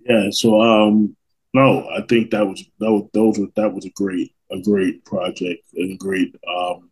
Yeah. 0.00 0.30
So, 0.30 0.60
um, 0.60 1.16
no, 1.54 1.88
I 1.90 2.02
think 2.02 2.30
that 2.30 2.46
was 2.46 2.64
that 2.80 2.90
was 2.90 3.08
those 3.12 3.38
were 3.38 3.46
that 3.56 3.72
was 3.72 3.84
a 3.84 3.90
great 3.90 4.34
a 4.50 4.60
great 4.60 5.04
project 5.04 5.62
and 5.74 5.92
a 5.92 5.96
great 5.96 6.34
um 6.48 6.90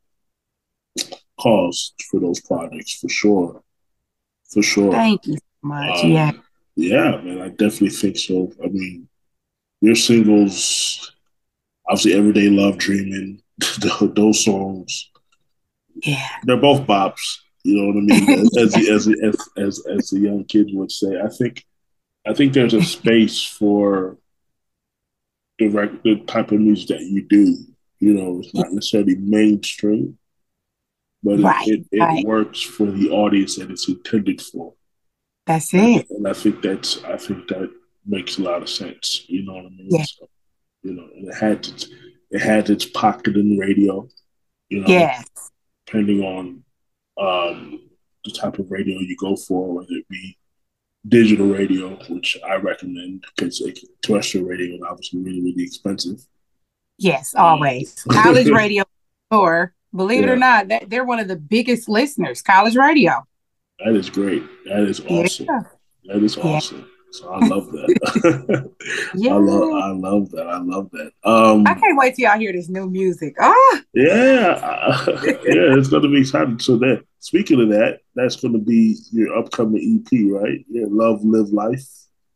cause 1.39 1.95
for 2.11 2.21
those 2.21 2.41
projects 2.41 2.95
for 3.01 3.09
sure, 3.09 3.63
for 4.49 4.63
sure. 4.63 4.93
Thank 4.93 5.27
you 5.27 5.35
so 5.35 5.41
much. 5.63 6.05
Um, 6.05 6.11
yeah. 6.11 6.33
Yeah, 6.77 7.21
man, 7.21 7.43
I 7.43 7.49
definitely 7.49 7.91
think 7.91 8.17
so. 8.17 8.53
I 8.63 8.69
mean, 8.69 9.09
your 9.81 9.97
singles, 9.97 11.13
obviously, 11.89 12.15
Everyday 12.15 12.49
Love 12.49 12.79
Dreaming, 12.79 13.43
those 14.15 14.45
songs, 14.45 15.11
yeah, 16.03 16.29
they're 16.45 16.57
both 16.57 16.87
bops. 16.87 17.39
You 17.63 17.77
know 17.77 17.87
what 17.89 17.97
I 17.97 18.21
mean? 18.21 18.47
As 18.59 18.75
as, 18.75 19.09
as 19.23 19.49
as 19.57 19.87
as 19.87 20.11
the 20.11 20.21
young 20.21 20.45
kids 20.45 20.71
would 20.73 20.91
say, 20.91 21.21
I 21.21 21.29
think 21.29 21.67
I 22.27 22.35
think 22.35 22.53
there's 22.53 22.75
a 22.75 22.83
space 22.83 23.43
for 23.43 24.17
the 25.59 25.69
rec- 25.69 26.03
the 26.03 26.17
type 26.21 26.53
of 26.53 26.61
music 26.61 26.89
that 26.89 27.01
you 27.03 27.23
do. 27.23 27.57
You 27.99 28.15
know, 28.15 28.41
it's 28.41 28.55
not 28.55 28.73
necessarily 28.73 29.17
mainstream, 29.17 30.19
but 31.23 31.41
right, 31.41 31.69
it, 31.69 31.87
it, 31.93 32.01
right. 32.01 32.27
works 32.27 32.63
for 32.63 32.87
the 32.87 33.11
audience 33.11 33.57
that 33.57 33.71
it's 33.71 33.89
intended 33.89 34.41
for. 34.41 34.73
That's 35.47 35.75
it. 35.75 36.09
And 36.11 36.27
I 36.27 36.33
think 36.33 36.63
that's 36.63 37.05
I 37.05 37.19
think 37.19 37.49
that 37.49 37.71
makes 38.07 38.39
a 38.39 38.43
lot 38.43 38.63
of 38.63 38.71
sense. 38.71 39.25
You 39.29 39.45
know 39.45 39.55
what 39.55 39.67
I 39.67 39.69
mean? 39.69 39.89
Yeah. 39.91 40.05
So, 40.05 40.29
you 40.83 40.95
know, 40.95 41.09
and 41.15 41.29
it 41.29 41.35
had 41.35 41.63
to 41.63 41.91
it 42.31 42.41
had 42.41 42.71
its 42.71 42.85
pocket 42.85 43.37
in 43.37 43.59
radio. 43.59 44.09
You 44.69 44.81
know, 44.81 44.87
yes. 44.87 45.29
depending 45.87 46.23
on 46.23 46.63
um, 47.21 47.91
the 48.25 48.31
type 48.31 48.59
of 48.59 48.71
radio 48.71 49.01
you 49.01 49.17
go 49.17 49.37
for, 49.37 49.73
whether 49.75 49.89
it 49.91 50.09
be 50.09 50.39
digital 51.09 51.47
radio, 51.47 51.97
which 52.09 52.37
I 52.47 52.57
recommend 52.57 53.25
because 53.35 53.63
terrestrial 54.03 54.47
radio 54.47 54.77
is 54.77 54.83
obviously 54.89 55.21
really, 55.21 55.41
really 55.41 55.65
expensive. 55.65 56.21
Yes, 56.99 57.35
always. 57.35 57.95
College 58.09 58.51
radio 58.51 58.85
or 59.31 59.75
believe 59.95 60.21
yeah. 60.21 60.29
it 60.29 60.33
or 60.33 60.37
not, 60.37 60.69
that 60.69 60.91
they're 60.91 61.05
one 61.05 61.19
of 61.19 61.29
the 61.29 61.37
biggest 61.37 61.89
listeners, 61.89 62.43
college 62.43 62.77
radio. 62.77 63.27
That 63.85 63.95
is 63.95 64.11
great. 64.11 64.43
That 64.67 64.81
is 64.81 65.01
awesome. 65.01 65.47
Yeah. 65.47 65.63
That 66.05 66.23
is 66.23 66.37
awesome. 66.37 66.79
Yeah. 66.79 66.85
So 67.13 67.29
I 67.29 67.47
love 67.47 67.71
that. 67.73 68.71
yeah. 69.15 69.35
I 69.35 69.37
love 69.37 69.73
I 69.73 69.91
love 69.91 70.31
that. 70.31 70.47
I 70.47 70.59
love 70.59 70.91
that. 70.93 71.13
Um 71.25 71.67
I 71.67 71.75
can't 71.75 71.99
wait 71.99 72.15
till 72.15 72.29
y'all 72.29 72.39
hear 72.39 72.53
this 72.53 72.69
new 72.69 72.89
music. 72.89 73.35
Ah 73.41 73.83
yeah. 73.95 75.05
yeah, 75.25 75.77
it's 75.77 75.89
gonna 75.89 76.09
be 76.09 76.21
exciting. 76.21 76.59
So 76.61 76.77
that 76.79 77.05
speaking 77.19 77.61
of 77.61 77.69
that, 77.71 78.01
that's 78.15 78.37
gonna 78.37 78.59
be 78.59 78.97
your 79.13 79.37
upcoming 79.37 80.05
EP, 80.05 80.21
right? 80.31 80.65
Yeah, 80.69 80.87
Love 80.89 81.25
Live 81.25 81.51
Life. 81.51 81.87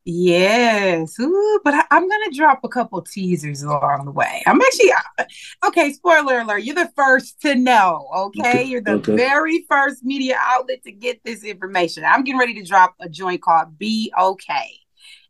Yes, 0.06 1.18
Ooh, 1.18 1.60
but 1.64 1.72
I, 1.72 1.84
am 1.90 2.06
gonna 2.06 2.30
drop 2.34 2.60
a 2.62 2.68
couple 2.68 3.00
teasers 3.00 3.62
along 3.62 4.04
the 4.04 4.10
way. 4.10 4.42
I'm 4.46 4.60
actually 4.60 4.92
okay. 5.66 5.94
Spoiler 5.94 6.40
alert: 6.40 6.58
you're 6.58 6.74
the 6.74 6.92
first 6.94 7.40
to 7.40 7.54
know. 7.54 8.06
Okay, 8.14 8.50
okay. 8.50 8.64
you're 8.64 8.82
the 8.82 8.96
okay. 8.96 9.16
very 9.16 9.64
first 9.66 10.04
media 10.04 10.36
outlet 10.38 10.82
to 10.84 10.92
get 10.92 11.24
this 11.24 11.42
information. 11.42 12.04
I'm 12.04 12.22
getting 12.22 12.38
ready 12.38 12.52
to 12.54 12.62
drop 12.62 12.94
a 13.00 13.08
joint 13.08 13.40
called 13.40 13.78
"Be 13.78 14.12
Okay," 14.20 14.72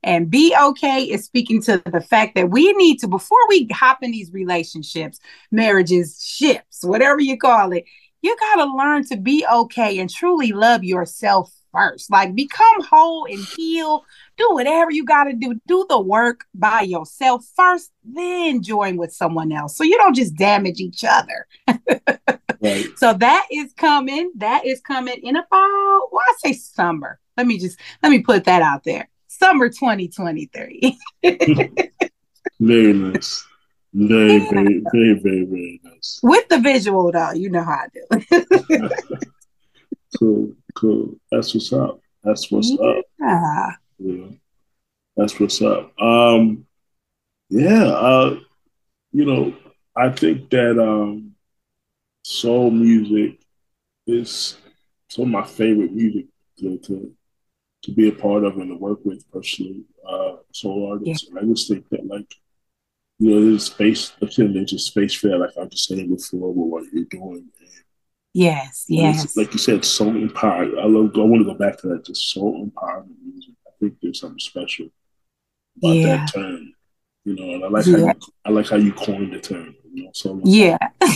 and 0.02 0.28
"Be 0.28 0.56
Okay" 0.60 1.04
is 1.04 1.24
speaking 1.24 1.62
to 1.62 1.80
the 1.86 2.00
fact 2.00 2.34
that 2.34 2.50
we 2.50 2.72
need 2.72 2.98
to 2.98 3.06
before 3.06 3.38
we 3.48 3.68
hop 3.72 4.02
in 4.02 4.10
these 4.10 4.32
relationships, 4.32 5.20
marriages, 5.52 6.20
ships, 6.20 6.82
whatever 6.82 7.20
you 7.20 7.38
call 7.38 7.72
it. 7.72 7.84
You 8.22 8.36
got 8.40 8.64
to 8.64 8.74
learn 8.74 9.04
to 9.08 9.18
be 9.18 9.46
okay 9.52 9.98
and 10.00 10.10
truly 10.10 10.50
love 10.50 10.82
yourself 10.82 11.52
first. 11.74 12.10
Like 12.10 12.34
become 12.34 12.82
whole 12.82 13.26
and 13.26 13.44
heal. 13.56 14.04
Do 14.36 14.48
whatever 14.52 14.90
you 14.90 15.04
got 15.04 15.24
to 15.24 15.32
do. 15.32 15.60
Do 15.66 15.86
the 15.88 16.00
work 16.00 16.44
by 16.54 16.82
yourself 16.82 17.44
first, 17.54 17.92
then 18.02 18.62
join 18.62 18.96
with 18.96 19.12
someone 19.12 19.52
else. 19.52 19.76
So 19.76 19.84
you 19.84 19.96
don't 19.98 20.14
just 20.14 20.34
damage 20.34 20.80
each 20.80 21.04
other. 21.04 21.46
right. 22.60 22.86
So 22.96 23.12
that 23.12 23.46
is 23.50 23.72
coming. 23.74 24.32
That 24.36 24.64
is 24.64 24.80
coming 24.80 25.20
in 25.22 25.36
about, 25.36 25.50
well, 25.50 26.22
I 26.26 26.34
say 26.38 26.52
summer. 26.54 27.20
Let 27.36 27.46
me 27.46 27.58
just, 27.58 27.78
let 28.02 28.10
me 28.10 28.20
put 28.20 28.44
that 28.44 28.62
out 28.62 28.84
there. 28.84 29.08
Summer 29.28 29.68
2023. 29.68 30.98
very 32.60 32.92
nice. 32.92 33.46
Very, 33.92 34.38
very, 34.50 34.82
very, 34.92 35.14
very, 35.20 35.44
very 35.44 35.80
nice. 35.84 36.20
With 36.22 36.48
the 36.48 36.58
visual 36.58 37.12
though, 37.12 37.32
you 37.32 37.48
know 37.50 37.62
how 37.62 37.84
I 37.84 37.88
do. 37.92 38.88
cool. 40.18 40.52
Cool. 40.74 41.14
That's 41.30 41.54
what's 41.54 41.72
up. 41.72 42.00
That's 42.24 42.50
what's 42.50 42.70
yeah. 42.70 43.68
up. 43.68 43.74
Yeah. 43.98 44.26
That's 45.16 45.38
what's 45.38 45.62
up. 45.62 45.92
Um, 46.00 46.66
yeah. 47.48 47.84
Uh, 47.84 48.40
you 49.12 49.24
know, 49.24 49.54
I 49.96 50.10
think 50.10 50.50
that 50.50 50.80
um, 50.82 51.32
soul 52.24 52.70
music 52.70 53.38
is 54.06 54.58
some 55.08 55.26
of 55.26 55.30
my 55.30 55.44
favorite 55.44 55.92
music 55.92 56.26
to, 56.58 56.78
to, 56.78 57.14
to 57.84 57.92
be 57.92 58.08
a 58.08 58.12
part 58.12 58.44
of 58.44 58.56
and 58.58 58.70
to 58.70 58.76
work 58.76 59.04
with 59.04 59.30
personally. 59.30 59.84
Uh, 60.06 60.36
soul 60.52 60.90
artists. 60.92 61.28
Yeah. 61.32 61.40
I 61.40 61.44
just 61.44 61.68
think 61.68 61.88
that 61.90 62.06
like 62.06 62.34
you 63.18 63.30
know, 63.30 63.44
there's 63.44 63.66
space. 63.66 64.12
Again, 64.20 64.52
there's 64.52 64.72
a 64.72 64.78
space 64.78 65.14
fair, 65.14 65.38
like 65.38 65.56
I 65.56 65.62
was 65.62 65.86
saying 65.86 66.14
before, 66.14 66.52
with 66.52 66.84
what 66.84 66.92
you're 66.92 67.04
doing, 67.04 67.48
Yes, 68.34 68.86
yes. 68.88 69.36
like 69.36 69.52
you 69.52 69.60
said, 69.60 69.84
so 69.84 70.08
empowered. 70.08 70.76
I 70.76 70.86
love. 70.86 71.12
I 71.14 71.20
want 71.20 71.46
to 71.46 71.52
go 71.52 71.54
back 71.54 71.78
to 71.78 71.88
that. 71.88 72.04
Just 72.04 72.32
so 72.32 72.56
empowered 72.56 73.06
think 73.84 74.00
there's 74.02 74.20
something 74.20 74.38
special 74.38 74.86
about 75.78 75.94
yeah. 75.94 76.16
that 76.16 76.32
term. 76.32 76.72
You 77.24 77.36
know, 77.36 77.54
and 77.54 77.64
I 77.64 77.68
like 77.68 77.86
yeah. 77.86 77.98
how 77.98 78.04
you, 78.06 78.14
I 78.44 78.50
like 78.50 78.68
how 78.68 78.76
you 78.76 78.92
coined 78.92 79.32
the 79.32 79.40
term. 79.40 79.74
You 79.92 80.04
know, 80.04 80.10
so 80.12 80.40
yeah. 80.44 80.76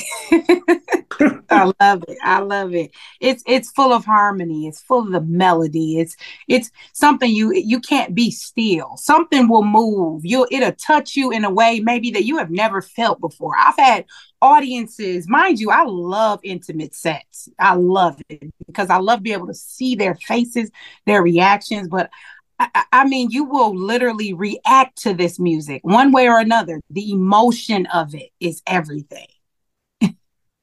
I 1.51 1.73
love 1.81 2.05
it. 2.09 2.19
I 2.23 2.39
love 2.41 2.75
it. 2.75 2.93
It's 3.21 3.43
it's 3.47 3.71
full 3.73 3.93
of 3.93 4.05
harmony. 4.05 4.67
It's 4.67 4.81
full 4.81 5.07
of 5.07 5.13
the 5.13 5.21
melody. 5.21 5.99
It's 5.99 6.17
it's 6.47 6.71
something 6.93 7.31
you 7.31 7.53
you 7.53 7.81
can't 7.81 8.15
be 8.15 8.31
still. 8.31 8.97
Something 8.97 9.49
will 9.49 9.65
move. 9.65 10.25
You 10.25 10.47
it'll 10.51 10.73
touch 10.73 11.17
you 11.17 11.31
in 11.31 11.45
a 11.45 11.51
way 11.51 11.81
maybe 11.81 12.11
that 12.13 12.25
you 12.25 12.39
have 12.39 12.51
never 12.51 12.81
felt 12.81 13.21
before. 13.21 13.53
I've 13.59 13.79
had 13.79 14.07
audiences, 14.41 15.29
mind 15.29 15.59
you, 15.59 15.71
I 15.71 15.85
love 15.85 16.41
intimate 16.43 16.95
sets. 16.95 17.49
I 17.59 17.75
love 17.75 18.21
it 18.29 18.53
because 18.67 18.91
I 18.91 18.99
love 18.99 19.23
being 19.23 19.37
able 19.37 19.49
to 19.49 19.55
see 19.55 19.95
their 19.97 20.15
faces, 20.15 20.71
their 21.07 21.23
reactions. 21.23 21.89
But 21.89 22.11
I, 22.59 22.85
I, 22.93 23.05
mean, 23.05 23.31
you 23.31 23.45
will 23.45 23.75
literally 23.77 24.33
react 24.33 25.03
to 25.03 25.15
this 25.15 25.39
music 25.39 25.81
one 25.85 26.11
way 26.11 26.29
or 26.29 26.39
another. 26.39 26.81
The 26.91 27.13
emotion 27.13 27.87
of 27.87 28.15
it 28.15 28.31
is 28.41 28.63
everything. 28.67 29.29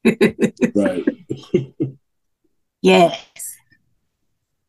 right. 0.05 1.05
yes. 2.81 3.57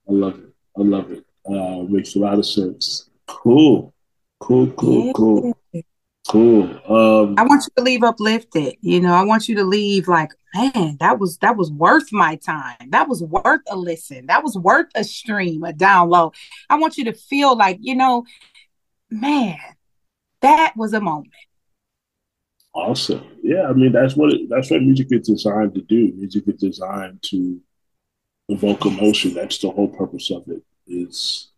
I 0.08 0.12
love 0.12 0.38
it. 0.38 0.54
I 0.78 0.82
love 0.82 1.10
it. 1.10 1.24
Uh, 1.44 1.82
makes 1.88 2.14
a 2.14 2.20
lot 2.20 2.38
of 2.38 2.46
sense. 2.46 3.10
Cool. 3.26 3.92
Cool, 4.38 4.70
cool, 4.72 5.06
yeah. 5.06 5.12
cool. 5.14 5.58
Cool. 6.28 6.64
Um, 6.88 7.34
I 7.38 7.44
want 7.44 7.64
you 7.64 7.72
to 7.76 7.82
leave 7.82 8.02
uplifted. 8.02 8.76
You 8.80 9.00
know, 9.00 9.12
I 9.12 9.22
want 9.22 9.48
you 9.48 9.54
to 9.56 9.64
leave 9.64 10.08
like, 10.08 10.30
man, 10.54 10.96
that 10.98 11.20
was 11.20 11.38
that 11.38 11.56
was 11.56 11.70
worth 11.70 12.12
my 12.12 12.36
time. 12.36 12.90
That 12.90 13.08
was 13.08 13.22
worth 13.22 13.60
a 13.68 13.76
listen. 13.76 14.26
That 14.26 14.42
was 14.42 14.56
worth 14.56 14.88
a 14.94 15.04
stream, 15.04 15.62
a 15.62 15.72
download. 15.72 16.34
I 16.68 16.78
want 16.78 16.96
you 16.96 17.04
to 17.04 17.12
feel 17.12 17.56
like, 17.56 17.78
you 17.80 17.94
know, 17.94 18.24
man, 19.10 19.58
that 20.40 20.74
was 20.76 20.92
a 20.92 21.00
moment. 21.00 21.32
Awesome. 22.74 23.24
Yeah, 23.42 23.68
I 23.68 23.72
mean 23.72 23.92
that's 23.92 24.16
what 24.16 24.32
it, 24.32 24.48
that's 24.50 24.70
what 24.70 24.82
music 24.82 25.08
is 25.10 25.28
designed 25.28 25.74
to 25.74 25.80
do. 25.82 26.12
Music 26.16 26.44
is 26.48 26.56
designed 26.56 27.22
to 27.30 27.60
evoke 28.48 28.84
emotion. 28.84 29.32
That's 29.32 29.58
the 29.58 29.70
whole 29.70 29.88
purpose 29.88 30.30
of 30.30 30.44
it. 30.48 30.62
Is 30.86 31.50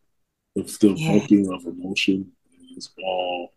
it's 0.54 0.78
the 0.78 0.90
evoking 0.90 1.46
yeah. 1.46 1.56
of 1.56 1.66
emotion 1.66 2.32
is 2.76 2.90
all 3.02 3.52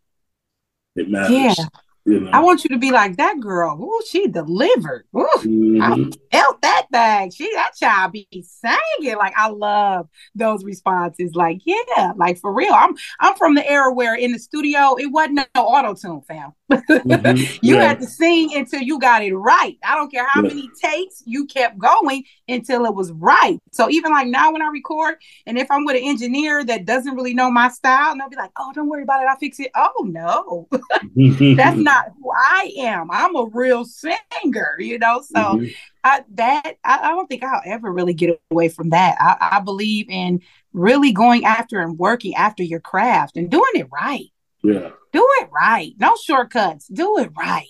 it 0.95 1.09
matters. 1.09 1.57
Yeah. 1.57 1.65
You 2.05 2.21
know? 2.21 2.31
I 2.33 2.39
want 2.39 2.63
you 2.63 2.69
to 2.69 2.79
be 2.79 2.91
like 2.91 3.17
that 3.17 3.39
girl. 3.39 3.79
Ooh, 3.79 4.01
she 4.09 4.27
delivered. 4.27 5.05
Ooh, 5.15 5.27
mm-hmm. 5.37 5.81
I 5.81 6.09
felt 6.31 6.61
that 6.61 6.87
bag. 6.91 7.31
She 7.33 7.51
that 7.53 7.71
child 7.79 8.13
be 8.13 8.27
singing. 8.31 9.17
Like 9.17 9.33
I 9.37 9.49
love 9.49 10.09
those 10.33 10.63
responses. 10.63 11.35
Like 11.35 11.61
yeah, 11.63 12.13
like 12.15 12.39
for 12.39 12.51
real. 12.51 12.73
I'm 12.73 12.95
I'm 13.19 13.35
from 13.35 13.53
the 13.53 13.69
era 13.69 13.93
where 13.93 14.15
in 14.15 14.31
the 14.31 14.39
studio 14.39 14.95
it 14.97 15.07
wasn't 15.07 15.47
no 15.55 15.61
auto 15.61 15.93
tune, 15.93 16.21
fam. 16.21 16.53
Mm-hmm. 16.71 17.57
you 17.61 17.75
yeah. 17.75 17.89
had 17.89 17.99
to 17.99 18.07
sing 18.07 18.55
until 18.55 18.81
you 18.81 18.99
got 18.99 19.23
it 19.23 19.35
right. 19.35 19.77
I 19.83 19.95
don't 19.95 20.11
care 20.11 20.25
how 20.27 20.41
yeah. 20.41 20.47
many 20.47 20.69
takes 20.81 21.21
you 21.25 21.45
kept 21.45 21.77
going 21.77 22.23
until 22.47 22.85
it 22.85 22.95
was 22.95 23.11
right. 23.11 23.59
So 23.71 23.89
even 23.91 24.11
like 24.11 24.27
now 24.27 24.51
when 24.51 24.63
I 24.63 24.67
record, 24.67 25.15
and 25.45 25.57
if 25.57 25.69
I'm 25.69 25.85
with 25.85 25.97
an 25.97 26.03
engineer 26.03 26.63
that 26.65 26.85
doesn't 26.85 27.13
really 27.13 27.35
know 27.35 27.51
my 27.51 27.69
style, 27.69 28.11
and 28.11 28.19
they'll 28.19 28.29
be 28.29 28.37
like, 28.37 28.51
"Oh, 28.57 28.71
don't 28.73 28.89
worry 28.89 29.03
about 29.03 29.21
it. 29.21 29.27
I'll 29.29 29.37
fix 29.37 29.59
it." 29.59 29.69
Oh 29.75 30.07
no, 30.07 30.67
that's 31.55 31.77
not 31.77 31.90
who 32.21 32.31
I 32.31 32.73
am. 32.79 33.09
I'm 33.11 33.35
a 33.35 33.45
real 33.45 33.85
singer, 33.85 34.75
you 34.79 34.99
know. 34.99 35.21
So 35.21 35.39
mm-hmm. 35.39 35.65
I, 36.03 36.23
that 36.33 36.75
I, 36.83 36.99
I, 36.99 37.09
don't 37.09 37.27
think 37.27 37.43
I'll 37.43 37.61
ever 37.65 37.91
really 37.91 38.13
get 38.13 38.39
away 38.51 38.69
from 38.69 38.89
that. 38.89 39.17
I, 39.19 39.57
I 39.57 39.59
believe 39.61 40.09
in 40.09 40.41
really 40.73 41.11
going 41.11 41.45
after 41.45 41.79
and 41.79 41.97
working 41.97 42.35
after 42.35 42.63
your 42.63 42.79
craft 42.79 43.37
and 43.37 43.49
doing 43.49 43.71
it 43.75 43.87
right. 43.91 44.27
Yeah. 44.63 44.91
Do 45.11 45.27
it 45.41 45.49
right. 45.53 45.93
No 45.99 46.15
shortcuts. 46.15 46.87
Do 46.87 47.17
it 47.17 47.31
right. 47.37 47.67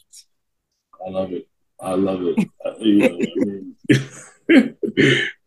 I 1.06 1.10
love 1.10 1.32
it. 1.32 1.48
I 1.80 1.94
love 1.96 2.22
it. 2.24 2.48
you, 2.80 3.76
know, 3.90 4.68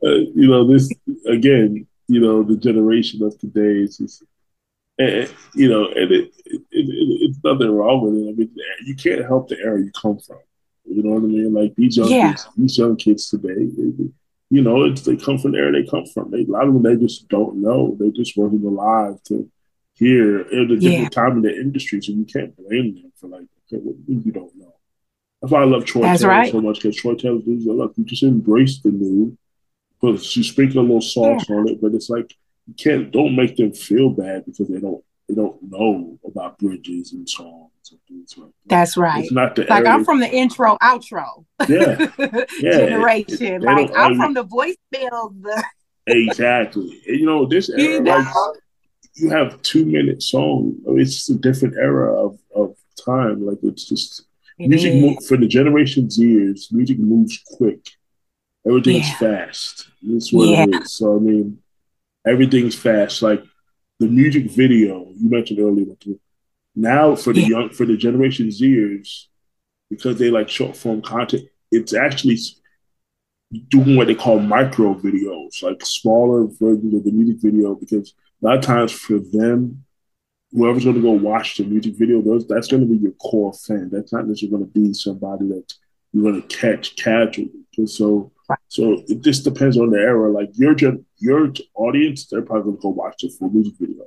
uh, 0.02 0.16
you 0.34 0.48
know, 0.48 0.66
this 0.66 0.90
again. 1.26 1.86
You 2.06 2.20
know, 2.20 2.42
the 2.42 2.56
generation 2.56 3.22
of 3.22 3.38
today 3.38 3.80
is 3.82 3.96
just, 3.96 4.24
and, 4.98 5.32
you 5.54 5.68
know, 5.68 5.86
and 5.86 6.10
it, 6.10 6.34
it, 6.46 6.62
it, 6.70 6.86
it's 7.22 7.38
nothing 7.42 7.70
wrong 7.70 8.02
with 8.02 8.14
it. 8.14 8.28
I 8.28 8.32
mean, 8.32 8.50
you 8.84 8.94
can't 8.94 9.24
help 9.24 9.48
the 9.48 9.58
era 9.58 9.80
you 9.80 9.90
come 10.00 10.18
from. 10.18 10.38
You 10.84 11.02
know 11.02 11.12
what 11.12 11.24
I 11.24 11.26
mean? 11.26 11.52
Like 11.52 11.74
these 11.74 11.96
young 11.96 12.08
yeah. 12.08 12.30
kids, 12.30 12.48
these 12.56 12.78
young 12.78 12.96
kids 12.96 13.30
today, 13.30 13.66
they, 13.76 14.08
you 14.50 14.62
know, 14.62 14.84
it's, 14.84 15.02
they 15.02 15.16
come 15.16 15.38
from 15.38 15.52
the 15.52 15.58
era 15.58 15.72
they 15.72 15.88
come 15.88 16.06
from. 16.06 16.30
They, 16.30 16.42
a 16.42 16.46
lot 16.46 16.68
of 16.68 16.74
them 16.74 16.82
they 16.82 16.96
just 16.96 17.28
don't 17.28 17.60
know. 17.60 17.96
They 17.98 18.10
just 18.10 18.36
wasn't 18.36 18.64
alive 18.64 19.22
to 19.24 19.50
hear 19.94 20.40
at 20.40 20.52
a 20.52 20.76
different 20.76 20.82
yeah. 20.82 21.08
time 21.08 21.32
in 21.32 21.42
the 21.42 21.54
industry, 21.54 22.00
so 22.02 22.12
you 22.12 22.24
can't 22.24 22.54
blame 22.56 22.94
them 22.94 23.12
for 23.16 23.28
like, 23.28 23.46
okay, 23.72 23.82
what 23.82 23.96
you 24.06 24.32
don't 24.32 24.54
know? 24.56 24.74
That's 25.40 25.52
why 25.52 25.62
I 25.62 25.64
love 25.64 25.84
Troy 25.84 26.02
That's 26.02 26.22
Taylor 26.22 26.34
right. 26.34 26.52
so 26.52 26.60
much 26.60 26.76
because 26.76 26.96
Troy 26.96 27.14
Taylor 27.14 27.40
does 27.40 27.66
look, 27.66 27.94
you 27.96 28.04
just 28.04 28.22
embrace 28.22 28.80
the 28.80 28.90
new, 28.90 29.36
but 30.00 30.36
you 30.36 30.42
sprinkle 30.42 30.80
a 30.80 30.82
little 30.82 31.00
sauce 31.00 31.44
yeah. 31.48 31.56
on 31.56 31.68
it, 31.68 31.80
but 31.80 31.94
it's 31.94 32.10
like 32.10 32.34
you 32.66 32.74
can't 32.74 33.10
don't 33.10 33.36
make 33.36 33.56
them 33.56 33.72
feel 33.72 34.10
bad 34.10 34.44
because 34.46 34.68
they 34.68 34.80
don't 34.80 35.04
they 35.28 35.34
don't 35.34 35.62
know 35.62 36.18
about 36.26 36.58
bridges 36.58 37.12
and 37.12 37.28
songs 37.28 37.70
and 37.90 38.00
things 38.08 38.36
like 38.36 38.48
that. 38.48 38.68
That's 38.68 38.96
right. 38.96 39.22
It's 39.22 39.32
not 39.32 39.56
the 39.56 39.64
like 39.64 39.86
I'm 39.86 40.04
from 40.04 40.20
the 40.20 40.30
intro 40.30 40.76
outro 40.82 41.44
yeah. 41.68 42.08
yeah. 42.60 42.86
generation. 42.86 43.62
like 43.62 43.90
I'm 43.96 44.16
from 44.16 44.34
the 44.34 44.44
voicemail 44.44 45.42
the 45.42 45.64
exactly. 46.06 47.00
And, 47.06 47.20
you 47.20 47.26
know 47.26 47.46
this 47.46 47.70
era, 47.70 47.80
you 47.80 48.00
know? 48.00 48.18
like 48.18 48.60
you 49.14 49.30
have 49.30 49.60
two 49.62 49.84
minute 49.84 50.22
song. 50.22 50.76
I 50.86 50.90
mean, 50.90 51.00
it's 51.00 51.14
just 51.14 51.30
a 51.30 51.34
different 51.34 51.76
era 51.76 52.12
of, 52.12 52.38
of 52.54 52.76
time. 53.04 53.46
Like 53.46 53.58
it's 53.62 53.84
just 53.84 54.26
music 54.58 55.00
mo- 55.00 55.16
for 55.26 55.36
the 55.36 55.46
Generation 55.46 56.08
Zers, 56.08 56.72
music 56.72 56.98
moves 56.98 57.40
quick. 57.56 57.80
Everything's 58.66 59.08
yeah. 59.08 59.46
fast. 59.46 59.88
That's 60.02 60.32
what 60.32 60.48
yeah. 60.48 60.64
it 60.64 60.82
is. 60.82 60.92
So 60.92 61.16
I 61.16 61.18
mean, 61.20 61.58
everything's 62.26 62.74
fast. 62.74 63.22
Like 63.22 63.42
the 64.00 64.06
music 64.06 64.50
video 64.50 65.08
you 65.16 65.30
mentioned 65.30 65.60
earlier. 65.60 65.94
Now 66.74 67.14
for 67.14 67.32
the 67.32 67.42
yeah. 67.42 67.48
young 67.48 67.70
for 67.70 67.86
the 67.86 67.96
Generation 67.96 68.48
Zers, 68.48 69.26
because 69.90 70.18
they 70.18 70.30
like 70.30 70.48
short 70.48 70.76
form 70.76 71.02
content, 71.02 71.44
it's 71.70 71.94
actually 71.94 72.38
doing 73.68 73.96
what 73.96 74.06
they 74.08 74.14
call 74.14 74.40
micro 74.40 74.94
videos, 74.94 75.62
like 75.62 75.84
smaller 75.84 76.46
versions 76.46 76.94
of 76.94 77.04
the 77.04 77.12
music 77.12 77.40
video, 77.40 77.74
because 77.74 78.14
a 78.42 78.46
lot 78.46 78.56
of 78.56 78.64
times 78.64 78.92
for 78.92 79.18
them, 79.18 79.84
whoever's 80.52 80.84
going 80.84 80.96
to 80.96 81.02
go 81.02 81.12
watch 81.12 81.56
the 81.56 81.64
music 81.64 81.94
video, 81.96 82.22
those 82.22 82.46
that's 82.46 82.68
going 82.68 82.82
to 82.82 82.88
be 82.88 83.00
your 83.00 83.12
core 83.12 83.52
fan. 83.52 83.90
That's 83.92 84.12
not 84.12 84.26
necessarily 84.26 84.58
going 84.58 84.72
to 84.72 84.80
be 84.80 84.94
somebody 84.94 85.48
that 85.48 85.72
you're 86.12 86.24
going 86.24 86.42
to 86.42 86.56
catch 86.56 86.96
casually. 86.96 87.50
And 87.76 87.88
so, 87.88 88.32
so 88.68 89.02
it 89.08 89.22
just 89.22 89.44
depends 89.44 89.78
on 89.78 89.90
the 89.90 89.98
era. 89.98 90.30
Like 90.30 90.50
your 90.54 90.74
your 91.18 91.52
audience, 91.74 92.26
they're 92.26 92.42
probably 92.42 92.64
going 92.64 92.76
to 92.76 92.82
go 92.82 92.88
watch 92.90 93.16
the 93.20 93.30
full 93.30 93.50
music 93.50 93.74
video. 93.78 94.04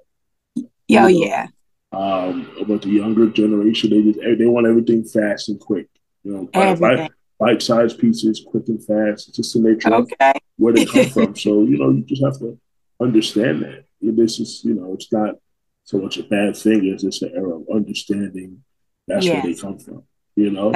Yeah, 0.87 1.05
oh, 1.05 1.07
yeah. 1.07 1.47
Um, 1.91 2.49
but 2.67 2.81
the 2.81 2.89
younger 2.89 3.27
generation, 3.27 3.89
they 3.89 4.01
just 4.03 4.39
they 4.39 4.45
want 4.45 4.67
everything 4.67 5.03
fast 5.03 5.49
and 5.49 5.59
quick. 5.59 5.87
You 6.23 6.33
know, 6.33 6.75
bite, 6.75 7.11
bite 7.39 7.61
sized 7.61 7.99
pieces, 7.99 8.45
quick 8.45 8.67
and 8.67 8.83
fast, 8.83 9.33
just 9.33 9.53
to 9.53 9.59
make 9.59 9.81
sure 9.81 9.93
okay. 9.93 10.33
where 10.57 10.73
they 10.73 10.85
come 10.85 11.09
from. 11.09 11.35
So 11.35 11.63
you 11.63 11.77
know, 11.77 11.91
you 11.91 12.03
just 12.03 12.23
have 12.23 12.37
to 12.39 12.59
understand 12.99 13.63
that 13.63 13.85
this 14.01 14.39
is 14.39 14.61
you 14.63 14.73
know, 14.73 14.93
it's 14.93 15.11
not 15.11 15.35
so 15.83 15.99
much 15.99 16.17
a 16.17 16.23
bad 16.23 16.57
thing. 16.57 16.93
As 16.93 17.03
it's 17.03 17.21
an 17.21 17.31
era 17.35 17.55
of 17.55 17.65
understanding. 17.73 18.63
That's 19.07 19.25
yes. 19.25 19.33
where 19.33 19.53
they 19.53 19.59
come 19.59 19.79
from. 19.79 20.03
You 20.35 20.51
know. 20.51 20.73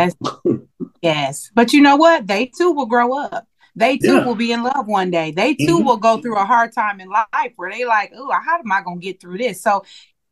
yes, 1.02 1.52
but 1.54 1.74
you 1.74 1.82
know 1.82 1.98
what? 1.98 2.26
They 2.28 2.46
too 2.46 2.72
will 2.72 2.86
grow 2.86 3.18
up. 3.20 3.46
They 3.76 3.98
too 3.98 4.18
yeah. 4.18 4.26
will 4.26 4.36
be 4.36 4.52
in 4.52 4.64
love 4.64 4.88
one 4.88 5.12
day. 5.12 5.32
They 5.32 5.54
too 5.54 5.78
mm-hmm. 5.78 5.86
will 5.86 5.98
go 5.98 6.22
through 6.22 6.38
a 6.38 6.46
hard 6.46 6.74
time 6.74 7.00
in 7.00 7.10
life 7.10 7.54
where 7.56 7.72
they 7.72 7.86
like, 7.86 8.12
oh, 8.16 8.32
how 8.32 8.60
am 8.60 8.72
I 8.72 8.82
gonna 8.82 9.00
get 9.00 9.22
through 9.22 9.38
this? 9.38 9.62
So 9.62 9.84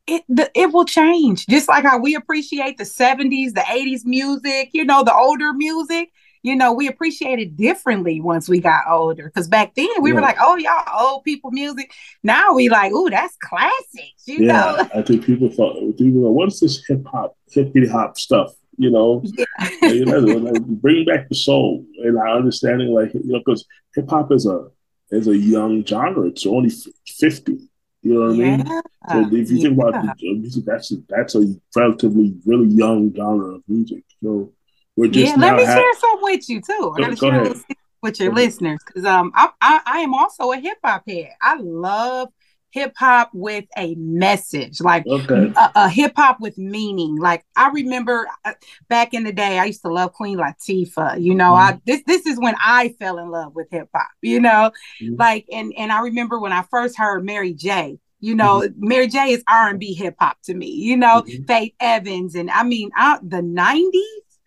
it 0.07 0.23
the, 0.27 0.51
it 0.55 0.73
will 0.73 0.85
change. 0.85 1.45
Just 1.47 1.69
like 1.69 1.83
how 1.83 1.99
we 1.99 2.15
appreciate 2.15 2.77
the 2.77 2.83
70s, 2.83 3.53
the 3.53 3.61
80s 3.61 4.05
music, 4.05 4.71
you 4.73 4.83
know, 4.83 5.03
the 5.03 5.13
older 5.13 5.53
music. 5.53 6.11
You 6.41 6.55
know, 6.55 6.71
we 6.71 6.87
appreciate 6.87 7.39
it 7.39 7.57
differently 7.57 8.21
once 8.21 8.47
we 8.47 8.61
got 8.61 8.85
older. 8.89 9.25
Because 9.25 9.49
back 9.49 9.75
then 9.75 9.89
we 10.01 10.11
yeah. 10.11 10.15
were 10.15 10.21
like, 10.21 10.37
oh, 10.39 10.55
y'all 10.55 10.85
old 10.97 11.25
people 11.25 11.51
music. 11.51 11.91
Now 12.23 12.53
we 12.53 12.69
like, 12.69 12.93
oh, 12.95 13.09
that's 13.09 13.35
classics. 13.43 14.23
You 14.25 14.45
yeah, 14.45 14.53
know? 14.53 14.89
I 14.95 15.01
think 15.01 15.25
people 15.25 15.49
thought, 15.49 15.75
people 15.97 16.21
know, 16.21 16.31
what's 16.31 16.61
this 16.61 16.81
hip 16.87 17.05
hop, 17.05 17.35
hippity 17.51 17.89
hop 17.89 18.17
stuff? 18.17 18.53
You 18.79 18.89
know, 18.89 19.21
yeah. 19.25 19.69
you 19.89 20.05
know 20.05 20.19
like, 20.19 20.65
bring 20.65 21.03
back 21.03 21.27
the 21.27 21.35
soul 21.35 21.85
and 22.01 22.17
our 22.17 22.29
understanding, 22.29 22.93
like 22.93 23.13
you 23.13 23.21
know, 23.25 23.39
because 23.39 23.65
hip 23.93 24.09
hop 24.09 24.31
is 24.31 24.45
a 24.45 24.67
is 25.11 25.27
a 25.27 25.35
young 25.37 25.83
genre. 25.85 26.27
It's 26.27 26.45
only 26.45 26.71
fifty. 27.05 27.57
You 28.01 28.13
know 28.13 28.27
what 28.27 28.37
yeah. 28.37 28.45
I 28.45 28.57
mean? 28.57 28.67
So 29.09 29.35
if 29.35 29.51
you 29.51 29.57
yeah. 29.57 29.63
think 29.63 29.77
about 29.77 30.17
the 30.17 30.33
music, 30.35 30.63
that's 30.65 30.93
a, 30.93 30.95
that's 31.09 31.35
a 31.35 31.53
relatively 31.75 32.35
really 32.45 32.67
young 32.67 33.13
genre 33.13 33.55
of 33.55 33.63
music. 33.67 34.05
So 34.23 34.53
we're 34.95 35.11
just 35.11 35.35
yeah. 35.35 35.41
Let 35.41 35.57
me 35.57 35.65
ha- 35.65 35.75
share 35.75 35.99
some 35.99 36.19
with 36.21 36.49
you 36.49 36.61
too. 36.61 36.93
I 36.95 37.01
gotta 37.01 37.15
go 37.15 37.29
share 37.29 37.41
ahead. 37.41 37.57
with 38.01 38.19
your 38.21 38.33
listeners 38.33 38.79
because 38.87 39.03
um 39.03 39.33
I, 39.35 39.49
I 39.59 39.81
I 39.85 39.99
am 39.99 40.13
also 40.13 40.53
a 40.53 40.57
hip 40.57 40.77
hop 40.81 41.03
head. 41.05 41.31
I 41.41 41.57
love 41.57 42.29
hip 42.71 42.93
hop 42.97 43.31
with 43.33 43.65
a 43.77 43.95
message, 43.95 44.81
like 44.81 45.05
okay. 45.07 45.51
a, 45.55 45.71
a 45.75 45.89
hip 45.89 46.13
hop 46.15 46.39
with 46.39 46.57
meaning. 46.57 47.15
Like 47.15 47.45
I 47.55 47.69
remember 47.69 48.27
uh, 48.45 48.53
back 48.87 49.13
in 49.13 49.23
the 49.23 49.33
day, 49.33 49.59
I 49.59 49.65
used 49.65 49.81
to 49.81 49.91
love 49.91 50.13
Queen 50.13 50.37
Latifah. 50.37 51.21
You 51.21 51.35
know, 51.35 51.51
mm-hmm. 51.51 51.75
I 51.75 51.81
this 51.85 52.03
this 52.05 52.25
is 52.25 52.39
when 52.39 52.55
I 52.63 52.95
fell 52.99 53.17
in 53.17 53.29
love 53.29 53.55
with 53.55 53.67
hip 53.71 53.89
hop. 53.93 54.09
You 54.21 54.39
know, 54.39 54.71
mm-hmm. 55.01 55.15
like 55.17 55.45
and 55.51 55.73
and 55.77 55.91
I 55.91 56.01
remember 56.01 56.39
when 56.39 56.51
I 56.51 56.63
first 56.69 56.97
heard 56.97 57.25
Mary 57.25 57.53
J. 57.53 57.99
You 58.21 58.35
know, 58.35 58.61
mm-hmm. 58.61 58.87
Mary 58.87 59.07
J. 59.07 59.31
is 59.31 59.43
R 59.47 59.69
and 59.69 59.79
B 59.79 59.93
hip 59.93 60.15
hop 60.19 60.37
to 60.43 60.53
me. 60.53 60.67
You 60.67 60.97
know, 60.97 61.21
mm-hmm. 61.21 61.43
Faith 61.45 61.73
Evans 61.79 62.35
and 62.35 62.51
I 62.51 62.63
mean, 62.63 62.91
I, 62.95 63.19
the 63.21 63.37
'90s. 63.37 63.91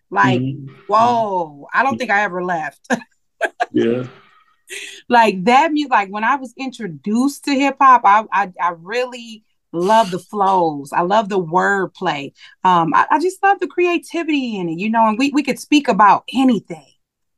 Like, 0.09 0.41
mm-hmm. 0.41 0.75
whoa! 0.87 1.67
I 1.73 1.81
don't 1.81 1.97
think 1.97 2.11
I 2.11 2.21
ever 2.21 2.43
left. 2.43 2.87
yeah 3.71 4.05
like 5.09 5.43
that 5.45 5.71
music, 5.71 5.91
like 5.91 6.09
when 6.09 6.23
I 6.23 6.35
was 6.35 6.53
introduced 6.57 7.45
to 7.45 7.51
hip 7.51 7.77
hop, 7.79 8.01
I, 8.05 8.25
I, 8.31 8.51
I 8.61 8.73
really 8.77 9.43
love 9.71 10.11
the 10.11 10.19
flows. 10.19 10.93
I 10.93 11.01
love 11.01 11.29
the 11.29 11.43
wordplay. 11.43 12.31
Um, 12.63 12.93
I, 12.93 13.07
I, 13.09 13.19
just 13.19 13.41
love 13.43 13.59
the 13.59 13.67
creativity 13.67 14.57
in 14.57 14.69
it, 14.69 14.79
you 14.79 14.89
know, 14.89 15.07
and 15.07 15.17
we, 15.17 15.31
we 15.31 15.43
could 15.43 15.59
speak 15.59 15.87
about 15.87 16.23
anything, 16.31 16.85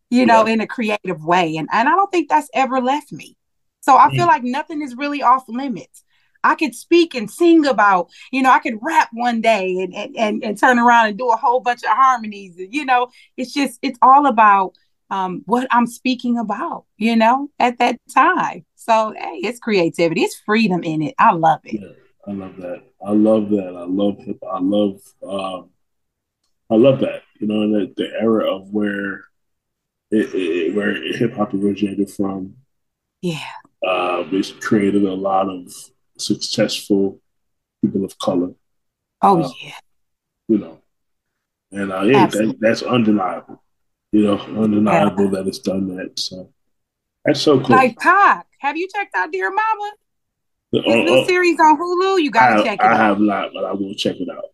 you 0.09 0.25
know, 0.25 0.45
yeah. 0.45 0.53
in 0.53 0.61
a 0.61 0.67
creative 0.67 1.23
way. 1.23 1.55
And, 1.55 1.69
and 1.71 1.87
I 1.87 1.93
don't 1.93 2.11
think 2.11 2.29
that's 2.29 2.49
ever 2.53 2.81
left 2.81 3.11
me. 3.11 3.37
So 3.81 3.95
I 3.95 4.09
feel 4.09 4.25
like 4.25 4.43
nothing 4.43 4.81
is 4.81 4.95
really 4.97 5.21
off 5.21 5.43
limits. 5.47 6.03
I 6.43 6.55
could 6.55 6.75
speak 6.75 7.15
and 7.15 7.29
sing 7.29 7.65
about, 7.65 8.09
you 8.31 8.41
know, 8.41 8.51
I 8.51 8.59
could 8.59 8.79
rap 8.81 9.09
one 9.13 9.41
day 9.41 9.79
and, 9.79 9.93
and, 9.95 10.15
and, 10.15 10.43
and 10.43 10.59
turn 10.59 10.77
around 10.77 11.07
and 11.07 11.17
do 11.17 11.31
a 11.31 11.35
whole 11.35 11.59
bunch 11.59 11.83
of 11.83 11.89
harmonies. 11.89 12.55
You 12.57 12.85
know, 12.85 13.09
it's 13.37 13.53
just, 13.53 13.79
it's 13.81 13.97
all 14.01 14.27
about 14.27 14.73
um, 15.09 15.43
what 15.45 15.67
I'm 15.71 15.87
speaking 15.87 16.37
about, 16.37 16.85
you 16.97 17.15
know, 17.15 17.49
at 17.59 17.77
that 17.79 17.99
time. 18.13 18.65
So, 18.75 19.13
hey, 19.17 19.39
it's 19.43 19.59
creativity, 19.59 20.21
it's 20.21 20.39
freedom 20.45 20.83
in 20.83 21.01
it. 21.01 21.15
I 21.17 21.33
love 21.33 21.61
it. 21.63 21.81
Yeah, 21.81 21.87
I 22.27 22.31
love 22.31 22.55
that. 22.57 22.83
I 23.05 23.11
love 23.11 23.49
that. 23.49 23.75
I 23.75 23.85
love 23.85 24.19
hip. 24.19 24.37
I 24.49 24.59
love. 24.59 25.01
Um, 25.27 25.69
I 26.69 26.75
love 26.75 26.99
that. 27.01 27.21
You 27.39 27.47
know, 27.47 27.79
the, 27.79 27.93
the 27.95 28.11
era 28.19 28.51
of 28.51 28.69
where 28.69 29.25
it, 30.11 30.33
it 30.33 30.75
where 30.75 30.95
hip 31.13 31.33
hop 31.33 31.53
originated 31.53 32.09
from. 32.09 32.55
Yeah. 33.21 33.39
Uh, 33.85 34.23
it's 34.31 34.51
created 34.51 35.03
a 35.03 35.13
lot 35.13 35.49
of 35.49 35.71
successful 36.17 37.19
people 37.81 38.05
of 38.05 38.17
color. 38.17 38.53
Oh 39.21 39.43
uh, 39.43 39.51
yeah. 39.61 39.79
You 40.47 40.57
know, 40.59 40.81
and 41.71 41.91
uh, 41.91 42.01
yeah, 42.01 42.27
that, 42.27 42.57
that's 42.59 42.83
undeniable 42.83 43.61
you 44.11 44.23
know, 44.23 44.37
undeniable 44.37 45.25
yeah. 45.25 45.31
that 45.31 45.47
it's 45.47 45.59
done 45.59 45.95
that. 45.95 46.19
So 46.19 46.51
that's 47.23 47.41
so 47.41 47.59
cool. 47.59 47.75
Like 47.75 47.97
Pac, 47.97 48.47
have 48.59 48.77
you 48.77 48.87
checked 48.93 49.15
out 49.15 49.31
Dear 49.31 49.49
Mama? 49.49 49.91
The 50.71 50.79
uh, 50.79 50.95
new 50.95 51.19
uh, 51.21 51.25
series 51.25 51.59
on 51.59 51.77
Hulu. 51.77 52.21
You 52.21 52.31
gotta 52.31 52.63
check 52.63 52.79
it 52.79 52.83
I 52.83 52.93
out. 52.93 52.99
I 52.99 53.03
have 53.03 53.19
not, 53.19 53.51
but 53.53 53.63
I 53.65 53.73
will 53.73 53.93
check 53.95 54.17
it 54.17 54.29
out. 54.29 54.45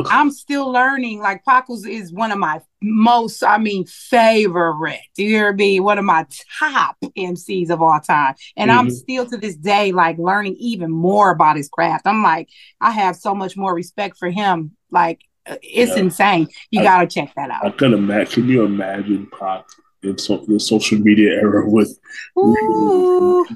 I'm 0.06 0.30
still 0.30 0.70
learning. 0.70 1.20
Like 1.20 1.44
Pac 1.44 1.68
was, 1.68 1.84
is 1.84 2.12
one 2.12 2.30
of 2.30 2.38
my 2.38 2.60
most, 2.80 3.42
I 3.42 3.58
mean, 3.58 3.84
favorite. 3.86 5.00
Do 5.16 5.24
you 5.24 5.30
hear 5.30 5.52
me? 5.52 5.80
One 5.80 5.98
of 5.98 6.04
my 6.04 6.26
top 6.60 6.96
MCs 7.02 7.70
of 7.70 7.82
all 7.82 7.98
time. 8.00 8.34
And 8.56 8.70
mm-hmm. 8.70 8.78
I'm 8.78 8.90
still 8.90 9.26
to 9.26 9.36
this 9.36 9.56
day 9.56 9.92
like 9.92 10.18
learning 10.18 10.56
even 10.58 10.90
more 10.90 11.30
about 11.30 11.56
his 11.56 11.68
craft. 11.68 12.06
I'm 12.06 12.22
like, 12.22 12.48
I 12.80 12.92
have 12.92 13.16
so 13.16 13.34
much 13.34 13.56
more 13.56 13.74
respect 13.74 14.16
for 14.18 14.30
him. 14.30 14.76
Like 14.90 15.20
it's 15.62 15.92
yeah. 15.92 16.02
insane. 16.02 16.48
You 16.70 16.82
got 16.82 17.00
to 17.00 17.06
check 17.06 17.32
that 17.36 17.50
out. 17.50 17.64
I 17.64 17.70
can 17.70 17.94
imagine. 17.94 18.32
Can 18.32 18.48
you 18.48 18.64
imagine 18.64 19.26
Pac 19.26 19.64
in 20.02 20.18
so, 20.18 20.44
the 20.46 20.60
social 20.60 20.98
media 20.98 21.32
era 21.32 21.68
with, 21.68 21.98
Instagram 22.36 23.48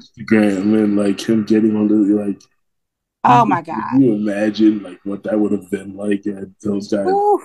and 0.83 0.97
like 0.97 1.21
him 1.21 1.45
getting 1.45 1.75
on 1.75 1.87
the 1.87 1.95
like? 2.25 2.41
Oh 3.25 3.45
my 3.45 3.61
god! 3.61 3.91
Can 3.91 4.01
you 4.01 4.13
imagine 4.13 4.83
like 4.83 4.99
what 5.05 5.23
that 5.23 5.39
would 5.39 5.53
have 5.53 5.69
been 5.71 5.95
like? 5.95 6.25
And 6.25 6.53
those 6.61 6.89
guys, 6.89 7.07
Ooh. 7.07 7.41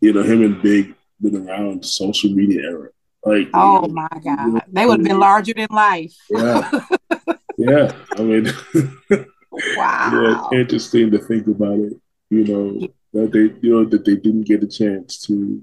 you 0.00 0.12
know, 0.12 0.22
him 0.22 0.42
and 0.42 0.60
Big 0.60 0.94
been 1.20 1.48
around 1.48 1.84
social 1.84 2.30
media 2.30 2.62
era. 2.62 2.88
Like, 3.24 3.48
oh 3.54 3.82
you 3.82 3.88
know, 3.88 3.94
my 3.94 4.08
god, 4.08 4.46
you 4.46 4.52
know, 4.52 4.60
they 4.68 4.86
would 4.86 5.00
have 5.00 5.08
been 5.08 5.18
larger 5.18 5.54
than 5.54 5.68
life. 5.70 6.14
Yeah, 6.30 6.70
yeah. 7.58 7.92
I 8.16 8.22
mean, 8.22 8.46
wow. 9.50 10.48
Yeah, 10.52 10.60
interesting 10.60 11.10
to 11.10 11.18
think 11.18 11.46
about 11.46 11.78
it. 11.78 11.94
You 12.30 12.44
know, 12.44 12.88
that 13.22 13.32
they 13.32 13.66
you 13.66 13.74
know 13.74 13.84
that 13.84 14.04
they 14.04 14.16
didn't 14.16 14.44
get 14.44 14.62
a 14.62 14.66
chance 14.66 15.18
to. 15.26 15.62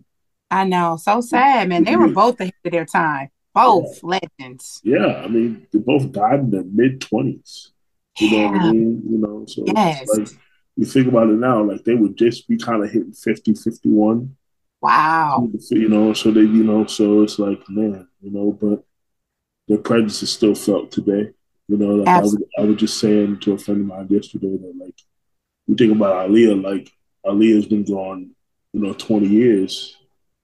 I 0.52 0.66
know, 0.66 0.98
so 0.98 1.22
sad, 1.22 1.70
man. 1.70 1.84
They 1.84 1.96
were 1.96 2.10
both 2.10 2.40
ahead 2.40 2.54
of 2.64 2.72
their 2.72 2.86
time, 2.86 3.30
both 3.54 4.00
yeah. 4.04 4.20
legends. 4.38 4.82
Yeah, 4.84 5.22
I 5.24 5.28
mean, 5.28 5.68
they 5.72 5.80
both 5.80 6.12
died 6.12 6.42
in 6.42 6.52
their 6.52 6.64
mid 6.64 7.02
twenties. 7.02 7.72
You 8.20 8.28
yeah. 8.28 8.42
know 8.42 8.52
what 8.52 8.62
I 8.62 8.72
mean? 8.72 9.02
You 9.10 9.18
know, 9.18 9.46
so 9.48 9.64
yes. 9.66 10.08
like 10.16 10.28
you 10.76 10.86
think 10.86 11.08
about 11.08 11.30
it 11.30 11.38
now, 11.38 11.64
like 11.64 11.84
they 11.84 11.96
would 11.96 12.18
just 12.18 12.48
be 12.48 12.58
kind 12.58 12.84
of 12.84 12.92
hitting 12.92 13.14
50, 13.14 13.54
51. 13.54 14.36
Wow. 14.82 15.50
You 15.70 15.88
know, 15.88 16.14
so 16.14 16.32
they, 16.32 16.42
you 16.42 16.64
know, 16.64 16.86
so 16.86 17.22
it's 17.22 17.40
like, 17.40 17.62
man, 17.70 18.08
you 18.22 18.32
know, 18.32 18.52
but 18.52 18.84
their 19.68 19.78
presence 19.78 20.22
is 20.24 20.34
still 20.34 20.56
felt 20.56 20.92
today. 20.92 21.30
You 21.68 21.78
know, 21.78 21.96
like 21.96 22.08
I 22.08 22.20
was, 22.20 22.44
I 22.60 22.62
was 22.64 22.76
just 22.76 23.00
saying 23.00 23.40
to 23.42 23.54
a 23.54 23.58
friend 23.58 23.82
of 23.82 23.88
mine 23.88 24.08
yesterday 24.10 24.58
that 24.58 24.74
like 24.78 25.00
you 25.68 25.76
think 25.76 25.94
about 25.94 26.30
Aaliyah, 26.30 26.62
like 26.62 26.92
Aaliyah's 27.26 27.66
been 27.66 27.84
gone, 27.84 28.32
you 28.74 28.82
know, 28.82 28.94
20 28.94 29.28
years. 29.28 29.98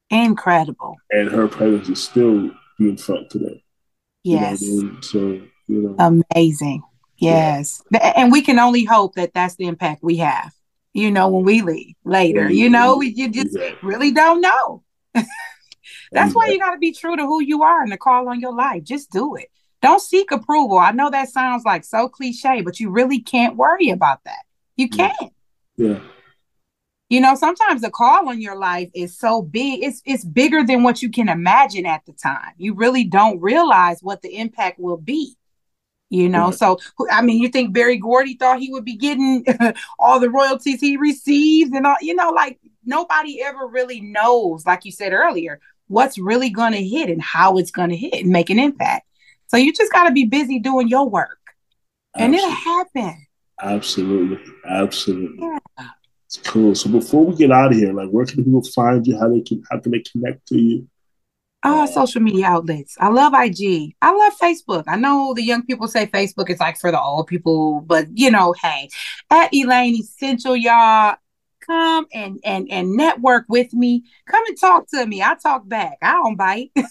Incredible. 0.09 0.95
And 1.11 1.29
her 1.29 1.47
presence 1.47 1.89
is 1.89 2.03
still 2.03 2.51
being 2.77 2.97
felt 2.97 3.29
today. 3.29 3.63
Yes. 4.23 4.61
You 4.61 4.83
know 4.83 4.89
I 4.89 4.91
mean? 4.91 5.01
So, 5.01 5.19
you 5.67 5.95
know. 5.97 6.21
Amazing. 6.35 6.83
Yes. 7.17 7.83
Yeah. 7.91 8.13
And 8.15 8.31
we 8.31 8.41
can 8.41 8.59
only 8.59 8.85
hope 8.85 9.15
that 9.15 9.33
that's 9.33 9.55
the 9.55 9.65
impact 9.65 10.03
we 10.03 10.17
have. 10.17 10.51
you 10.93 11.11
know, 11.11 11.29
when 11.29 11.45
we 11.45 11.61
leave 11.61 11.95
later. 12.03 12.49
You 12.49 12.69
know, 12.69 13.01
you 13.01 13.29
just 13.29 13.55
exactly. 13.55 13.77
really 13.87 14.11
don't 14.11 14.41
know. 14.41 14.83
That's 16.11 16.33
why 16.33 16.47
you 16.47 16.59
got 16.59 16.71
to 16.71 16.79
be 16.79 16.93
true 16.93 17.15
to 17.15 17.23
who 17.23 17.41
you 17.41 17.63
are 17.63 17.81
and 17.81 17.91
the 17.91 17.97
call 17.97 18.27
on 18.29 18.39
your 18.39 18.53
life. 18.53 18.83
Just 18.83 19.11
do 19.11 19.35
it. 19.35 19.49
Don't 19.81 20.01
seek 20.01 20.31
approval. 20.31 20.77
I 20.77 20.91
know 20.91 21.09
that 21.09 21.29
sounds 21.29 21.63
like 21.63 21.83
so 21.85 22.09
cliche, 22.09 22.61
but 22.61 22.79
you 22.79 22.89
really 22.89 23.21
can't 23.21 23.55
worry 23.55 23.89
about 23.89 24.23
that. 24.25 24.39
You 24.75 24.89
can't. 24.89 25.33
Yeah. 25.77 25.99
You 27.09 27.19
know, 27.19 27.33
sometimes 27.33 27.81
the 27.81 27.89
call 27.89 28.29
on 28.29 28.39
your 28.39 28.55
life 28.55 28.89
is 28.93 29.17
so 29.17 29.41
big, 29.41 29.83
it's 29.83 30.01
it's 30.05 30.23
bigger 30.23 30.63
than 30.63 30.83
what 30.83 31.01
you 31.01 31.09
can 31.09 31.27
imagine 31.27 31.85
at 31.87 32.05
the 32.05 32.13
time. 32.13 32.53
You 32.57 32.75
really 32.75 33.03
don't 33.03 33.41
realize 33.41 34.01
what 34.01 34.21
the 34.21 34.35
impact 34.37 34.79
will 34.79 34.97
be. 34.97 35.35
You 36.11 36.27
know, 36.27 36.49
so 36.51 36.79
I 37.11 37.21
mean, 37.21 37.39
you 37.41 37.49
think 37.49 37.73
Berry 37.73 37.97
Gordy 37.97 38.35
thought 38.35 38.59
he 38.59 38.71
would 38.71 38.85
be 38.85 38.95
getting 38.95 39.45
all 39.99 40.19
the 40.19 40.29
royalties 40.29 40.79
he 40.79 40.97
receives 40.97 41.71
and 41.71 41.85
all, 41.85 41.97
you 42.01 42.15
know, 42.15 42.29
like 42.31 42.59
nobody 42.83 43.41
ever 43.43 43.67
really 43.67 44.01
knows, 44.01 44.65
like 44.65 44.85
you 44.85 44.91
said 44.91 45.13
earlier, 45.13 45.59
what's 45.87 46.17
really 46.17 46.49
going 46.49 46.71
to 46.71 46.83
hit 46.83 47.09
and 47.09 47.21
how 47.21 47.57
it's 47.57 47.69
going 47.69 47.89
to 47.89 47.95
hit 47.95 48.23
and 48.23 48.31
make 48.31 48.49
an 48.49 48.57
impact. 48.57 49.05
So 49.47 49.57
you 49.57 49.71
just 49.73 49.91
got 49.91 50.05
to 50.05 50.11
be 50.11 50.25
busy 50.25 50.59
doing 50.59 50.87
your 50.87 51.07
work 51.07 51.39
and 52.15 52.33
it'll 52.33 52.49
happen. 52.49 53.27
Absolutely. 53.61 54.43
Absolutely. 54.67 55.47
Yeah. 55.77 55.89
Cool. 56.37 56.75
So 56.75 56.89
before 56.89 57.25
we 57.25 57.35
get 57.35 57.51
out 57.51 57.71
of 57.71 57.77
here, 57.77 57.93
like 57.93 58.09
where 58.09 58.25
can 58.25 58.43
people 58.43 58.63
find 58.63 59.05
you? 59.05 59.17
How 59.17 59.29
they 59.29 59.41
can 59.41 59.63
how 59.69 59.79
can 59.79 59.91
they 59.91 59.99
connect 59.99 60.47
to 60.49 60.59
you? 60.59 60.87
Oh, 61.63 61.83
uh, 61.83 61.87
social 61.87 62.21
media 62.21 62.45
outlets. 62.45 62.95
I 62.99 63.09
love 63.09 63.33
IG. 63.33 63.93
I 64.01 64.11
love 64.11 64.33
Facebook. 64.37 64.85
I 64.87 64.95
know 64.95 65.33
the 65.33 65.43
young 65.43 65.65
people 65.65 65.89
say 65.89 66.05
Facebook 66.05 66.49
is 66.49 66.59
like 66.59 66.77
for 66.77 66.89
the 66.89 67.01
old 67.01 67.27
people, 67.27 67.81
but 67.81 68.07
you 68.13 68.31
know, 68.31 68.53
hey, 68.61 68.89
at 69.29 69.53
Elaine 69.53 69.95
E'ssential, 69.95 70.55
y'all 70.55 71.17
come 71.69 72.07
and 72.13 72.39
and 72.43 72.67
and 72.71 72.93
network 72.93 73.45
with 73.49 73.73
me. 73.73 74.03
Come 74.27 74.45
and 74.47 74.57
talk 74.59 74.87
to 74.89 75.05
me. 75.05 75.21
I 75.21 75.35
talk 75.35 75.67
back. 75.67 75.97
I 76.01 76.13
don't 76.13 76.35
bite. 76.37 76.71
I'm 76.77 76.85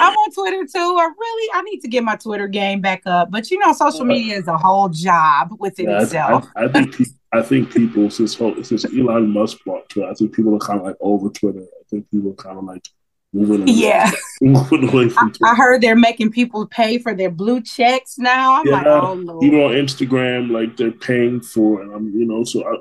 on 0.00 0.32
Twitter 0.32 0.64
too. 0.64 0.96
I 0.98 1.10
really 1.18 1.50
I 1.54 1.62
need 1.62 1.80
to 1.80 1.88
get 1.88 2.04
my 2.04 2.16
Twitter 2.16 2.46
game 2.46 2.80
back 2.80 3.02
up. 3.06 3.30
But 3.30 3.50
you 3.50 3.58
know, 3.58 3.72
social 3.72 4.04
media 4.04 4.36
is 4.36 4.46
a 4.46 4.56
whole 4.56 4.88
job 4.88 5.56
within 5.58 5.90
yeah, 5.90 6.02
itself. 6.02 6.46
I, 6.54 6.62
I, 6.62 6.64
I 6.66 6.68
think 6.68 6.96
I 7.32 7.40
think 7.42 7.72
people 7.72 8.10
since 8.10 8.36
since 8.36 8.84
Elon 8.84 9.30
Musk 9.30 9.58
bought 9.64 9.88
Twitter, 9.88 10.10
I 10.10 10.14
think 10.14 10.34
people 10.34 10.54
are 10.54 10.58
kind 10.58 10.80
of 10.80 10.86
like 10.86 10.96
over 11.00 11.30
Twitter. 11.30 11.60
I 11.62 11.82
think 11.88 12.10
people 12.10 12.32
are 12.32 12.34
kind 12.34 12.58
of 12.58 12.64
like 12.64 12.86
moving 13.32 13.62
away, 13.62 13.72
yeah. 13.72 14.10
moving 14.42 14.88
away 14.88 15.08
from 15.08 15.32
I, 15.42 15.52
I, 15.52 15.54
heard 15.54 15.80
they're 15.80 15.96
making 15.96 16.30
people 16.30 16.66
pay 16.66 16.98
for 16.98 17.14
their 17.14 17.30
blue 17.30 17.62
checks 17.62 18.18
now. 18.18 18.60
I'm 18.60 18.66
yeah, 18.66 18.72
like, 18.72 18.86
oh 18.86 19.14
Lord. 19.14 19.44
Even 19.44 19.60
on 19.60 19.70
Instagram, 19.72 20.50
like 20.50 20.76
they're 20.76 20.92
paying 20.92 21.40
for 21.40 21.82
it. 21.82 21.94
I'm, 21.94 22.10
you 22.10 22.26
know, 22.26 22.44
so 22.44 22.66
I, 22.66 22.76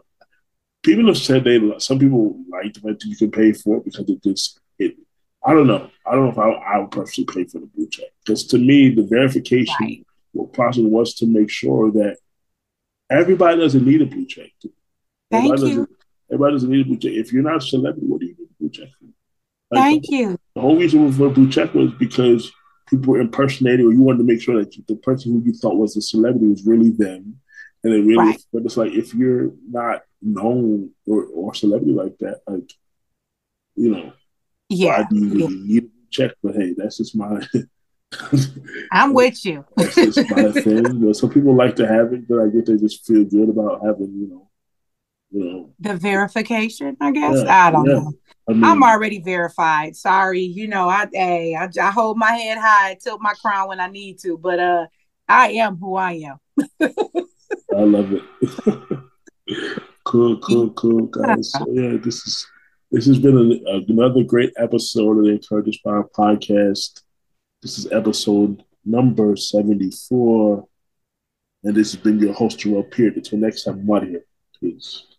people 0.84 1.08
have 1.08 1.18
said 1.18 1.46
they 1.46 1.60
some 1.80 2.00
people 2.00 2.38
like 2.50 2.74
the 2.74 2.82
fact 2.82 3.00
that 3.00 3.06
you 3.06 3.16
can 3.16 3.32
pay 3.32 3.54
for 3.54 3.78
it 3.78 3.86
because 3.86 4.10
it 4.10 4.22
just 4.24 4.60
it. 4.78 4.96
I 5.46 5.54
don't 5.54 5.68
know. 5.68 5.90
I 6.06 6.14
don't 6.14 6.26
know 6.26 6.32
if 6.32 6.38
I, 6.38 6.50
I 6.52 6.80
would 6.80 6.92
personally 6.92 7.26
pay 7.34 7.46
for 7.46 7.60
the 7.60 7.68
blue 7.68 7.88
check 7.90 8.08
because 8.26 8.46
to 8.48 8.58
me 8.58 8.94
the 8.94 9.04
verification 9.04 9.76
right. 9.80 10.06
what 10.34 10.52
process 10.54 10.84
was 10.84 11.16
to 11.16 11.26
make 11.26 11.50
sure 11.50 11.92
that 11.94 12.18
everybody 13.12 13.60
doesn't 13.60 13.86
need 13.86 14.02
a 14.02 14.06
blue 14.06 14.26
check. 14.26 14.50
Thank 15.30 15.54
everybody 15.54 15.72
you. 15.72 15.88
Everybody 16.30 16.56
doesn't 16.56 16.70
need 16.72 16.82
a 16.82 16.86
blue 16.86 16.98
check. 16.98 17.12
If 17.12 17.34
you're 17.34 17.44
not 17.44 17.58
a 17.58 17.62
celebrity, 17.62 18.08
what 18.08 18.22
do 18.22 18.28
you 18.28 18.36
need 18.38 18.48
a 18.50 18.60
blue 18.60 18.70
check 18.70 18.88
for? 19.00 19.06
Like, 19.72 19.84
Thank 19.84 20.10
you. 20.10 20.38
The 20.56 20.62
whole 20.62 20.78
reason 20.78 21.12
for 21.12 21.30
blue 21.30 21.50
check 21.50 21.74
was 21.74 21.92
because 21.94 22.52
people 22.90 23.14
were 23.14 23.22
impersonating, 23.22 23.86
or 23.86 23.94
you 23.94 24.02
wanted 24.02 24.20
to 24.20 24.24
make 24.24 24.42
sure 24.42 24.60
that 24.60 24.76
the 24.88 24.96
person 24.96 25.32
who 25.32 25.44
you 25.46 25.54
thought 25.54 25.78
was 25.78 25.96
a 25.96 26.02
celebrity 26.02 26.48
was 26.48 26.66
really 26.66 26.90
them, 26.90 27.40
and 27.84 27.94
it 27.94 28.02
really. 28.02 28.18
Right. 28.18 28.44
But 28.52 28.64
it's 28.66 28.78
like 28.78 28.94
if 28.94 29.14
you're 29.14 29.52
not 29.70 30.04
known 30.22 30.92
or, 31.08 31.26
or 31.26 31.54
celebrity 31.54 31.94
like 31.94 32.18
that, 32.20 32.42
like 32.48 32.72
you 33.76 33.92
know, 33.92 34.14
yeah, 34.70 35.06
do 35.10 35.16
you 35.16 35.34
really 35.34 35.56
need 35.56 35.84
a 35.86 35.88
check? 36.10 36.32
But 36.44 36.56
hey, 36.56 36.74
that's 36.78 36.98
just 36.98 37.16
my. 37.16 37.42
I'm 38.92 39.14
with 39.14 39.46
you. 39.46 39.66
that's 39.78 39.96
just 39.96 40.30
my 40.32 40.52
thing. 40.52 41.06
But 41.06 41.16
some 41.16 41.30
people 41.30 41.56
like 41.56 41.76
to 41.78 41.88
have 41.88 42.14
it, 42.14 42.28
but 42.28 42.40
I 42.40 42.48
get 42.48 42.66
they 42.66 42.78
just 42.78 43.06
feel 43.06 43.24
good 43.24 43.50
about 43.50 43.86
having, 43.86 44.14
you 44.14 44.28
know, 44.28 44.50
you 45.32 45.46
know, 45.46 45.74
the 45.80 45.96
verification. 45.96 46.98
I 47.00 47.12
guess 47.12 47.44
yeah, 47.44 47.68
I 47.68 47.72
don't 47.72 47.86
yeah. 47.86 47.94
know. 47.96 48.14
I 48.50 48.72
am 48.72 48.84
already 48.84 49.22
verified. 49.22 49.96
Sorry, 49.96 50.42
you 50.42 50.68
know, 50.68 50.90
I, 50.90 51.08
hey, 51.14 51.56
I 51.56 51.70
I 51.82 51.92
hold 51.92 52.18
my 52.18 52.32
head 52.32 52.58
high, 52.58 52.98
tilt 53.02 53.22
my 53.22 53.34
crown 53.34 53.70
when 53.70 53.80
I 53.80 53.88
need 53.88 54.20
to, 54.20 54.38
but 54.38 54.60
uh, 54.60 54.88
I 55.28 55.52
am 55.52 55.78
who 55.78 55.96
I 55.96 56.14
am. 56.14 56.40
I 56.82 57.82
love 57.82 58.12
it. 58.12 58.24
cool, 60.04 60.38
cool, 60.40 60.72
cool, 60.72 61.06
guys. 61.06 61.52
So, 61.52 61.66
yeah, 61.72 61.98
this 62.04 62.28
is 62.28 62.48
this 62.92 63.06
has 63.06 63.20
been 63.20 63.62
a, 63.66 63.92
another 63.92 64.24
great 64.24 64.52
episode 64.58 65.18
of 65.20 65.24
the 65.24 65.40
N'Courage 65.40 65.80
N'Spire 65.86 66.12
podcast. 66.12 67.04
This 67.62 67.78
is 67.78 67.92
episode 67.92 68.64
number 68.84 69.36
seventy 69.36 69.92
four, 69.92 70.68
and 71.64 71.76
this 71.76 71.92
has 71.92 72.02
been 72.02 72.18
your 72.18 72.34
host 72.34 72.58
Jerome 72.58 72.90
Peart. 72.90 73.18
Until 73.18 73.38
next 73.38 73.66
time, 73.66 73.82
I'm 73.82 73.92
out 73.92 74.08
here. 74.08 74.26
Peace. 74.60 75.11